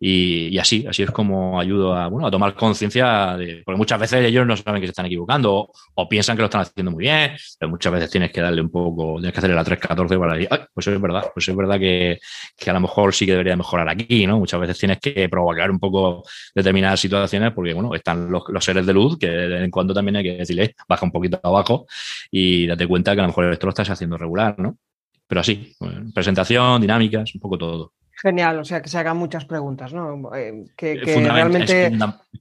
Y, 0.00 0.58
así, 0.58 0.84
así 0.86 1.02
es 1.02 1.10
como 1.10 1.58
ayudo 1.58 1.94
a, 1.94 2.08
bueno, 2.08 2.26
a 2.26 2.30
tomar 2.30 2.54
conciencia 2.54 3.36
de, 3.36 3.62
porque 3.64 3.78
muchas 3.78 3.98
veces 3.98 4.24
ellos 4.24 4.46
no 4.46 4.56
saben 4.56 4.80
que 4.80 4.88
se 4.88 4.90
están 4.90 5.06
equivocando 5.06 5.70
o, 5.94 6.08
piensan 6.08 6.36
que 6.36 6.42
lo 6.42 6.46
están 6.46 6.62
haciendo 6.62 6.90
muy 6.90 7.04
bien, 7.04 7.32
pero 7.58 7.70
muchas 7.70 7.92
veces 7.92 8.10
tienes 8.10 8.30
que 8.30 8.40
darle 8.40 8.60
un 8.60 8.70
poco, 8.70 9.14
tienes 9.16 9.32
que 9.32 9.38
hacerle 9.38 9.56
la 9.56 9.64
314 9.64 10.18
para 10.18 10.34
decir, 10.34 10.48
pues 10.74 10.86
es 10.86 11.00
verdad, 11.00 11.30
pues 11.32 11.48
es 11.48 11.56
verdad 11.56 11.78
que, 11.78 12.18
que, 12.56 12.70
a 12.70 12.72
lo 12.72 12.80
mejor 12.80 13.14
sí 13.14 13.24
que 13.24 13.32
debería 13.32 13.56
mejorar 13.56 13.88
aquí, 13.88 14.26
¿no? 14.26 14.38
Muchas 14.38 14.60
veces 14.60 14.78
tienes 14.78 14.98
que 14.98 15.28
provocar 15.28 15.70
un 15.70 15.78
poco 15.78 16.24
determinadas 16.54 17.00
situaciones 17.00 17.52
porque, 17.52 17.72
bueno, 17.72 17.94
están 17.94 18.30
los, 18.30 18.42
los 18.48 18.64
seres 18.64 18.84
de 18.86 18.92
luz 18.92 19.16
que 19.18 19.28
de 19.28 19.48
vez 19.48 19.62
en 19.62 19.70
cuando 19.70 19.94
también 19.94 20.16
hay 20.16 20.24
que 20.24 20.36
decirle, 20.36 20.74
baja 20.88 21.06
un 21.06 21.12
poquito 21.12 21.40
abajo 21.42 21.86
y 22.30 22.66
date 22.66 22.86
cuenta 22.86 23.14
que 23.14 23.20
a 23.20 23.22
lo 23.22 23.28
mejor 23.28 23.52
esto 23.52 23.66
lo 23.66 23.70
estás 23.70 23.90
haciendo 23.90 24.18
regular, 24.18 24.58
¿no? 24.58 24.76
Pero 25.26 25.40
así, 25.40 25.74
presentación, 26.14 26.80
dinámicas, 26.80 27.34
un 27.34 27.40
poco 27.40 27.56
todo. 27.58 27.92
Genial, 28.24 28.58
o 28.58 28.64
sea, 28.64 28.80
que 28.80 28.88
se 28.88 28.96
hagan 28.96 29.18
muchas 29.18 29.44
preguntas, 29.44 29.92
¿no? 29.92 30.34
Eh, 30.34 30.64
que, 30.74 30.92
eh, 30.94 31.28
realmente... 31.30 31.88
Es 31.88 31.92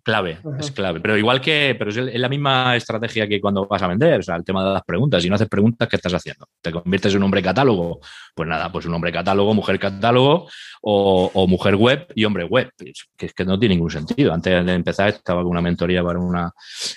clave, 0.02 0.38
es 0.58 0.72
clave. 0.72 1.02
Pero 1.02 1.18
igual 1.18 1.42
que, 1.42 1.76
pero 1.78 1.92
es 1.92 1.98
la 1.98 2.30
misma 2.30 2.78
estrategia 2.78 3.28
que 3.28 3.42
cuando 3.42 3.68
vas 3.68 3.82
a 3.82 3.88
vender, 3.88 4.22
o 4.22 4.24
sea, 4.24 4.38
el 4.38 4.46
tema 4.46 4.66
de 4.66 4.76
las 4.76 4.84
preguntas. 4.84 5.22
Si 5.22 5.28
no 5.28 5.36
haces 5.36 5.50
preguntas, 5.50 5.90
¿qué 5.90 5.98
estás 5.98 6.14
haciendo? 6.14 6.48
¿Te 6.62 6.72
conviertes 6.72 7.12
en 7.12 7.18
un 7.18 7.24
hombre 7.24 7.42
catálogo? 7.44 8.00
Pues 8.34 8.48
nada, 8.48 8.72
pues 8.72 8.86
un 8.86 8.94
hombre 8.94 9.12
catálogo, 9.12 9.54
mujer 9.54 9.78
catálogo 9.78 10.48
o, 10.84 11.48
mujer 11.50 11.76
web 11.76 12.08
y 12.16 12.24
hombre 12.24 12.46
web, 12.46 12.72
que 13.18 13.26
es 13.26 13.34
que 13.34 13.44
no 13.44 13.60
tiene 13.60 13.76
ningún 13.76 13.92
sentido. 13.92 14.34
Antes 14.34 14.66
de 14.66 14.74
empezar 14.74 15.10
estaba 15.10 15.42
con 15.42 15.52
una 15.52 15.62
mentoría 15.62 16.02
para 16.02 16.18
una 16.18 16.50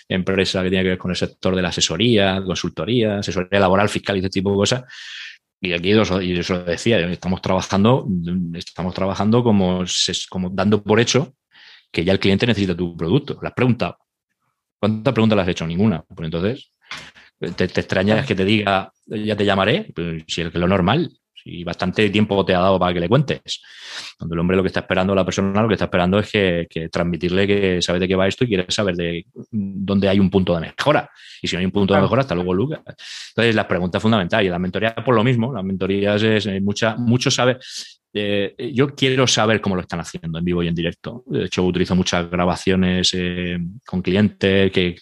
empresa 0.08 0.62
que 0.62 0.68
tiene 0.68 0.84
que 0.84 0.90
ver 0.90 0.98
con 0.98 1.10
el 1.10 1.16
sector 1.16 1.56
de 1.56 1.62
la 1.62 1.70
asesoría, 1.70 2.40
consultoría, 2.40 3.18
asesoría 3.18 3.58
laboral, 3.58 3.88
fiscal 3.88 4.14
y 4.14 4.20
ese 4.20 4.30
tipo 4.30 4.52
de 4.52 4.56
cosas 4.56 4.84
y 5.60 5.72
aquí 5.72 5.90
y 5.90 6.38
eso 6.38 6.62
decía, 6.62 6.98
estamos 7.10 7.40
trabajando, 7.40 8.06
estamos 8.54 8.94
trabajando 8.94 9.42
como, 9.42 9.84
como 10.28 10.50
dando 10.50 10.82
por 10.82 11.00
hecho 11.00 11.34
que 11.90 12.04
ya 12.04 12.12
el 12.12 12.20
cliente 12.20 12.46
necesita 12.46 12.76
tu 12.76 12.96
producto. 12.96 13.38
Le 13.40 13.48
has 13.48 13.54
preguntado. 13.54 13.98
¿Cuántas 14.78 15.14
preguntas 15.14 15.36
le 15.36 15.42
has 15.42 15.48
hecho? 15.48 15.66
Ninguna. 15.66 16.02
Pues 16.02 16.26
entonces, 16.26 16.72
te, 17.38 17.68
te 17.68 17.80
extrañas 17.80 18.26
que 18.26 18.34
te 18.34 18.44
diga, 18.44 18.92
ya 19.06 19.36
te 19.36 19.44
llamaré, 19.44 19.90
pues 19.94 20.24
si 20.26 20.42
es 20.42 20.54
lo 20.54 20.68
normal 20.68 21.10
y 21.46 21.62
bastante 21.64 22.10
tiempo 22.10 22.44
te 22.44 22.54
ha 22.54 22.60
dado 22.60 22.78
para 22.78 22.92
que 22.92 23.00
le 23.00 23.08
cuentes. 23.08 23.62
Cuando 24.18 24.34
el 24.34 24.40
hombre 24.40 24.56
lo 24.56 24.62
que 24.62 24.68
está 24.68 24.80
esperando, 24.80 25.14
la 25.14 25.24
persona 25.24 25.62
lo 25.62 25.68
que 25.68 25.74
está 25.74 25.84
esperando 25.84 26.18
es 26.18 26.30
que, 26.30 26.88
transmitirle 26.90 27.46
que 27.46 27.82
sabe 27.82 28.00
de 28.00 28.08
qué 28.08 28.16
va 28.16 28.26
esto 28.26 28.44
y 28.44 28.48
quiere 28.48 28.66
saber 28.68 28.96
de 28.96 29.26
dónde 29.50 30.08
hay 30.08 30.18
un 30.18 30.28
punto 30.28 30.54
de 30.54 30.60
mejora. 30.60 31.08
Y 31.40 31.46
si 31.46 31.54
no 31.54 31.60
hay 31.60 31.66
un 31.66 31.72
punto 31.72 31.94
de 31.94 32.00
mejora, 32.00 32.22
hasta 32.22 32.34
luego, 32.34 32.52
Lucas. 32.52 32.80
Entonces, 33.30 33.54
la 33.54 33.68
pregunta 33.68 34.00
fundamental 34.00 34.44
y 34.44 34.48
la 34.48 34.58
mentoría 34.58 34.94
por 34.94 35.14
lo 35.14 35.22
mismo. 35.22 35.52
Las 35.52 35.64
mentorías 35.64 36.22
es 36.22 36.46
eh, 36.46 36.60
mucha, 36.60 36.96
mucho 36.96 37.30
sabe. 37.30 37.58
Eh, 38.12 38.72
yo 38.72 38.94
quiero 38.94 39.26
saber 39.26 39.60
cómo 39.60 39.76
lo 39.76 39.82
están 39.82 40.00
haciendo 40.00 40.38
en 40.38 40.44
vivo 40.44 40.62
y 40.62 40.68
en 40.68 40.74
directo. 40.74 41.22
De 41.26 41.44
hecho, 41.44 41.62
utilizo 41.62 41.94
muchas 41.94 42.30
grabaciones 42.30 43.10
eh, 43.14 43.58
con 43.84 44.02
clientes 44.02 44.72
que 44.72 44.96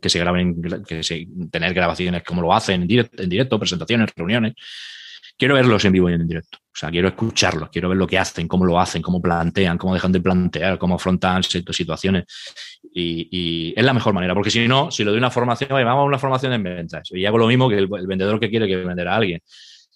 que, 0.00 0.08
se 0.08 0.18
graben, 0.18 0.60
que 0.86 1.02
se, 1.02 1.26
tener 1.50 1.74
grabaciones 1.74 2.22
como 2.22 2.42
lo 2.42 2.52
hacen 2.52 2.82
en 2.82 2.88
directo, 2.88 3.22
en 3.22 3.28
directo, 3.28 3.58
presentaciones, 3.58 4.10
reuniones. 4.16 4.54
Quiero 5.36 5.54
verlos 5.54 5.84
en 5.84 5.92
vivo 5.92 6.10
y 6.10 6.14
en 6.14 6.26
directo. 6.26 6.58
O 6.58 6.76
sea, 6.76 6.90
quiero 6.90 7.08
escucharlos, 7.08 7.68
quiero 7.70 7.88
ver 7.88 7.98
lo 7.98 8.06
que 8.06 8.18
hacen, 8.18 8.46
cómo 8.46 8.64
lo 8.64 8.78
hacen, 8.78 9.02
cómo 9.02 9.20
plantean, 9.20 9.76
cómo 9.76 9.94
dejan 9.94 10.12
de 10.12 10.20
plantear, 10.20 10.78
cómo 10.78 10.94
afrontan 10.94 11.42
ciertas 11.42 11.76
situaciones. 11.76 12.24
Y, 12.94 13.74
es 13.76 13.84
la 13.84 13.94
mejor 13.94 14.12
manera, 14.12 14.34
porque 14.34 14.50
si 14.50 14.68
no, 14.68 14.90
si 14.90 15.04
lo 15.04 15.10
doy 15.10 15.18
una 15.18 15.30
formación, 15.30 15.70
vamos 15.70 16.02
a 16.02 16.04
una 16.04 16.18
formación 16.18 16.52
en 16.52 16.62
ventas 16.62 17.08
y 17.10 17.24
hago 17.24 17.38
lo 17.38 17.46
mismo 17.46 17.68
que 17.68 17.76
el, 17.76 17.88
vendedor 17.88 18.38
que 18.38 18.50
quiere 18.50 18.66
que 18.66 18.76
vender 18.76 19.08
a 19.08 19.16
alguien 19.16 19.40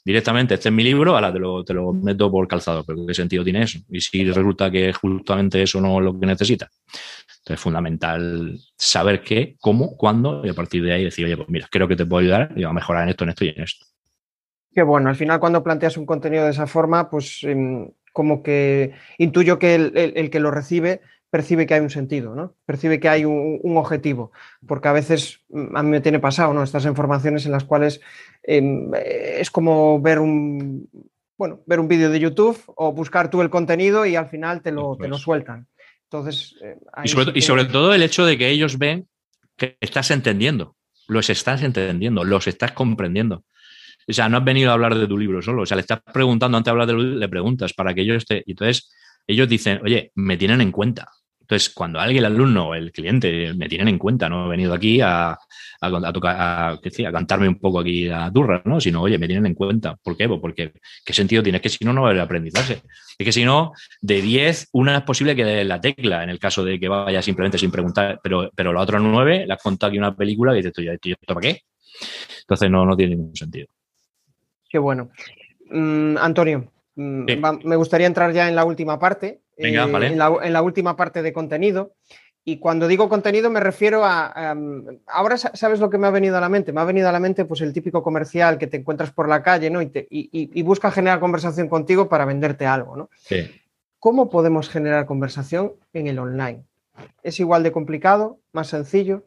directamente, 0.07 0.55
este 0.55 0.69
es 0.69 0.73
mi 0.73 0.85
libro, 0.85 1.17
ahora 1.17 1.33
te 1.33 1.41
lo, 1.41 1.65
te 1.65 1.75
lo 1.75 1.93
meto 1.93 2.31
por 2.31 2.47
calzado, 2.47 2.85
pero 2.85 3.05
¿qué 3.05 3.13
sentido 3.13 3.43
tiene 3.43 3.63
eso? 3.63 3.81
Y 3.91 4.01
si 4.01 4.25
resulta 4.31 4.71
que 4.71 4.93
justamente 4.93 5.61
eso 5.61 5.81
no 5.81 5.99
es 5.99 6.05
lo 6.05 6.17
que 6.17 6.27
necesita. 6.27 6.71
Entonces 6.87 7.55
es 7.55 7.61
fundamental 7.61 8.57
saber 8.77 9.21
qué, 9.23 9.57
cómo, 9.59 9.97
cuándo 9.97 10.47
y 10.47 10.49
a 10.49 10.55
partir 10.55 10.85
de 10.85 10.93
ahí 10.93 11.03
decir, 11.03 11.27
oye, 11.27 11.37
pues 11.37 11.49
mira, 11.49 11.67
creo 11.69 11.89
que 11.89 11.97
te 11.97 12.07
puedo 12.07 12.21
ayudar 12.21 12.53
y 12.55 12.63
a 12.63 12.73
mejorar 12.73 13.03
en 13.03 13.09
esto, 13.09 13.25
en 13.25 13.31
esto 13.31 13.45
y 13.47 13.49
en 13.49 13.63
esto. 13.65 13.85
Qué 14.73 14.83
bueno, 14.83 15.09
al 15.09 15.17
final 15.17 15.41
cuando 15.41 15.65
planteas 15.65 15.97
un 15.97 16.07
contenido 16.07 16.45
de 16.45 16.51
esa 16.53 16.69
forma, 16.69 17.11
pues 17.11 17.41
em, 17.43 17.89
como 18.13 18.45
que 18.45 18.93
intuyo 19.19 19.59
que 19.59 19.75
el, 19.75 20.31
que 20.31 20.39
lo 20.39 20.53
recibe 20.53 21.01
percibe 21.37 21.67
que 21.67 21.75
hay 21.75 21.81
un 21.81 21.91
sentido, 21.91 22.35
¿no? 22.35 22.55
Percibe 22.65 22.99
que 22.99 23.11
hay 23.11 23.27
un, 23.27 23.77
objetivo, 23.77 24.33
porque 24.67 24.89
a 24.89 24.93
veces 24.93 25.41
mm, 25.51 25.77
a 25.77 25.83
mí 25.83 25.91
me 25.91 26.01
tiene 26.01 26.19
pasado, 26.19 26.55
¿no? 26.55 26.63
Estas 26.63 26.87
informaciones 26.87 27.45
en 27.45 27.53
las 27.53 27.65
cuales 27.65 28.01
em, 28.43 28.91
es 28.95 29.51
como 29.51 30.01
ver 30.01 30.19
un, 30.19 30.89
bueno, 31.37 31.61
ver 31.67 31.79
un 31.79 31.89
vídeo 31.89 32.09
de 32.09 32.21
YouTube 32.21 32.59
o 32.69 32.91
buscar 32.93 33.29
tú 33.29 33.43
el 33.43 33.51
contenido 33.51 34.07
y 34.07 34.17
al 34.17 34.29
final 34.29 34.63
te 34.63 34.73
lo, 34.73 34.97
te 34.97 35.09
lo 35.09 35.19
sueltan. 35.19 35.67
Entonces, 36.05 36.57
eh, 36.63 36.79
y, 37.05 37.43
sobre, 37.43 37.67
todo 37.67 37.93
el 37.93 38.03
hecho 38.03 38.25
de 38.25 38.39
que 38.39 38.49
ellos 38.49 38.79
ven 38.79 39.07
que 39.59 39.77
estás 39.83 40.11
entendiendo, 40.11 40.75
los 41.07 41.29
estás 41.29 41.63
entendiendo, 41.63 42.25
los 42.25 42.47
estás 42.47 42.73
comprendiendo. 42.73 43.45
O 44.09 44.13
sea, 44.15 44.31
no 44.31 44.39
has 44.39 44.45
venido 44.45 44.71
a 44.71 44.73
hablar 44.73 44.95
de 44.95 45.07
tu 45.07 45.19
libro 45.19 45.43
solo, 45.43 45.63
o 45.63 45.67
sea, 45.67 45.77
le 45.77 45.83
estás 45.83 46.01
preguntando 46.15 46.57
antes 46.57 46.65
de 46.65 46.71
hablar 46.71 46.87
de 46.87 46.95
libro, 46.95 47.19
le 47.19 47.29
preguntas 47.29 47.75
para 47.75 47.93
que 47.93 48.01
ellos 48.01 48.17
esté. 48.17 48.43
Y 48.47 48.53
entonces 48.53 48.91
ellos 49.27 49.49
dicen, 49.49 49.81
oye, 49.83 50.13
me 50.15 50.37
tienen 50.37 50.61
en 50.61 50.71
cuenta. 50.71 51.11
Entonces, 51.47 51.73
cuando 51.73 52.01
alguien, 52.01 52.25
el 52.25 52.33
alumno 52.33 52.75
el 52.75 52.91
cliente, 52.91 53.55
me 53.55 53.69
tienen 53.69 53.87
en 53.87 53.99
cuenta, 53.99 54.29
no 54.29 54.47
he 54.47 54.49
venido 54.49 54.75
aquí 54.75 55.01
a, 55.01 55.39
a, 55.81 56.13
tocar, 56.13 56.37
a, 56.37 56.81
cantarme 57.13 57.47
un 57.47 57.61
poco 57.61 57.79
aquí 57.79 58.09
a 58.09 58.33
turra, 58.33 58.63
¿no? 58.65 58.81
Sino, 58.81 59.01
oye, 59.01 59.17
me 59.17 59.29
tienen 59.29 59.47
en 59.47 59.55
cuenta. 59.55 59.95
¿Por 59.95 60.17
qué? 60.17 60.27
Pues 60.27 60.41
porque 60.41 60.73
¿qué 61.05 61.13
sentido 61.13 61.45
tiene? 61.45 61.59
Es 61.59 61.63
que 61.63 61.69
si 61.69 61.85
no, 61.85 61.93
no 61.93 62.03
va 62.03 62.09
a 62.09 62.11
haber 62.11 62.23
aprendizaje. 62.23 62.83
Es 63.17 63.25
que 63.25 63.31
si 63.31 63.45
no, 63.45 63.75
de 64.01 64.21
10, 64.21 64.71
una 64.73 64.97
es 64.97 65.03
posible 65.05 65.37
que 65.37 65.45
dé 65.45 65.65
la 65.65 65.81
tecla, 65.81 66.25
en 66.25 66.31
el 66.31 66.41
caso 66.41 66.65
de 66.65 66.81
que 66.81 66.89
vaya 66.89 67.23
simplemente 67.23 67.59
sin 67.59 67.71
preguntar, 67.71 68.19
pero, 68.21 68.51
pero 68.53 68.73
la 68.73 68.81
otra 68.81 68.99
9 68.99 69.47
le 69.47 69.53
has 69.53 69.63
contado 69.63 69.91
aquí 69.91 69.99
una 69.99 70.17
película 70.17 70.53
y 70.53 70.57
dices, 70.57 70.73
¿esto, 70.77 71.11
¿esto 71.11 71.35
para 71.35 71.41
qué? 71.41 71.63
Entonces, 72.41 72.69
no, 72.69 72.85
no 72.85 72.97
tiene 72.97 73.15
ningún 73.15 73.37
sentido. 73.37 73.69
Qué 74.69 74.79
bueno. 74.79 75.11
Mm, 75.71 76.17
Antonio, 76.19 76.73
mm, 76.97 77.27
me 77.65 77.77
gustaría 77.77 78.07
entrar 78.07 78.33
ya 78.33 78.49
en 78.49 78.57
la 78.57 78.65
última 78.65 78.99
parte, 78.99 79.41
eh, 79.57 79.69
en, 79.69 80.19
la, 80.19 80.37
en 80.43 80.53
la 80.53 80.63
última 80.63 80.97
parte 80.97 81.23
de 81.23 81.33
contenido. 81.33 81.95
Y 82.49 82.59
cuando 82.59 82.87
digo 82.87 83.09
contenido 83.09 83.51
me 83.51 83.59
refiero 83.59 84.05
a, 84.05 84.55
ahora 85.09 85.37
sabes 85.37 85.81
lo 85.81 85.91
que 85.91 85.99
me 85.99 86.07
ha 86.07 86.11
venido 86.11 86.37
a 86.37 86.41
la 86.41 86.49
mente. 86.49 86.73
Me 86.73 86.81
ha 86.81 86.85
venido 86.85 87.09
a 87.09 87.13
la 87.13 87.19
mente 87.19 87.45
pues 87.45 87.61
el 87.61 87.73
típico 87.73 88.05
comercial 88.05 88.57
que 88.57 88.69
te 88.69 88.77
encuentras 88.77 89.11
por 89.11 89.29
la 89.29 89.43
calle 89.43 89.69
¿no? 89.69 89.83
y, 89.83 90.63
busca 90.63 90.93
generar 90.93 91.19
conversación 91.19 91.69
contigo 91.69 92.09
para 92.09 92.25
venderte 92.25 92.65
algo. 92.65 92.97
¿no? 92.97 93.11
¿Cómo 93.99 94.31
podemos 94.31 94.69
generar 94.69 95.07
conversación 95.07 95.73
en 95.93 96.07
el 96.07 96.21
online? 96.21 96.63
¿Es 97.25 97.41
igual 97.41 97.65
de 97.65 97.73
complicado? 97.73 98.39
¿Más 98.53 98.69
sencillo? 98.69 99.25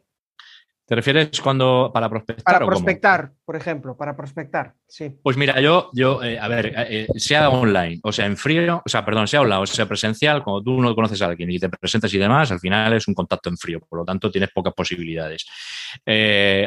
¿Te 0.90 0.96
refieres 0.96 1.40
cuando 1.40 1.92
para 1.94 2.08
prospectar? 2.08 2.42
Para 2.44 2.66
prospectar, 2.66 3.30
por 3.44 3.54
ejemplo, 3.54 3.96
para 3.96 4.16
prospectar, 4.16 4.74
sí. 4.88 5.20
Pues 5.22 5.36
mira, 5.36 5.60
yo, 5.60 5.88
yo 5.92 6.20
eh, 6.20 6.36
a 6.36 6.48
ver, 6.48 6.66
eh, 6.66 7.06
eh, 7.06 7.06
sea 7.14 7.48
online, 7.48 8.00
o 8.02 8.10
sea, 8.10 8.26
en 8.26 8.36
frío, 8.36 8.82
o 8.84 8.88
sea, 8.88 9.04
perdón, 9.04 9.28
sea 9.28 9.42
online, 9.42 9.62
o 9.62 9.66
sea, 9.66 9.86
presencial, 9.86 10.42
cuando 10.42 10.64
tú 10.64 10.82
no 10.82 10.92
conoces 10.96 11.22
a 11.22 11.26
alguien 11.26 11.48
y 11.48 11.60
te 11.60 11.68
presentas 11.68 12.12
y 12.12 12.18
demás, 12.18 12.50
al 12.50 12.58
final 12.58 12.92
es 12.94 13.06
un 13.06 13.14
contacto 13.14 13.48
en 13.48 13.56
frío, 13.56 13.78
por 13.78 14.00
lo 14.00 14.04
tanto 14.04 14.32
tienes 14.32 14.50
pocas 14.52 14.74
posibilidades. 14.74 15.46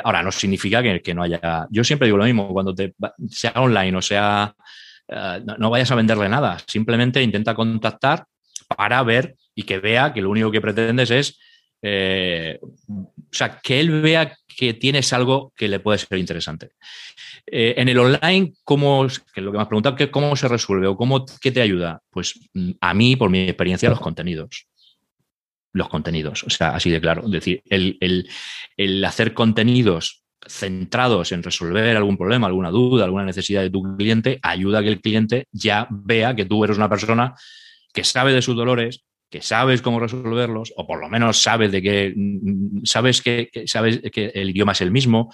ahora, 0.05 0.23
no 0.23 0.31
significa 0.31 0.81
que, 0.81 1.13
no 1.13 1.23
haya. 1.23 1.67
Yo 1.69 1.83
siempre 1.83 2.05
digo 2.05 2.17
lo 2.17 2.23
mismo, 2.23 2.47
cuando 2.53 2.73
te, 2.73 2.93
sea 3.27 3.51
online 3.55 3.97
o 3.97 4.01
sea, 4.01 4.55
no, 5.09 5.57
no 5.57 5.69
vayas 5.69 5.91
a 5.91 5.95
venderle 5.95 6.29
nada, 6.29 6.59
simplemente 6.65 7.21
intenta 7.21 7.53
contactar 7.53 8.23
para 8.73 9.03
ver 9.03 9.35
y 9.53 9.63
que 9.63 9.79
vea 9.79 10.13
que 10.13 10.21
lo 10.21 10.29
único 10.29 10.49
que 10.49 10.61
pretendes 10.61 11.11
es 11.11 11.37
eh, 11.85 12.61
o 13.33 13.35
sea, 13.35 13.59
que 13.59 13.79
él 13.79 14.01
vea 14.01 14.37
que 14.47 14.75
tienes 14.75 15.11
algo 15.11 15.51
que 15.55 15.67
le 15.67 15.79
puede 15.79 15.97
ser 15.97 16.19
interesante. 16.19 16.71
Eh, 17.47 17.73
en 17.77 17.89
el 17.89 17.97
online, 17.97 18.53
¿cómo, 18.63 19.07
que 19.33 19.41
lo 19.41 19.51
que 19.51 19.57
me 19.57 19.63
has 19.63 19.67
preguntado, 19.67 19.97
¿cómo 20.11 20.35
se 20.35 20.47
resuelve 20.47 20.85
o 20.85 20.95
cómo, 20.95 21.25
qué 21.41 21.51
te 21.51 21.61
ayuda? 21.61 21.99
Pues 22.11 22.39
mm, 22.53 22.71
a 22.79 22.93
mí, 22.93 23.15
por 23.15 23.31
mi 23.31 23.41
experiencia, 23.41 23.89
los 23.89 23.99
contenidos. 23.99 24.67
los 25.73 25.89
contenidos. 25.89 26.43
O 26.43 26.51
sea, 26.51 26.75
así 26.75 26.91
de 26.91 27.01
claro. 27.01 27.25
Es 27.25 27.31
decir, 27.31 27.63
el, 27.67 29.05
hacer 29.05 29.33
contenidos 29.33 30.23
centrados 30.45 31.31
en 31.31 31.41
resolver 31.41 31.97
algún 31.97 32.17
problema, 32.17 32.45
alguna 32.45 32.69
duda, 32.69 33.05
alguna 33.05 33.25
necesidad 33.25 33.63
de 33.63 33.71
tu 33.71 33.81
cliente, 33.97 34.39
ayuda 34.43 34.79
a 34.79 34.83
que 34.83 34.89
el 34.89 35.01
cliente 35.01 35.47
ya 35.51 35.87
vea 35.89 36.35
que 36.35 36.45
tú 36.45 36.63
eres 36.63 36.77
una 36.77 36.89
persona 36.89 37.33
que 37.93 38.03
sabe 38.03 38.33
de 38.33 38.41
sus 38.41 38.55
dolores, 38.55 39.03
que 39.33 39.41
sabes 39.41 39.81
cómo 39.81 39.99
resolverlos, 39.99 40.73
o 40.77 40.85
por 40.85 41.01
lo 41.01 41.09
menos 41.09 41.41
sabes 41.41 41.71
de 41.71 41.81
que 41.81 42.13
sabes 42.83 43.19
que, 43.19 43.49
sabes 43.65 43.99
que 44.11 44.27
el 44.35 44.51
idioma 44.51 44.73
es 44.73 44.81
el 44.81 44.91
mismo, 44.91 45.33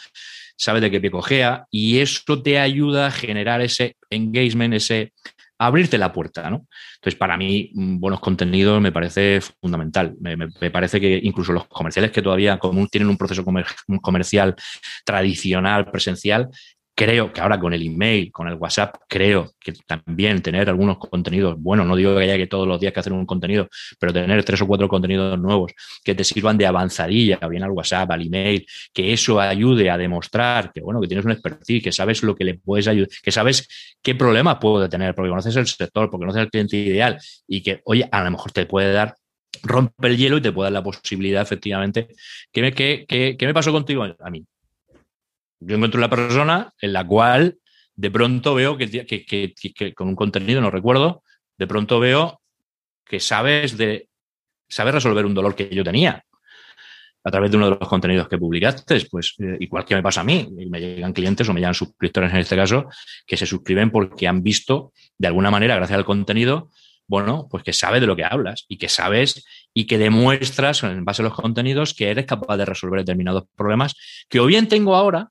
sabes 0.56 0.82
de 0.82 0.89
qué 0.89 1.02
pie 1.02 1.12
cojea, 1.12 1.66
y 1.70 2.00
eso 2.00 2.41
te 2.41 2.60
ayuda 2.60 3.08
a 3.08 3.12
generar 3.12 3.60
ese 3.60 3.97
engagement, 4.10 4.74
ese 4.74 5.12
abrirte 5.58 5.97
la 5.97 6.14
puerta, 6.14 6.50
¿no? 6.50 6.66
Entonces, 6.95 7.20
para 7.20 7.36
mí, 7.36 7.72
mm, 7.74 8.00
buenos 8.00 8.22
contenidos 8.22 8.82
me 8.82 8.93
parece 8.93 9.41
fundamental. 9.60 10.16
Me, 10.22 10.72
parece 10.72 11.02
que 11.02 11.20
incluso 11.22 11.52
los 11.52 11.68
comerciales 11.68 12.12
que 12.12 12.22
todavía 12.22 12.58
tienen 12.89 13.10
un 13.10 13.18
proceso 13.18 13.43
comercial 14.02 14.56
tradicional, 15.04 15.91
presencial, 15.91 16.47
creo 17.00 17.32
que 17.32 17.39
ahora 17.39 17.58
con 17.58 17.74
el 17.74 17.82
email, 17.82 18.30
con 18.30 18.50
el 18.50 18.56
WhatsApp, 18.56 18.93
creo 19.08 19.54
que 19.58 19.72
también 19.88 20.41
tener 20.41 20.68
algunos 20.68 20.97
contenidos, 20.97 21.56
bueno, 21.58 21.86
no 21.86 21.95
digo 21.95 22.14
que 22.14 22.24
haya 22.24 22.36
que 22.36 22.47
todos 22.47 22.68
los 22.68 22.78
días 22.78 22.91
que 22.91 23.00
hacer 23.00 23.14
un 23.14 23.26
contenido, 23.26 23.70
pero 23.97 24.12
tener 24.12 24.43
tres 24.43 24.62
o 24.62 24.68
cuatro 24.68 24.89
contenidos 24.89 25.39
nuevos 25.39 25.72
que 26.04 26.14
te 26.14 26.26
sirvan 26.26 26.58
de 26.58 26.66
avanzadilla, 26.66 27.38
bien 27.47 27.64
al 27.64 27.72
WhatsApp, 27.72 28.12
al 28.12 28.28
email, 28.28 28.68
que 28.91 29.14
eso 29.14 29.39
ayude 29.39 29.89
a 29.89 29.97
demostrar 29.97 30.74
que, 30.74 30.82
bueno, 30.82 31.00
que 31.00 31.08
tienes 31.08 31.24
un 31.24 31.32
expertise, 31.32 31.82
que 31.82 31.93
sabes 31.93 32.22
lo 32.22 32.36
que 32.36 32.43
le 32.43 32.56
puedes 32.56 32.86
ayudar, 32.89 33.08
que 33.24 33.32
sabes 33.32 33.95
qué 34.02 34.14
problemas 34.16 34.58
puede 34.58 34.89
tener, 34.89 35.16
porque 35.16 35.30
conoces 35.30 35.56
el 35.56 35.68
sector, 35.68 36.10
porque 36.10 36.26
conoces 36.26 36.41
el 36.41 36.50
cliente 36.50 36.76
ideal 36.76 37.18
y 37.47 37.64
que, 37.64 37.80
oye, 37.86 38.10
a 38.12 38.26
lo 38.26 38.32
mejor 38.32 38.52
te 38.52 38.66
puede 38.66 38.91
dar 38.91 39.16
rompe 39.64 40.08
el 40.08 40.18
hielo 40.18 40.38
y 40.38 40.41
te 40.41 40.52
puede 40.52 40.66
dar 40.66 40.74
la 40.74 40.84
posibilidad, 40.84 41.41
efectivamente. 41.41 42.10
¿Qué 42.52 42.74
qué, 42.74 43.38
qué 43.38 43.45
me 43.47 43.54
pasó 43.54 43.72
contigo 43.72 44.04
a 44.04 44.30
mí? 44.30 44.45
Yo 45.60 45.76
encuentro 45.76 45.99
la 45.99 46.10
persona 46.10 46.74
en 46.82 46.93
la 46.93 47.05
cual 47.05 47.57
de 47.95 48.12
pronto 48.12 48.55
veo 48.55 48.78
que, 48.78 49.93
con 49.95 50.07
un 50.07 50.16
contenido, 50.16 50.62
no 50.62 50.72
recuerdo, 50.72 51.24
de 51.57 51.68
pronto 51.68 51.99
veo 51.99 52.41
que 53.05 53.20
sabes 53.20 53.78
de 53.78 54.07
sabes 54.70 54.93
resolver 54.93 55.26
un 55.26 55.34
dolor 55.34 55.55
que 55.55 55.68
yo 55.70 55.84
tenía 55.84 56.24
a 57.24 57.32
través 57.32 57.51
de 57.51 57.57
uno 57.57 57.70
de 57.70 57.78
los 57.78 57.89
contenidos 57.89 58.30
que 58.30 58.38
publicaste, 58.38 59.05
pues 59.12 59.36
eh, 59.39 59.57
igual 59.60 59.84
que 59.84 59.95
me 59.95 60.01
pasa 60.01 60.22
a 60.22 60.24
mí, 60.24 60.47
me 60.70 60.80
llegan 60.80 61.12
clientes 61.12 61.49
o 61.49 61.53
me 61.53 61.60
llegan 61.60 61.74
suscriptores 61.74 62.32
en 62.32 62.38
este 62.38 62.55
caso, 62.55 62.88
que 63.28 63.36
se 63.36 63.45
suscriben 63.45 63.91
porque 63.91 64.28
han 64.28 64.41
visto 64.41 64.93
de 65.18 65.28
alguna 65.28 65.51
manera, 65.51 65.76
gracias 65.76 65.97
al 65.97 66.05
contenido, 66.05 66.70
bueno, 67.07 67.47
pues 67.49 67.64
que 67.64 67.74
sabes 67.74 67.99
de 67.99 68.07
lo 68.07 68.16
que 68.16 68.24
hablas 68.24 68.66
y 68.70 68.78
que 68.78 68.88
sabes 68.88 69.43
y 69.74 69.86
que 69.86 69.97
demuestras 69.97 70.84
en 70.84 71.03
base 71.03 71.22
a 71.22 71.26
los 71.26 71.34
contenidos 71.34 71.93
que 71.93 72.10
eres 72.10 72.26
capaz 72.26 72.55
de 72.55 72.66
resolver 72.66 73.01
determinados 73.01 73.43
problemas 73.55 73.95
que 74.30 74.39
o 74.39 74.45
bien 74.45 74.68
tengo 74.68 74.95
ahora 74.95 75.30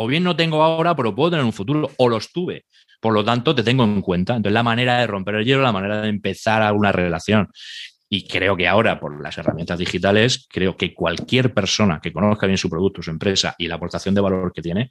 o 0.00 0.06
bien 0.06 0.22
no 0.22 0.36
tengo 0.36 0.62
ahora, 0.62 0.94
pero 0.94 1.12
puedo 1.12 1.30
tener 1.30 1.44
un 1.44 1.52
futuro, 1.52 1.90
o 1.96 2.08
los 2.08 2.32
tuve. 2.32 2.66
Por 3.00 3.12
lo 3.12 3.24
tanto, 3.24 3.52
te 3.52 3.64
tengo 3.64 3.82
en 3.82 4.00
cuenta. 4.00 4.36
Entonces, 4.36 4.54
la 4.54 4.62
manera 4.62 4.98
de 5.00 5.08
romper 5.08 5.34
el 5.36 5.44
hielo, 5.44 5.60
la 5.62 5.72
manera 5.72 6.02
de 6.02 6.08
empezar 6.08 6.62
alguna 6.62 6.92
relación. 6.92 7.48
Y 8.10 8.26
creo 8.26 8.56
que 8.56 8.66
ahora, 8.66 8.98
por 8.98 9.20
las 9.22 9.36
herramientas 9.36 9.78
digitales, 9.78 10.46
creo 10.50 10.76
que 10.76 10.94
cualquier 10.94 11.52
persona 11.52 12.00
que 12.02 12.12
conozca 12.12 12.46
bien 12.46 12.56
su 12.56 12.70
producto, 12.70 13.02
su 13.02 13.10
empresa 13.10 13.54
y 13.58 13.68
la 13.68 13.74
aportación 13.74 14.14
de 14.14 14.22
valor 14.22 14.52
que 14.52 14.62
tiene, 14.62 14.88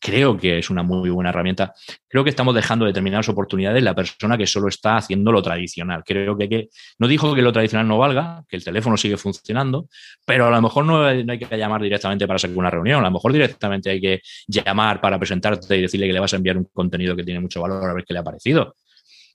creo 0.00 0.36
que 0.36 0.58
es 0.58 0.70
una 0.70 0.82
muy 0.82 1.10
buena 1.10 1.30
herramienta. 1.30 1.74
Creo 2.08 2.24
que 2.24 2.30
estamos 2.30 2.54
dejando 2.54 2.86
determinadas 2.86 3.28
oportunidades 3.28 3.82
la 3.82 3.94
persona 3.94 4.36
que 4.36 4.46
solo 4.46 4.68
está 4.68 4.96
haciendo 4.96 5.30
lo 5.30 5.42
tradicional. 5.42 6.02
Creo 6.04 6.36
que, 6.36 6.68
no 6.98 7.06
dijo 7.06 7.34
que 7.34 7.42
lo 7.42 7.52
tradicional 7.52 7.86
no 7.86 7.98
valga, 7.98 8.42
que 8.48 8.56
el 8.56 8.64
teléfono 8.64 8.96
sigue 8.96 9.16
funcionando, 9.16 9.88
pero 10.26 10.46
a 10.46 10.50
lo 10.50 10.60
mejor 10.60 10.84
no, 10.86 11.04
hay 11.04 11.38
que 11.38 11.56
llamar 11.56 11.82
directamente 11.82 12.26
para 12.26 12.38
sacar 12.38 12.56
una 12.56 12.70
reunión, 12.70 13.00
a 13.00 13.08
lo 13.08 13.10
mejor 13.10 13.32
directamente 13.32 13.90
hay 13.90 14.00
que 14.00 14.20
llamar 14.48 15.00
para 15.00 15.18
presentarte 15.18 15.76
y 15.76 15.82
decirle 15.82 16.06
que 16.06 16.12
le 16.14 16.20
vas 16.20 16.32
a 16.32 16.36
enviar 16.36 16.56
un 16.56 16.64
contenido 16.72 17.14
que 17.14 17.24
tiene 17.24 17.40
mucho 17.40 17.60
valor 17.60 17.88
a 17.88 17.94
ver 17.94 18.04
qué 18.04 18.14
le 18.14 18.20
ha 18.20 18.24
parecido 18.24 18.74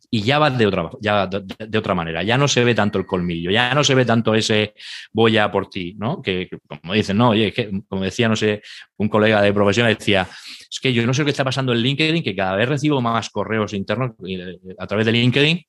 y 0.10 0.22
ya 0.22 0.40
va 0.40 0.50
de 0.50 0.66
otra, 0.66 0.90
ya 1.02 1.28
de, 1.28 1.78
otra 1.78 1.96
manera. 1.96 2.24
Ya 2.24 2.38
no 2.38 2.48
se 2.48 2.64
ve 2.64 2.76
tanto 2.76 3.00
el 3.00 3.06
colmillo, 3.06 3.52
ya 3.52 3.74
no 3.74 3.84
se 3.84 3.96
ve 3.96 4.06
tanto 4.06 4.34
ese 4.36 4.74
voy 5.14 5.38
a 5.38 5.52
por 5.52 5.70
ti, 5.70 5.96
¿no? 5.98 6.22
Que, 6.22 6.50
como 6.68 6.94
dicen, 6.94 7.18
no, 7.18 7.30
oye, 7.30 7.52
que, 7.52 7.72
como 7.88 8.04
decía, 8.04 8.30
no 8.30 8.36
sé, 8.36 8.62
un 8.98 9.10
colega 9.10 9.42
de 9.42 9.54
profesión 9.54 9.88
decía, 9.88 10.28
es 10.70 10.80
que 10.80 10.94
yo 10.94 11.06
no 11.06 11.14
sé 11.14 11.24
que 11.24 11.32
está 11.32 11.44
pasando 11.44 11.74
en 11.74 11.80
LinkedIn, 11.80 12.24
que 12.24 12.36
cada 12.36 12.56
vez 12.56 12.70
recibo 12.70 13.02
más 13.02 13.30
correos 13.30 13.74
internos 13.74 14.12
eh, 14.28 14.58
a 14.78 14.88
través 14.88 15.06
de 15.06 15.12
LinkedIn 15.12 15.66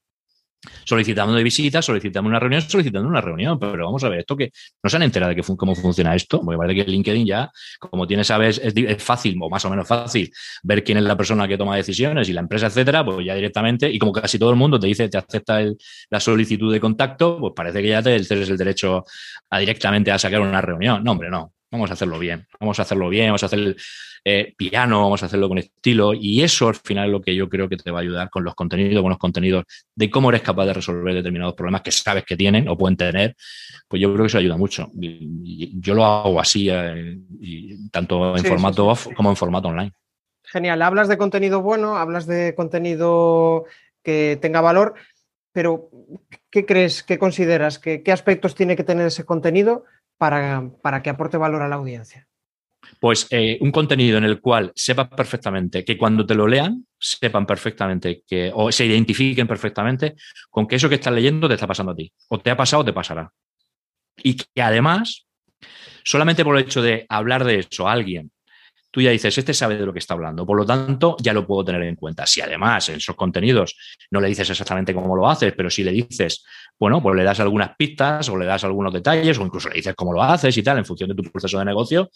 solicitando 0.84 1.34
de 1.34 1.42
visita, 1.42 1.82
solicitando 1.82 2.28
una 2.28 2.38
reunión, 2.38 2.62
solicitando 2.62 3.08
una 3.08 3.20
reunión. 3.20 3.58
Pero 3.58 3.84
vamos 3.86 4.02
a 4.04 4.08
ver, 4.08 4.20
esto 4.20 4.36
que 4.36 4.50
no 4.82 4.90
se 4.90 4.96
han 4.96 5.02
enterado 5.02 5.30
de 5.30 5.36
que 5.36 5.42
cómo 5.56 5.74
funciona 5.74 6.14
esto, 6.14 6.40
porque 6.40 6.58
parece 6.58 6.84
que 6.84 6.90
LinkedIn 6.90 7.26
ya, 7.26 7.50
como 7.78 8.06
tiene, 8.06 8.24
sabes, 8.24 8.60
es, 8.62 8.74
es, 8.76 9.02
fácil 9.02 9.36
o 9.40 9.48
más 9.48 9.64
o 9.64 9.70
menos 9.70 9.86
fácil 9.86 10.32
ver 10.62 10.82
quién 10.84 10.98
es 10.98 11.04
la 11.04 11.16
persona 11.16 11.46
que 11.46 11.56
toma 11.56 11.76
decisiones 11.76 12.28
y 12.28 12.32
la 12.32 12.40
empresa, 12.40 12.66
etcétera, 12.66 13.04
pues 13.04 13.24
ya 13.24 13.34
directamente, 13.34 13.90
y 13.90 13.98
como 13.98 14.12
casi 14.12 14.38
todo 14.38 14.50
el 14.50 14.56
mundo 14.56 14.78
te 14.78 14.86
dice, 14.86 15.08
te 15.08 15.18
acepta 15.18 15.60
la 16.10 16.20
solicitud 16.20 16.72
de 16.72 16.80
contacto, 16.80 17.38
pues 17.38 17.52
parece 17.54 17.82
que 17.82 17.88
ya 17.88 18.02
te 18.02 18.18
tienes 18.20 18.48
el 18.48 18.56
derecho 18.56 19.04
a 19.50 19.58
directamente 19.58 20.10
a 20.10 20.18
sacar 20.18 20.40
una 20.40 20.60
reunión. 20.60 21.02
No, 21.04 21.12
hombre, 21.12 21.30
no. 21.30 21.52
Vamos 21.70 21.90
a 21.90 21.94
hacerlo 21.94 22.18
bien, 22.18 22.46
vamos 22.60 22.78
a 22.78 22.82
hacerlo 22.82 23.08
bien, 23.08 23.26
vamos 23.26 23.42
a 23.42 23.46
hacer 23.46 23.76
eh, 24.24 24.54
piano, 24.56 25.02
vamos 25.02 25.22
a 25.22 25.26
hacerlo 25.26 25.48
con 25.48 25.58
estilo 25.58 26.14
y 26.14 26.42
eso 26.42 26.68
al 26.68 26.76
final 26.76 27.06
es 27.06 27.12
lo 27.12 27.20
que 27.20 27.34
yo 27.34 27.48
creo 27.48 27.68
que 27.68 27.76
te 27.76 27.90
va 27.90 27.98
a 27.98 28.02
ayudar 28.02 28.30
con 28.30 28.44
los 28.44 28.54
contenidos, 28.54 29.02
con 29.02 29.10
los 29.10 29.18
contenidos 29.18 29.64
de 29.94 30.08
cómo 30.08 30.30
eres 30.30 30.42
capaz 30.42 30.66
de 30.66 30.74
resolver 30.74 31.12
determinados 31.12 31.54
problemas 31.54 31.82
que 31.82 31.90
sabes 31.90 32.24
que 32.24 32.36
tienen 32.36 32.68
o 32.68 32.78
pueden 32.78 32.96
tener, 32.96 33.34
pues 33.88 34.00
yo 34.00 34.12
creo 34.12 34.22
que 34.22 34.28
eso 34.28 34.38
ayuda 34.38 34.56
mucho. 34.56 34.90
yo 34.94 35.94
lo 35.94 36.04
hago 36.04 36.38
así, 36.38 36.68
eh, 36.70 37.18
tanto 37.90 38.36
en 38.36 38.44
formato 38.44 38.86
off 38.86 39.08
como 39.16 39.30
en 39.30 39.36
formato 39.36 39.68
online. 39.68 39.92
Genial, 40.44 40.82
hablas 40.82 41.08
de 41.08 41.18
contenido 41.18 41.62
bueno, 41.62 41.96
hablas 41.96 42.26
de 42.26 42.54
contenido 42.54 43.64
que 44.04 44.38
tenga 44.40 44.60
valor, 44.60 44.94
pero 45.50 45.90
¿qué 46.48 46.64
crees, 46.64 47.02
qué 47.02 47.18
consideras, 47.18 47.80
qué 47.80 48.12
aspectos 48.12 48.54
tiene 48.54 48.76
que 48.76 48.84
tener 48.84 49.08
ese 49.08 49.24
contenido 49.24 49.84
para, 50.18 50.70
para 50.82 51.02
que 51.02 51.10
aporte 51.10 51.36
valor 51.36 51.62
a 51.62 51.68
la 51.68 51.76
audiencia? 51.76 52.26
Pues 53.00 53.26
eh, 53.30 53.58
un 53.60 53.72
contenido 53.72 54.18
en 54.18 54.24
el 54.24 54.40
cual 54.40 54.72
sepas 54.74 55.08
perfectamente 55.08 55.84
que 55.84 55.96
cuando 55.96 56.24
te 56.24 56.34
lo 56.34 56.46
lean, 56.46 56.86
sepan 56.98 57.46
perfectamente 57.46 58.22
que, 58.26 58.50
o 58.54 58.70
se 58.70 58.86
identifiquen 58.86 59.46
perfectamente 59.46 60.14
con 60.50 60.66
que 60.66 60.76
eso 60.76 60.88
que 60.88 60.94
estás 60.96 61.12
leyendo 61.12 61.48
te 61.48 61.54
está 61.54 61.66
pasando 61.66 61.92
a 61.92 61.96
ti, 61.96 62.12
o 62.28 62.38
te 62.38 62.50
ha 62.50 62.56
pasado 62.56 62.82
o 62.82 62.84
te 62.84 62.92
pasará. 62.92 63.32
Y 64.22 64.36
que 64.36 64.62
además, 64.62 65.26
solamente 66.04 66.44
por 66.44 66.56
el 66.56 66.64
hecho 66.64 66.80
de 66.80 67.06
hablar 67.08 67.44
de 67.44 67.60
eso 67.60 67.88
a 67.88 67.92
alguien 67.92 68.30
tú 68.90 69.00
ya 69.00 69.10
dices, 69.10 69.36
este 69.36 69.52
sabe 69.52 69.76
de 69.76 69.84
lo 69.84 69.92
que 69.92 69.98
está 69.98 70.14
hablando, 70.14 70.46
por 70.46 70.56
lo 70.56 70.64
tanto, 70.64 71.16
ya 71.20 71.32
lo 71.32 71.46
puedo 71.46 71.64
tener 71.64 71.82
en 71.82 71.96
cuenta. 71.96 72.26
Si 72.26 72.40
además 72.40 72.88
en 72.88 72.96
esos 72.96 73.14
contenidos 73.14 73.76
no 74.10 74.20
le 74.20 74.28
dices 74.28 74.48
exactamente 74.48 74.94
cómo 74.94 75.14
lo 75.14 75.28
haces, 75.28 75.52
pero 75.56 75.70
si 75.70 75.84
le 75.84 75.92
dices, 75.92 76.44
bueno, 76.78 77.02
pues 77.02 77.16
le 77.16 77.24
das 77.24 77.40
algunas 77.40 77.76
pistas 77.76 78.28
o 78.28 78.36
le 78.36 78.46
das 78.46 78.64
algunos 78.64 78.92
detalles 78.92 79.38
o 79.38 79.42
incluso 79.42 79.68
le 79.68 79.76
dices 79.76 79.94
cómo 79.94 80.12
lo 80.12 80.22
haces 80.22 80.56
y 80.56 80.62
tal, 80.62 80.78
en 80.78 80.84
función 80.84 81.10
de 81.10 81.14
tu 81.14 81.22
proceso 81.24 81.58
de 81.58 81.64
negocio, 81.64 82.10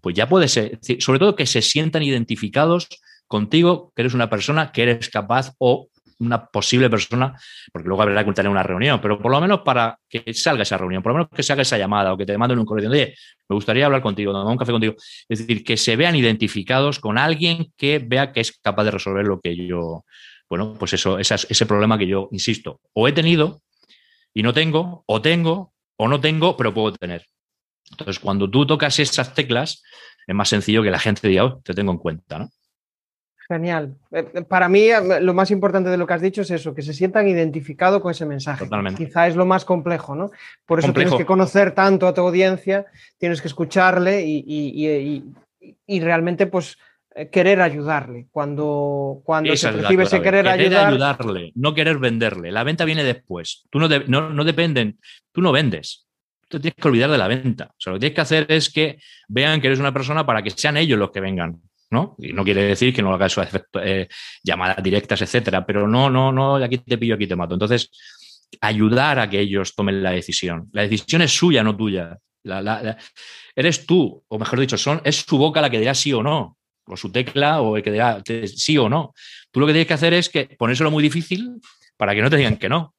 pues 0.00 0.14
ya 0.14 0.28
puede 0.28 0.48
ser, 0.48 0.78
sobre 0.98 1.18
todo 1.18 1.36
que 1.36 1.46
se 1.46 1.62
sientan 1.62 2.02
identificados 2.02 2.88
contigo, 3.26 3.92
que 3.94 4.02
eres 4.02 4.14
una 4.14 4.28
persona 4.28 4.72
que 4.72 4.82
eres 4.82 5.08
capaz 5.08 5.52
o 5.58 5.88
una 6.26 6.46
posible 6.46 6.90
persona, 6.90 7.38
porque 7.72 7.88
luego 7.88 8.02
habrá 8.02 8.24
que 8.24 8.32
tener 8.32 8.50
una 8.50 8.62
reunión, 8.62 9.00
pero 9.00 9.18
por 9.18 9.30
lo 9.30 9.40
menos 9.40 9.60
para 9.60 9.98
que 10.08 10.32
salga 10.34 10.62
esa 10.62 10.78
reunión, 10.78 11.02
por 11.02 11.12
lo 11.12 11.18
menos 11.18 11.30
que 11.34 11.42
salga 11.42 11.62
esa 11.62 11.78
llamada 11.78 12.12
o 12.12 12.16
que 12.16 12.26
te 12.26 12.36
manden 12.38 12.58
un 12.58 12.66
correo 12.66 12.90
de, 12.90 12.96
oye, 12.96 13.14
me 13.48 13.54
gustaría 13.54 13.86
hablar 13.86 14.02
contigo, 14.02 14.32
tomar 14.32 14.50
un 14.50 14.58
café 14.58 14.72
contigo. 14.72 14.94
Es 15.28 15.40
decir, 15.40 15.64
que 15.64 15.76
se 15.76 15.96
vean 15.96 16.16
identificados 16.16 16.98
con 16.98 17.18
alguien 17.18 17.72
que 17.76 17.98
vea 17.98 18.32
que 18.32 18.40
es 18.40 18.58
capaz 18.58 18.84
de 18.84 18.90
resolver 18.90 19.26
lo 19.26 19.40
que 19.40 19.56
yo, 19.56 20.04
bueno, 20.48 20.74
pues 20.78 20.92
eso, 20.94 21.18
ese 21.18 21.66
problema 21.66 21.98
que 21.98 22.06
yo, 22.06 22.28
insisto, 22.32 22.80
o 22.92 23.08
he 23.08 23.12
tenido 23.12 23.62
y 24.32 24.42
no 24.42 24.52
tengo, 24.52 25.04
o 25.06 25.22
tengo, 25.22 25.72
o 25.96 26.08
no 26.08 26.20
tengo, 26.20 26.56
pero 26.56 26.74
puedo 26.74 26.92
tener. 26.92 27.26
Entonces, 27.90 28.18
cuando 28.18 28.50
tú 28.50 28.66
tocas 28.66 28.98
esas 28.98 29.34
teclas, 29.34 29.82
es 30.26 30.34
más 30.34 30.48
sencillo 30.48 30.82
que 30.82 30.90
la 30.90 30.98
gente 30.98 31.28
diga, 31.28 31.44
oh, 31.44 31.60
te 31.62 31.74
tengo 31.74 31.92
en 31.92 31.98
cuenta, 31.98 32.38
¿no? 32.38 32.48
Genial. 33.48 33.94
Eh, 34.10 34.26
eh, 34.34 34.42
para 34.42 34.68
mí, 34.68 34.84
eh, 34.88 35.20
lo 35.20 35.34
más 35.34 35.50
importante 35.50 35.90
de 35.90 35.98
lo 35.98 36.06
que 36.06 36.14
has 36.14 36.22
dicho 36.22 36.42
es 36.42 36.50
eso, 36.50 36.74
que 36.74 36.82
se 36.82 36.94
sientan 36.94 37.28
identificados 37.28 38.00
con 38.00 38.10
ese 38.10 38.24
mensaje. 38.24 38.64
Totalmente. 38.64 39.04
Quizá 39.04 39.26
es 39.26 39.36
lo 39.36 39.44
más 39.44 39.64
complejo, 39.64 40.14
¿no? 40.14 40.30
Por 40.64 40.78
eso 40.78 40.92
tienes 40.92 41.14
que 41.14 41.26
conocer 41.26 41.72
tanto 41.72 42.06
a 42.06 42.14
tu 42.14 42.22
audiencia, 42.22 42.86
tienes 43.18 43.42
que 43.42 43.48
escucharle 43.48 44.22
y, 44.26 46.00
realmente, 46.00 46.46
pues, 46.46 46.78
querer 47.30 47.60
ayudarle. 47.60 48.26
Cuando, 48.30 49.20
cuando 49.24 49.54
se 49.56 49.70
percibe 49.70 50.04
ese 50.04 50.22
querer, 50.22 50.48
ayudarle, 50.48 51.52
no 51.54 51.74
querer 51.74 51.98
venderle. 51.98 52.50
La 52.50 52.64
venta 52.64 52.84
viene 52.84 53.04
después. 53.04 53.64
Tú 53.70 53.78
no, 53.78 53.88
no, 53.88 54.44
dependen, 54.44 54.98
tú 55.32 55.42
no 55.42 55.52
vendes. 55.52 56.06
Tú 56.48 56.60
tienes 56.60 56.76
que 56.76 56.88
olvidar 56.88 57.10
de 57.10 57.18
la 57.18 57.28
venta. 57.28 57.66
O 57.70 57.74
sea, 57.78 57.92
lo 57.92 57.96
que 57.96 58.00
tienes 58.00 58.14
que 58.14 58.20
hacer 58.20 58.46
es 58.48 58.70
que 58.70 58.98
vean 59.28 59.60
que 59.60 59.66
eres 59.66 59.80
una 59.80 59.92
persona 59.92 60.24
para 60.24 60.42
que 60.42 60.50
sean 60.50 60.76
ellos 60.76 60.98
los 60.98 61.10
que 61.10 61.20
vengan. 61.20 61.60
¿No? 61.94 62.14
Y 62.18 62.34
no 62.34 62.44
quiere 62.44 62.64
decir 62.64 62.92
que 62.92 63.00
no 63.00 63.14
hagas 63.14 63.34
eh, 63.82 64.08
llamadas 64.42 64.82
directas, 64.82 65.22
etcétera, 65.22 65.64
pero 65.64 65.88
no, 65.88 66.10
no, 66.10 66.30
no, 66.30 66.56
aquí 66.56 66.76
te 66.76 66.98
pillo, 66.98 67.14
aquí 67.14 67.26
te 67.26 67.36
mato. 67.36 67.54
Entonces, 67.54 67.90
ayudar 68.60 69.18
a 69.18 69.30
que 69.30 69.40
ellos 69.40 69.74
tomen 69.74 70.02
la 70.02 70.10
decisión. 70.10 70.68
La 70.72 70.82
decisión 70.82 71.22
es 71.22 71.34
suya, 71.34 71.62
no 71.62 71.74
tuya. 71.74 72.18
eres 73.56 73.86
tú, 73.86 74.22
o 74.28 74.38
mejor 74.38 74.60
dicho, 74.60 74.76
son, 74.76 75.00
es 75.04 75.24
su 75.26 75.38
boca 75.38 75.62
la 75.62 75.70
que 75.70 75.78
dirá 75.78 75.94
sí 75.94 76.12
o 76.12 76.22
no, 76.22 76.58
o 76.86 76.96
su 76.96 77.10
tecla, 77.10 77.62
o 77.62 77.76
el 77.76 77.82
que 77.82 77.92
dirá 77.92 78.22
sí 78.46 78.76
o 78.76 78.88
no. 78.88 79.14
Tú 79.50 79.60
lo 79.60 79.66
que 79.66 79.72
tienes 79.72 79.88
que 79.88 79.94
hacer 79.94 80.12
es 80.12 80.28
que 80.28 80.44
ponérselo 80.58 80.90
muy 80.90 81.02
difícil 81.02 81.60
para 81.96 82.14
que 82.14 82.22
no 82.22 82.28
te 82.28 82.36
digan 82.36 82.56
que 82.56 82.68
no. 82.68 82.94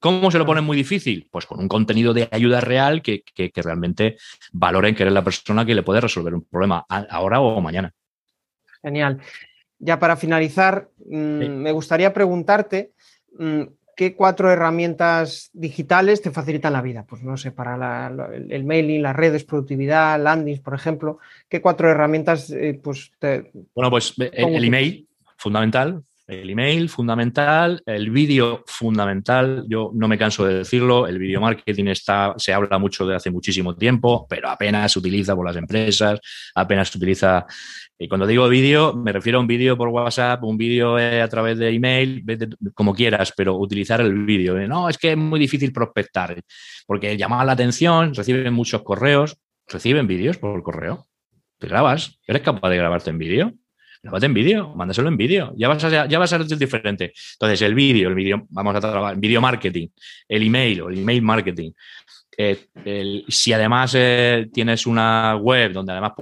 ¿Cómo 0.00 0.30
se 0.30 0.38
lo 0.38 0.46
ponen 0.46 0.64
muy 0.64 0.78
difícil? 0.78 1.28
Pues 1.30 1.44
con 1.44 1.60
un 1.60 1.68
contenido 1.68 2.14
de 2.14 2.26
ayuda 2.32 2.62
real 2.62 3.02
que, 3.02 3.22
realmente 3.54 4.16
valoren 4.50 4.94
que 4.94 5.02
eres 5.02 5.12
la 5.12 5.22
persona 5.22 5.66
que 5.66 5.74
le 5.74 5.82
puede 5.82 6.00
resolver 6.00 6.34
un 6.34 6.42
problema 6.42 6.86
ahora 6.88 7.40
o 7.40 7.60
mañana. 7.60 7.92
Genial. 8.82 9.20
Ya 9.78 9.98
para 9.98 10.16
finalizar, 10.16 10.88
mm, 11.06 11.62
me 11.62 11.72
gustaría 11.72 12.12
preguntarte 12.12 12.92
mm, 13.38 13.62
qué 13.96 14.14
cuatro 14.14 14.50
herramientas 14.50 15.50
digitales 15.52 16.22
te 16.22 16.30
facilitan 16.30 16.72
la 16.72 16.82
vida. 16.82 17.04
Pues 17.08 17.22
no 17.22 17.36
sé, 17.36 17.50
para 17.52 18.08
el, 18.32 18.64
mailing, 18.64 19.02
las 19.02 19.16
redes, 19.16 19.44
productividad, 19.44 20.18
landings, 20.18 20.60
por 20.60 20.74
ejemplo. 20.74 21.18
¿Qué 21.48 21.60
cuatro 21.60 21.90
herramientas 21.90 22.50
eh, 22.50 22.80
pues 22.82 23.12
te, 23.18 23.50
Bueno, 23.74 23.90
pues 23.90 24.14
eh, 24.18 24.30
el 24.32 24.64
email, 24.64 25.06
fundamental. 25.36 26.02
El 26.30 26.48
email, 26.48 26.88
fundamental. 26.88 27.82
El 27.84 28.10
vídeo, 28.10 28.62
fundamental. 28.64 29.64
Yo 29.66 29.90
no 29.92 30.06
me 30.06 30.16
canso 30.16 30.46
de 30.46 30.58
decirlo. 30.58 31.08
El 31.08 31.18
video 31.18 31.40
marketing 31.40 31.86
está, 31.86 32.34
se 32.36 32.52
habla 32.52 32.78
mucho 32.78 33.04
de 33.04 33.16
hace 33.16 33.32
muchísimo 33.32 33.74
tiempo, 33.74 34.28
pero 34.28 34.48
apenas 34.48 34.92
se 34.92 35.00
utiliza 35.00 35.34
por 35.34 35.44
las 35.44 35.56
empresas, 35.56 36.20
apenas 36.54 36.88
se 36.88 36.98
utiliza. 36.98 37.44
Y 37.98 38.06
cuando 38.06 38.28
digo 38.28 38.48
vídeo, 38.48 38.94
me 38.94 39.10
refiero 39.10 39.38
a 39.38 39.40
un 39.40 39.48
vídeo 39.48 39.76
por 39.76 39.88
WhatsApp, 39.88 40.44
un 40.44 40.56
vídeo 40.56 40.98
a 40.98 41.28
través 41.28 41.58
de 41.58 41.70
email, 41.70 42.24
como 42.74 42.94
quieras, 42.94 43.32
pero 43.36 43.56
utilizar 43.56 44.00
el 44.00 44.24
vídeo. 44.24 44.54
No, 44.68 44.88
es 44.88 44.98
que 44.98 45.10
es 45.10 45.16
muy 45.16 45.40
difícil 45.40 45.72
prospectar, 45.72 46.40
porque 46.86 47.16
llamar 47.16 47.44
la 47.44 47.52
atención, 47.52 48.14
reciben 48.14 48.54
muchos 48.54 48.82
correos, 48.82 49.36
reciben 49.66 50.06
vídeos 50.06 50.38
por 50.38 50.62
correo. 50.62 51.08
Te 51.58 51.66
grabas, 51.66 52.20
eres 52.24 52.42
capaz 52.42 52.70
de 52.70 52.76
grabarte 52.76 53.10
en 53.10 53.18
vídeo 53.18 53.52
grabate 54.02 54.26
en 54.26 54.34
vídeo, 54.34 54.74
mándaselo 54.74 55.08
en 55.08 55.16
vídeo, 55.16 55.52
ya 55.56 55.68
vas 55.68 55.84
a, 55.84 56.06
ya 56.06 56.18
vas 56.18 56.32
a 56.32 56.44
ser 56.44 56.58
diferente. 56.58 57.12
Entonces, 57.32 57.62
el 57.62 57.74
vídeo, 57.74 58.08
el 58.08 58.14
vídeo, 58.14 58.46
vamos 58.50 58.74
a 58.74 58.80
trabajar, 58.80 59.16
vídeo 59.16 59.40
marketing, 59.40 59.88
el 60.28 60.42
email 60.42 60.82
o 60.82 60.88
el 60.88 60.98
email 60.98 61.22
marketing. 61.22 61.72
Eh, 62.36 63.24
si 63.28 63.52
además 63.52 63.92
eh, 63.96 64.48
tienes 64.52 64.86
una 64.86 65.36
web 65.36 65.72
donde 65.72 65.92
además 65.92 66.12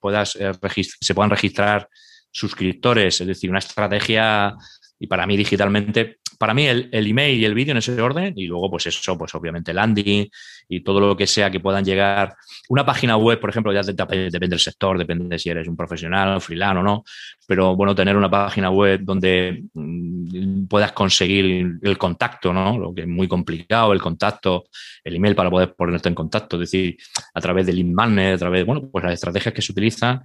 puedas, 0.00 0.36
eh, 0.36 0.52
se 1.00 1.14
puedan 1.14 1.30
registrar 1.30 1.88
suscriptores, 2.30 3.20
es 3.20 3.26
decir, 3.26 3.50
una 3.50 3.60
estrategia, 3.60 4.56
y 4.98 5.06
para 5.06 5.26
mí 5.26 5.36
digitalmente 5.36 6.18
para 6.40 6.54
mí 6.54 6.66
el, 6.66 6.88
email 6.90 7.38
y 7.38 7.44
el 7.44 7.52
vídeo 7.52 7.72
en 7.72 7.76
ese 7.76 8.00
orden 8.00 8.32
y 8.34 8.46
luego 8.46 8.70
pues 8.70 8.86
eso, 8.86 9.18
pues 9.18 9.34
obviamente 9.34 9.74
landing 9.74 10.26
y 10.70 10.80
todo 10.80 10.98
lo 10.98 11.14
que 11.14 11.26
sea 11.26 11.50
que 11.50 11.60
puedan 11.60 11.84
llegar. 11.84 12.34
Una 12.70 12.86
página 12.86 13.18
web, 13.18 13.38
por 13.38 13.50
ejemplo, 13.50 13.74
ya 13.74 13.82
depende 13.82 14.30
del 14.30 14.58
sector, 14.58 14.96
depende 14.96 15.26
de 15.28 15.38
si 15.38 15.50
eres 15.50 15.68
un 15.68 15.76
profesional, 15.76 16.40
freelance 16.40 16.78
o 16.78 16.82
no, 16.82 17.04
pero 17.46 17.76
bueno, 17.76 17.94
tener 17.94 18.16
una 18.16 18.30
página 18.30 18.70
web 18.70 19.00
donde 19.02 19.64
mm, 19.74 20.64
puedas 20.64 20.92
conseguir 20.92 21.78
el 21.82 21.98
contacto, 21.98 22.54
¿no? 22.54 22.78
Lo 22.78 22.94
que 22.94 23.02
es 23.02 23.06
muy 23.06 23.28
complicado, 23.28 23.92
el 23.92 24.00
contacto, 24.00 24.64
el 25.04 25.16
email 25.16 25.34
para 25.34 25.50
poder 25.50 25.74
ponerte 25.74 26.08
en 26.08 26.14
contacto, 26.14 26.56
es 26.56 26.60
decir, 26.70 26.96
a 27.34 27.40
través 27.42 27.66
del 27.66 27.84
magnet, 27.84 28.36
a 28.36 28.38
través, 28.38 28.64
bueno, 28.64 28.88
pues 28.90 29.04
las 29.04 29.12
estrategias 29.12 29.52
que 29.52 29.60
se 29.60 29.72
utilizan 29.72 30.22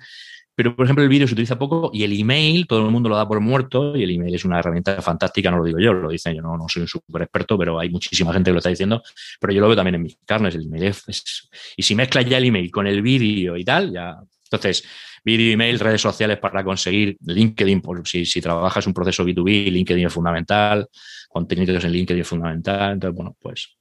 pero, 0.56 0.76
por 0.76 0.86
ejemplo, 0.86 1.03
el 1.03 1.10
vídeo 1.10 1.28
se 1.28 1.34
utiliza 1.34 1.60
poco 1.60 1.91
y 1.93 2.03
el 2.03 2.18
email, 2.18 2.66
todo 2.66 2.86
el 2.86 2.91
mundo 2.91 3.10
lo 3.10 3.18
da 3.18 3.28
por 3.28 3.41
muerto 3.41 3.95
y 3.95 4.03
el 4.03 4.12
email 4.12 4.34
es 4.36 4.45
una 4.45 4.60
herramienta 4.60 5.01
fantástica, 5.01 5.51
no 5.51 5.58
lo 5.58 5.66
digo 5.66 5.80
yo, 5.80 5.93
lo 5.93 6.10
dicen 6.10 6.34
yo, 6.34 6.41
no, 6.41 6.58
no 6.58 6.70
soy 6.70 6.84
un 6.84 6.88
súper 6.88 7.24
experto, 7.24 7.58
pero 7.58 7.78
hay 7.78 7.89
muchísima 7.89 8.32
gente 8.32 8.49
que 8.49 8.53
lo 8.53 8.60
está 8.60 8.70
diciendo, 8.70 9.03
pero 9.39 9.51
yo 9.51 9.60
lo 9.60 9.68
veo 9.68 9.76
también 9.76 9.95
en 9.95 10.03
mis 10.03 10.18
carnes, 10.26 10.56
el 10.56 10.64
email 10.64 10.84
es, 10.84 11.49
y 11.76 11.84
si 11.84 11.93
mezclas 11.93 12.26
ya 12.26 12.38
el 12.38 12.45
email 12.45 12.72
con 12.72 12.88
el 12.88 13.01
vídeo 13.01 13.58
y 13.58 13.66
tal, 13.66 13.91
ya, 13.91 14.18
entonces, 14.45 14.86
vídeo, 15.26 15.51
email, 15.51 15.78
redes 15.78 16.01
sociales 16.01 16.38
para 16.38 16.64
conseguir 16.64 17.18
LinkedIn, 17.26 17.82
por, 17.82 18.08
si, 18.08 18.26
si 18.26 18.39
trabajas 18.39 18.88
un 18.88 18.93
proceso 18.93 19.26
B2B, 19.26 19.72
LinkedIn 19.72 20.06
es 20.08 20.14
fundamental, 20.14 20.88
contenidos 21.28 21.84
en 21.84 21.91
LinkedIn 21.91 22.22
es 22.22 22.28
fundamental, 22.28 22.93
entonces, 22.93 23.16
bueno, 23.16 23.36
pues 23.41 23.76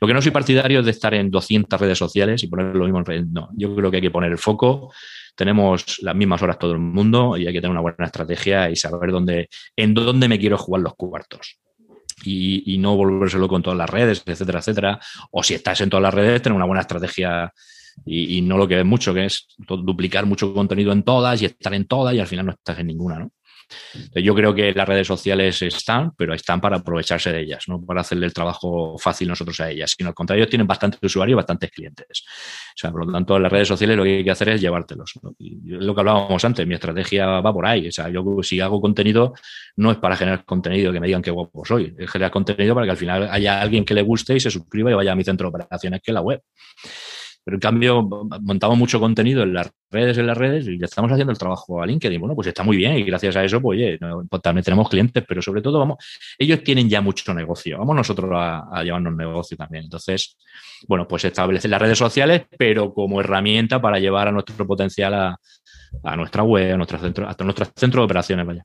lo 0.00 0.06
que 0.06 0.14
no 0.14 0.20
soy 0.20 0.32
partidario 0.32 0.80
es 0.80 0.84
de 0.84 0.90
estar 0.90 1.14
en 1.14 1.30
200 1.30 1.80
redes 1.80 1.98
sociales 1.98 2.42
y 2.42 2.48
poner 2.48 2.74
lo 2.74 2.84
mismo 2.84 2.98
en 2.98 3.04
redes. 3.04 3.26
No, 3.28 3.48
yo 3.54 3.74
creo 3.74 3.90
que 3.90 3.98
hay 3.98 4.02
que 4.02 4.10
poner 4.10 4.32
el 4.32 4.38
foco 4.38 4.92
tenemos 5.38 6.00
las 6.02 6.16
mismas 6.16 6.42
horas 6.42 6.58
todo 6.58 6.72
el 6.72 6.80
mundo 6.80 7.36
y 7.36 7.46
hay 7.46 7.52
que 7.52 7.60
tener 7.60 7.70
una 7.70 7.80
buena 7.80 8.06
estrategia 8.06 8.68
y 8.70 8.74
saber 8.74 9.12
dónde, 9.12 9.48
en 9.76 9.94
dónde 9.94 10.26
me 10.26 10.36
quiero 10.36 10.58
jugar 10.58 10.82
los 10.82 10.96
cuartos. 10.96 11.60
Y, 12.24 12.76
no 12.78 12.96
volvérselo 12.96 13.46
con 13.46 13.62
todas 13.62 13.78
las 13.78 13.88
redes, 13.88 14.24
etcétera, 14.26 14.58
etcétera. 14.58 15.00
O 15.30 15.44
si 15.44 15.54
estás 15.54 15.80
en 15.80 15.90
todas 15.90 16.02
las 16.02 16.12
redes, 16.12 16.42
tener 16.42 16.56
una 16.56 16.64
buena 16.64 16.80
estrategia 16.80 17.52
y, 18.04 18.42
no 18.42 18.58
lo 18.58 18.66
que 18.66 18.82
mucho, 18.82 19.14
que 19.14 19.26
es 19.26 19.46
duplicar 19.58 20.26
mucho 20.26 20.52
contenido 20.52 20.90
en 20.90 21.04
todas 21.04 21.40
y 21.40 21.44
estar 21.44 21.72
en 21.72 21.86
todas 21.86 22.16
y 22.16 22.18
al 22.18 22.26
final 22.26 22.46
no 22.46 22.52
estás 22.52 22.80
en 22.80 22.88
ninguna, 22.88 23.20
¿no? 23.20 23.30
Yo 24.14 24.34
creo 24.34 24.54
que 24.54 24.72
las 24.72 24.88
redes 24.88 25.06
sociales 25.06 25.60
están, 25.62 26.12
pero 26.16 26.34
están 26.34 26.60
para 26.60 26.78
aprovecharse 26.78 27.32
de 27.32 27.40
ellas, 27.40 27.64
no 27.68 27.84
para 27.84 28.00
hacerle 28.00 28.26
el 28.26 28.32
trabajo 28.32 28.96
fácil 28.98 29.28
nosotros 29.28 29.58
a 29.60 29.70
ellas, 29.70 29.94
sino 29.96 30.08
al 30.08 30.14
contrario, 30.14 30.48
tienen 30.48 30.66
bastantes 30.66 31.00
usuarios 31.02 31.34
y 31.34 31.36
bastantes 31.36 31.70
clientes. 31.70 32.24
O 32.70 32.78
sea, 32.78 32.90
por 32.90 33.06
lo 33.06 33.12
tanto, 33.12 33.38
las 33.38 33.50
redes 33.50 33.68
sociales 33.68 33.96
lo 33.96 34.04
que 34.04 34.18
hay 34.18 34.24
que 34.24 34.30
hacer 34.30 34.48
es 34.50 34.60
llevártelos. 34.60 35.14
lo 35.38 35.94
que 35.94 36.00
hablábamos 36.00 36.44
antes, 36.44 36.66
mi 36.66 36.74
estrategia 36.74 37.40
va 37.40 37.52
por 37.52 37.66
ahí. 37.66 37.88
O 37.88 37.92
sea, 37.92 38.08
yo 38.08 38.24
si 38.42 38.60
hago 38.60 38.80
contenido, 38.80 39.34
no 39.76 39.90
es 39.90 39.98
para 39.98 40.16
generar 40.16 40.44
contenido 40.44 40.92
que 40.92 41.00
me 41.00 41.06
digan 41.06 41.22
qué 41.22 41.30
guapo 41.30 41.64
soy, 41.64 41.94
es 41.98 42.10
generar 42.10 42.30
contenido 42.30 42.74
para 42.74 42.86
que 42.86 42.90
al 42.90 42.96
final 42.96 43.28
haya 43.30 43.60
alguien 43.60 43.84
que 43.84 43.94
le 43.94 44.02
guste 44.02 44.34
y 44.34 44.40
se 44.40 44.50
suscriba 44.50 44.90
y 44.90 44.94
vaya 44.94 45.12
a 45.12 45.16
mi 45.16 45.24
centro 45.24 45.46
de 45.46 45.56
operaciones, 45.56 46.00
que 46.02 46.10
es 46.10 46.14
la 46.14 46.20
web. 46.20 46.42
Pero 47.48 47.56
en 47.56 47.60
cambio, 47.60 48.02
montamos 48.42 48.76
mucho 48.76 49.00
contenido 49.00 49.42
en 49.42 49.54
las 49.54 49.70
redes, 49.90 50.18
en 50.18 50.26
las 50.26 50.36
redes, 50.36 50.68
y 50.68 50.78
ya 50.78 50.84
estamos 50.84 51.10
haciendo 51.10 51.32
el 51.32 51.38
trabajo 51.38 51.80
a 51.80 51.86
LinkedIn. 51.86 52.20
Bueno, 52.20 52.34
pues 52.34 52.48
está 52.48 52.62
muy 52.62 52.76
bien, 52.76 52.98
y 52.98 53.04
gracias 53.04 53.36
a 53.36 53.42
eso, 53.42 53.58
pues, 53.62 53.78
oye, 53.78 53.98
pues 54.28 54.42
también 54.42 54.62
tenemos 54.62 54.86
clientes, 54.90 55.24
pero 55.26 55.40
sobre 55.40 55.62
todo, 55.62 55.78
vamos, 55.78 55.96
ellos 56.38 56.62
tienen 56.62 56.90
ya 56.90 57.00
mucho 57.00 57.32
negocio. 57.32 57.78
Vamos 57.78 57.96
nosotros 57.96 58.30
a, 58.34 58.82
llevarnos 58.84 59.16
negocio 59.16 59.56
también. 59.56 59.84
Entonces, 59.84 60.36
bueno, 60.86 61.08
pues 61.08 61.24
establecer 61.24 61.70
las 61.70 61.80
redes 61.80 61.96
sociales, 61.96 62.42
pero 62.58 62.92
como 62.92 63.18
herramienta 63.18 63.80
para 63.80 63.98
llevar 63.98 64.28
a 64.28 64.32
nuestro 64.32 64.66
potencial 64.66 65.14
a, 65.14 66.16
nuestra 66.16 66.42
web, 66.42 66.74
a 66.74 66.76
nuestro 66.76 66.98
centro, 66.98 67.26
hasta 67.26 67.44
nuestro 67.44 67.64
centro 67.74 68.02
de 68.02 68.04
operaciones, 68.04 68.44
vaya. 68.44 68.62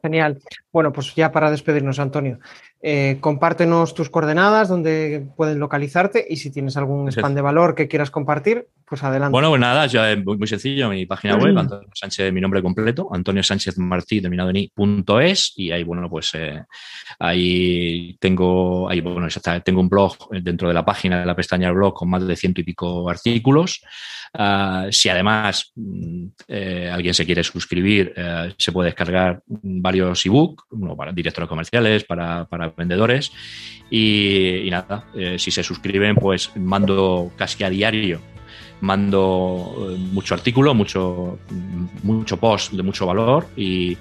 Genial. 0.00 0.38
Bueno, 0.72 0.94
pues 0.94 1.14
ya 1.14 1.30
para 1.30 1.50
despedirnos, 1.50 1.98
Antonio, 1.98 2.38
eh, 2.84 3.18
compártenos 3.20 3.94
tus 3.94 4.10
coordenadas, 4.10 4.68
donde 4.68 5.24
pueden 5.36 5.60
localizarte 5.60 6.26
y 6.28 6.36
si 6.36 6.50
tienes 6.50 6.76
algún 6.76 7.08
spam 7.12 7.32
de 7.32 7.40
valor 7.40 7.76
que 7.76 7.86
quieras 7.86 8.10
compartir, 8.10 8.66
pues 8.84 9.04
adelante. 9.04 9.30
Bueno, 9.30 9.50
pues 9.50 9.60
nada, 9.60 9.86
ya 9.86 10.10
es 10.10 10.24
muy, 10.24 10.46
sencillo, 10.48 10.90
mi 10.90 11.06
página 11.06 11.36
web, 11.36 11.56
Antonio 11.56 11.88
Sánchez, 11.94 12.32
mi 12.32 12.40
nombre 12.40 12.60
completo, 12.60 13.08
Antonio 13.12 13.42
Sánchez 13.44 13.78
Martí, 13.78 14.20
terminado 14.20 14.50
en 14.50 14.56
i.es, 14.56 15.52
y 15.56 15.70
ahí, 15.70 15.84
bueno, 15.84 16.10
pues 16.10 16.32
eh, 16.34 16.60
ahí 17.20 18.16
tengo, 18.18 18.90
ahí, 18.90 19.00
bueno, 19.00 19.28
tengo 19.64 19.80
un 19.80 19.88
blog 19.88 20.16
dentro 20.42 20.66
de 20.66 20.74
la 20.74 20.84
página 20.84 21.20
de 21.20 21.26
la 21.26 21.36
pestaña 21.36 21.68
del 21.68 21.76
blog 21.76 21.94
con 21.94 22.10
más 22.10 22.26
de 22.26 22.34
ciento 22.34 22.60
y 22.60 22.64
pico 22.64 23.08
artículos. 23.08 23.80
Ah, 24.34 24.86
si 24.90 25.08
además 25.08 25.72
mm, 25.76 26.26
eh, 26.48 26.90
alguien 26.92 27.14
se 27.14 27.24
quiere 27.24 27.44
suscribir, 27.44 28.12
se 28.58 28.72
puede 28.72 28.88
descargar 28.88 29.42
varios 29.46 30.26
ebook, 30.26 30.64
uno 30.70 30.96
para 30.96 31.12
directores 31.12 31.48
comerciales, 31.48 32.04
para, 32.04 32.46
vendedores. 32.76 33.32
Y, 33.90 34.68
nada, 34.70 35.04
eh, 35.14 35.38
si 35.38 35.50
se 35.50 35.62
suscriben, 35.62 36.16
pues 36.16 36.50
mando 36.56 37.30
casi 37.36 37.62
a 37.64 37.70
diario 37.70 38.20
mando 38.82 39.96
mucho 40.12 40.34
artículo, 40.34 40.74
mucho, 40.74 41.38
mucho 42.02 42.36
post 42.36 42.72
de 42.72 42.82
mucho 42.82 43.06
valor 43.06 43.46
y, 43.56 43.96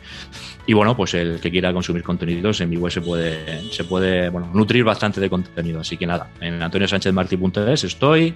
bueno, 0.74 0.98
pues 0.98 1.14
el 1.14 1.40
que 1.40 1.52
quiera 1.52 1.72
consumir 1.72 2.04
contenidos 2.04 2.62
en 2.62 2.70
mi 2.70 2.78
web 2.78 2.92
se 2.92 3.02
puede, 3.02 3.72
se 3.72 3.84
puede 3.84 4.30
bueno, 4.30 4.50
nutrir 4.54 4.84
bastante 4.84 5.22
de 5.22 5.30
contenido. 5.30 5.82
Así 5.82 5.98
que 5.98 6.08
nada, 6.08 6.30
en 6.42 6.62
antoniosanchezmarti.es 6.62 7.84
estoy 7.84 8.36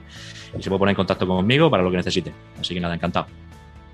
y 0.58 0.62
se 0.62 0.70
puede 0.70 0.80
poner 0.80 0.92
en 0.92 0.98
contacto 0.98 1.28
conmigo 1.28 1.70
para 1.70 1.82
lo 1.82 1.90
que 1.90 1.98
necesite. 1.98 2.32
Así 2.60 2.76
que 2.76 2.80
nada, 2.80 2.94
encantado. 2.94 3.26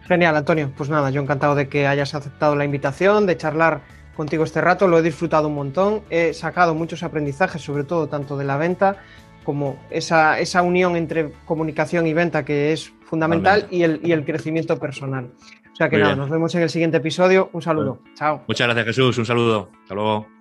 Genial, 0.07 0.35
Antonio. 0.35 0.71
Pues 0.75 0.89
nada, 0.89 1.09
yo 1.09 1.21
encantado 1.21 1.55
de 1.55 1.69
que 1.69 1.87
hayas 1.87 2.13
aceptado 2.15 2.57
la 2.57 2.65
invitación, 2.65 3.25
de 3.27 3.37
charlar 3.37 3.81
contigo 4.15 4.43
este 4.43 4.61
rato. 4.61 4.87
Lo 4.87 4.99
he 4.99 5.01
disfrutado 5.01 5.47
un 5.47 5.55
montón. 5.55 6.01
He 6.09 6.33
sacado 6.33 6.73
muchos 6.75 7.03
aprendizajes, 7.03 7.61
sobre 7.61 7.83
todo 7.83 8.07
tanto 8.07 8.37
de 8.37 8.45
la 8.45 8.57
venta 8.57 8.97
como 9.43 9.79
esa, 9.89 10.39
esa 10.39 10.61
unión 10.61 10.95
entre 10.95 11.31
comunicación 11.45 12.05
y 12.07 12.13
venta 12.13 12.45
que 12.45 12.73
es 12.73 12.93
fundamental 13.05 13.67
y 13.71 13.83
el, 13.83 13.99
y 14.03 14.11
el, 14.11 14.23
crecimiento 14.23 14.77
personal. 14.77 15.31
O 15.71 15.75
sea 15.75 15.89
que 15.89 15.97
nada, 15.97 16.15
nos 16.15 16.29
vemos 16.29 16.53
en 16.55 16.61
el 16.61 16.69
siguiente 16.69 16.97
episodio. 16.97 17.49
Un 17.53 17.61
saludo. 17.61 17.99
Chao. 18.13 18.43
Muchas 18.47 18.67
gracias, 18.67 18.85
Jesús. 18.85 19.17
Un 19.17 19.25
saludo. 19.25 19.69
Hasta 19.81 19.95
luego. 19.95 20.40